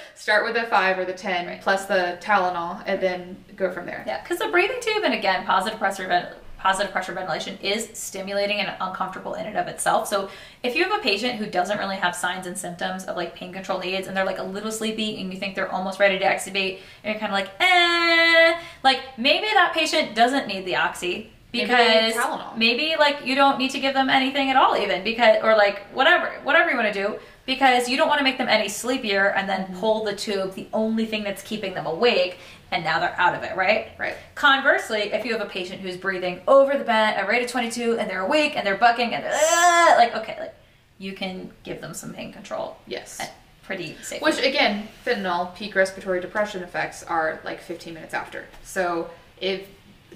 start 0.14 0.44
with 0.44 0.54
the 0.54 0.62
5 0.64 0.98
or 0.98 1.04
the 1.04 1.12
10 1.12 1.46
Right. 1.46 1.60
plus 1.60 1.84
the 1.86 2.18
Tylenol 2.22 2.82
and 2.86 3.00
then 3.02 3.36
go 3.54 3.70
from 3.70 3.84
there. 3.86 4.02
Yeah, 4.06 4.22
because 4.22 4.38
the 4.38 4.48
breathing 4.48 4.78
tube 4.80 5.02
and 5.04 5.12
again, 5.14 5.44
positive 5.44 5.78
pressure 5.78 6.34
positive 6.58 6.90
pressure 6.90 7.12
ventilation 7.12 7.58
is 7.62 7.90
stimulating 7.92 8.58
and 8.60 8.74
uncomfortable 8.80 9.34
in 9.34 9.46
and 9.46 9.56
of 9.58 9.68
itself. 9.68 10.08
So 10.08 10.30
if 10.62 10.74
you 10.74 10.82
have 10.84 10.98
a 10.98 11.02
patient 11.02 11.34
who 11.34 11.46
doesn't 11.46 11.78
really 11.78 11.96
have 11.96 12.16
signs 12.16 12.46
and 12.46 12.56
symptoms 12.58 13.04
of 13.04 13.14
like 13.14 13.34
pain 13.36 13.52
control 13.52 13.78
needs 13.78 14.08
and 14.08 14.16
they're 14.16 14.24
like 14.24 14.38
a 14.38 14.42
little 14.42 14.72
sleepy 14.72 15.20
and 15.20 15.32
you 15.32 15.38
think 15.38 15.54
they're 15.54 15.70
almost 15.70 16.00
ready 16.00 16.18
to 16.18 16.24
extubate 16.24 16.80
and 17.04 17.12
you're 17.12 17.20
kind 17.20 17.26
of 17.26 17.32
like, 17.32 17.50
eh, 17.60 18.58
like 18.82 19.00
maybe 19.18 19.46
that 19.52 19.74
patient 19.74 20.14
doesn't 20.16 20.48
need 20.48 20.64
the 20.64 20.74
oxy. 20.76 21.30
Maybe 21.52 21.66
because 21.68 22.14
Tylenol. 22.14 22.56
maybe 22.58 22.96
like 22.98 23.24
you 23.24 23.34
don't 23.34 23.58
need 23.58 23.70
to 23.70 23.80
give 23.80 23.94
them 23.94 24.10
anything 24.10 24.50
at 24.50 24.56
all 24.56 24.76
even 24.76 25.02
because 25.04 25.42
or 25.42 25.56
like 25.56 25.86
whatever 25.94 26.30
whatever 26.42 26.70
you 26.70 26.76
want 26.76 26.92
to 26.92 27.02
do 27.06 27.18
because 27.46 27.88
you 27.88 27.96
don't 27.96 28.08
want 28.08 28.18
to 28.18 28.24
make 28.24 28.36
them 28.36 28.48
any 28.48 28.68
sleepier 28.68 29.28
and 29.30 29.48
then 29.48 29.62
Mm-hmm. 29.66 29.78
pull 29.80 30.04
the 30.04 30.14
tube 30.14 30.54
the 30.54 30.66
only 30.74 31.06
thing 31.06 31.22
that's 31.24 31.42
keeping 31.42 31.72
them 31.74 31.86
awake 31.86 32.38
and 32.72 32.84
now 32.84 32.98
they're 32.98 33.18
out 33.18 33.34
of 33.34 33.42
it 33.42 33.56
right 33.56 33.88
Right. 33.98 34.16
conversely 34.34 35.12
if 35.14 35.24
you 35.24 35.32
have 35.32 35.40
a 35.40 35.48
patient 35.48 35.80
who's 35.80 35.96
breathing 35.96 36.40
over 36.46 36.76
the 36.76 36.84
vent 36.84 37.16
at 37.16 37.26
rate 37.28 37.42
of 37.42 37.50
22 37.50 37.96
and 37.98 38.10
they're 38.10 38.24
awake 38.26 38.54
and 38.56 38.66
they're 38.66 38.76
bucking 38.76 39.14
and 39.14 39.24
uh, 39.24 39.94
like 39.96 40.14
okay 40.16 40.36
like 40.40 40.54
you 40.98 41.12
can 41.14 41.50
give 41.62 41.80
them 41.80 41.94
some 41.94 42.12
pain 42.12 42.32
control 42.32 42.76
Yes. 42.86 43.20
pretty 43.62 43.96
safe 44.02 44.20
Which 44.22 44.38
again, 44.38 44.88
fentanyl 45.04 45.54
peak 45.54 45.74
respiratory 45.74 46.20
depression 46.20 46.62
effects 46.62 47.02
are 47.02 47.40
like 47.44 47.60
15 47.60 47.94
minutes 47.94 48.14
after. 48.14 48.46
So 48.62 49.10
if 49.40 49.66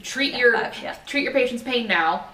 treat 0.03 0.35
your 0.35 0.57
uh, 0.57 0.73
yeah. 0.83 0.97
treat 1.07 1.23
your 1.25 1.33
patient's 1.33 1.63
pain 1.63 1.87
now, 1.87 2.27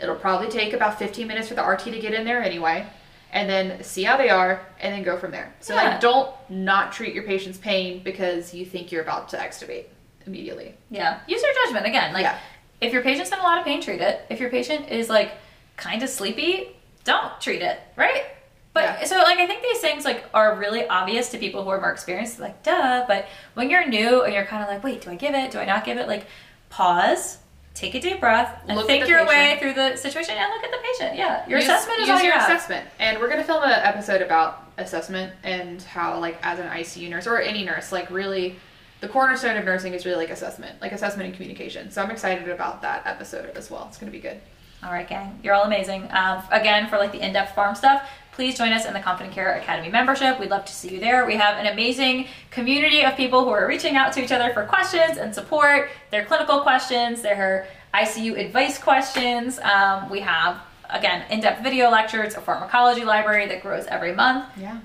it'll 0.00 0.16
probably 0.16 0.48
take 0.48 0.72
about 0.72 0.98
15 0.98 1.26
minutes 1.26 1.48
for 1.48 1.54
the 1.54 1.62
RT 1.62 1.84
to 1.84 1.98
get 2.00 2.12
in 2.14 2.24
there 2.24 2.42
anyway, 2.42 2.86
and 3.32 3.48
then 3.48 3.82
see 3.82 4.02
how 4.04 4.16
they 4.16 4.28
are, 4.30 4.60
and 4.80 4.92
then 4.94 5.02
go 5.02 5.16
from 5.18 5.30
there. 5.30 5.54
So 5.60 5.74
Yeah. 5.74 5.90
like, 5.90 6.00
don't 6.00 6.30
not 6.50 6.92
treat 6.92 7.14
your 7.14 7.24
patient's 7.24 7.58
pain 7.58 8.02
because 8.02 8.54
you 8.54 8.64
think 8.64 8.92
you're 8.92 9.02
about 9.02 9.28
to 9.30 9.36
extubate 9.36 9.86
immediately. 10.26 10.74
Yeah. 10.90 11.20
Use 11.26 11.42
your 11.42 11.52
judgment 11.64 11.86
again. 11.86 12.12
Like 12.12 12.22
Yeah. 12.24 12.38
if 12.80 12.92
your 12.92 13.02
patient's 13.02 13.30
in 13.32 13.38
a 13.38 13.42
lot 13.42 13.58
of 13.58 13.64
pain, 13.64 13.80
treat 13.80 14.00
it. 14.00 14.24
If 14.30 14.40
your 14.40 14.50
patient 14.50 14.88
is 14.90 15.08
like 15.08 15.32
kind 15.76 16.02
of 16.02 16.08
sleepy, 16.08 16.76
don't 17.04 17.38
treat 17.40 17.60
it, 17.62 17.78
right? 17.96 18.24
But 18.72 18.84
Yeah. 19.00 19.04
so 19.04 19.18
like 19.18 19.38
I 19.38 19.46
think 19.46 19.62
these 19.62 19.80
things 19.80 20.04
like 20.04 20.24
are 20.34 20.54
really 20.56 20.86
obvious 20.88 21.28
to 21.30 21.38
people 21.38 21.62
who 21.62 21.70
are 21.70 21.80
more 21.80 21.92
experienced, 21.92 22.40
like 22.40 22.62
duh. 22.62 23.04
But 23.06 23.26
when 23.54 23.70
you're 23.70 23.86
new 23.86 24.22
and 24.22 24.32
you're 24.34 24.44
kind 24.46 24.62
of 24.62 24.68
like, 24.68 24.82
wait, 24.82 25.02
do 25.02 25.10
I 25.10 25.14
give 25.16 25.34
it? 25.34 25.50
Do 25.50 25.58
I 25.58 25.64
not 25.64 25.84
give 25.84 25.98
it? 25.98 26.08
Like 26.08 26.26
pause, 26.70 27.38
take 27.74 27.94
a 27.94 28.00
deep 28.00 28.20
breath, 28.20 28.60
and 28.68 28.76
Look 28.76 28.86
think 28.86 29.08
your 29.08 29.26
way 29.26 29.56
through 29.60 29.74
the 29.74 29.96
situation 29.96 30.34
and 30.36 30.50
look 30.52 30.64
at 30.64 30.70
the 30.70 30.78
patient. 30.78 31.16
Yeah. 31.18 31.46
Your 31.48 31.58
Use- 31.58 31.68
assessment 31.68 32.00
is 32.00 32.08
use 32.08 32.14
all 32.16 32.22
you 32.22 32.28
your 32.30 32.38
have. 32.38 32.84
and 32.98 33.18
we're 33.18 33.28
gonna 33.28 33.44
film 33.44 33.62
an 33.64 33.70
episode 33.70 34.22
about 34.22 34.62
assessment 34.78 35.32
and 35.44 35.82
how, 35.82 36.18
like, 36.18 36.36
as 36.42 36.58
an 36.58 36.66
ICU 36.68 37.08
nurse 37.08 37.26
or 37.26 37.38
any 37.40 37.64
nurse, 37.64 37.92
like, 37.92 38.10
really, 38.10 38.56
the 39.00 39.08
cornerstone 39.08 39.56
of 39.56 39.64
nursing 39.64 39.92
is 39.92 40.06
really 40.06 40.16
like 40.18 40.30
assessment, 40.30 40.80
like 40.80 40.92
assessment 40.92 41.26
and 41.26 41.34
communication. 41.34 41.90
So 41.90 42.02
I'm 42.02 42.10
excited 42.10 42.48
about 42.48 42.80
that 42.82 43.02
episode 43.06 43.54
as 43.56 43.70
well. 43.70 43.86
It's 43.88 43.98
gonna 43.98 44.12
be 44.12 44.20
good. 44.20 44.40
All 44.82 44.92
right, 44.92 45.08
gang. 45.08 45.38
You're 45.42 45.54
all 45.54 45.64
amazing. 45.64 46.08
Um, 46.12 46.42
again, 46.50 46.88
for 46.88 46.98
like 46.98 47.12
the 47.12 47.20
in-depth 47.20 47.54
pharm 47.56 47.76
stuff, 47.76 48.08
please 48.34 48.58
join 48.58 48.72
us 48.72 48.84
in 48.84 48.92
the 48.92 49.00
Confident 49.00 49.34
Care 49.34 49.54
Academy 49.56 49.88
membership. 49.88 50.38
We'd 50.40 50.50
love 50.50 50.64
to 50.64 50.72
see 50.72 50.92
you 50.92 51.00
there. 51.00 51.24
We 51.24 51.36
have 51.36 51.56
an 51.56 51.72
amazing 51.72 52.26
community 52.50 53.02
of 53.02 53.16
people 53.16 53.44
who 53.44 53.50
are 53.50 53.66
reaching 53.66 53.96
out 53.96 54.12
to 54.14 54.24
each 54.24 54.32
other 54.32 54.52
for 54.52 54.64
questions 54.64 55.18
and 55.18 55.34
support. 55.34 55.88
Their 56.10 56.24
clinical 56.24 56.60
questions, 56.60 57.22
their 57.22 57.68
ICU 57.94 58.38
advice 58.38 58.78
questions. 58.78 59.58
Um, 59.60 60.10
we 60.10 60.20
have 60.20 60.60
again 60.90 61.24
in-depth 61.30 61.62
video 61.62 61.90
lectures, 61.90 62.34
a 62.34 62.40
pharmacology 62.40 63.04
library 63.04 63.46
that 63.46 63.62
grows 63.62 63.86
every 63.86 64.12
month. 64.12 64.46
Yeah. 64.58 64.80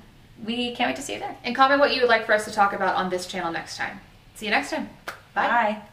We 0.46 0.74
can't 0.76 0.90
wait 0.90 0.96
to 0.96 1.02
see 1.02 1.14
you 1.14 1.20
there. 1.20 1.36
And 1.44 1.56
comment 1.56 1.80
what 1.80 1.94
you 1.94 2.02
would 2.02 2.10
like 2.10 2.26
for 2.26 2.34
us 2.34 2.46
to 2.46 2.52
talk 2.52 2.74
about 2.74 2.96
on 2.96 3.10
this 3.10 3.26
channel 3.26 3.52
next 3.52 3.78
time. 3.78 4.00
See 4.36 4.46
you 4.46 4.52
next 4.52 4.70
time. 4.70 4.90
Bye. 5.34 5.48
Bye. 5.48 5.89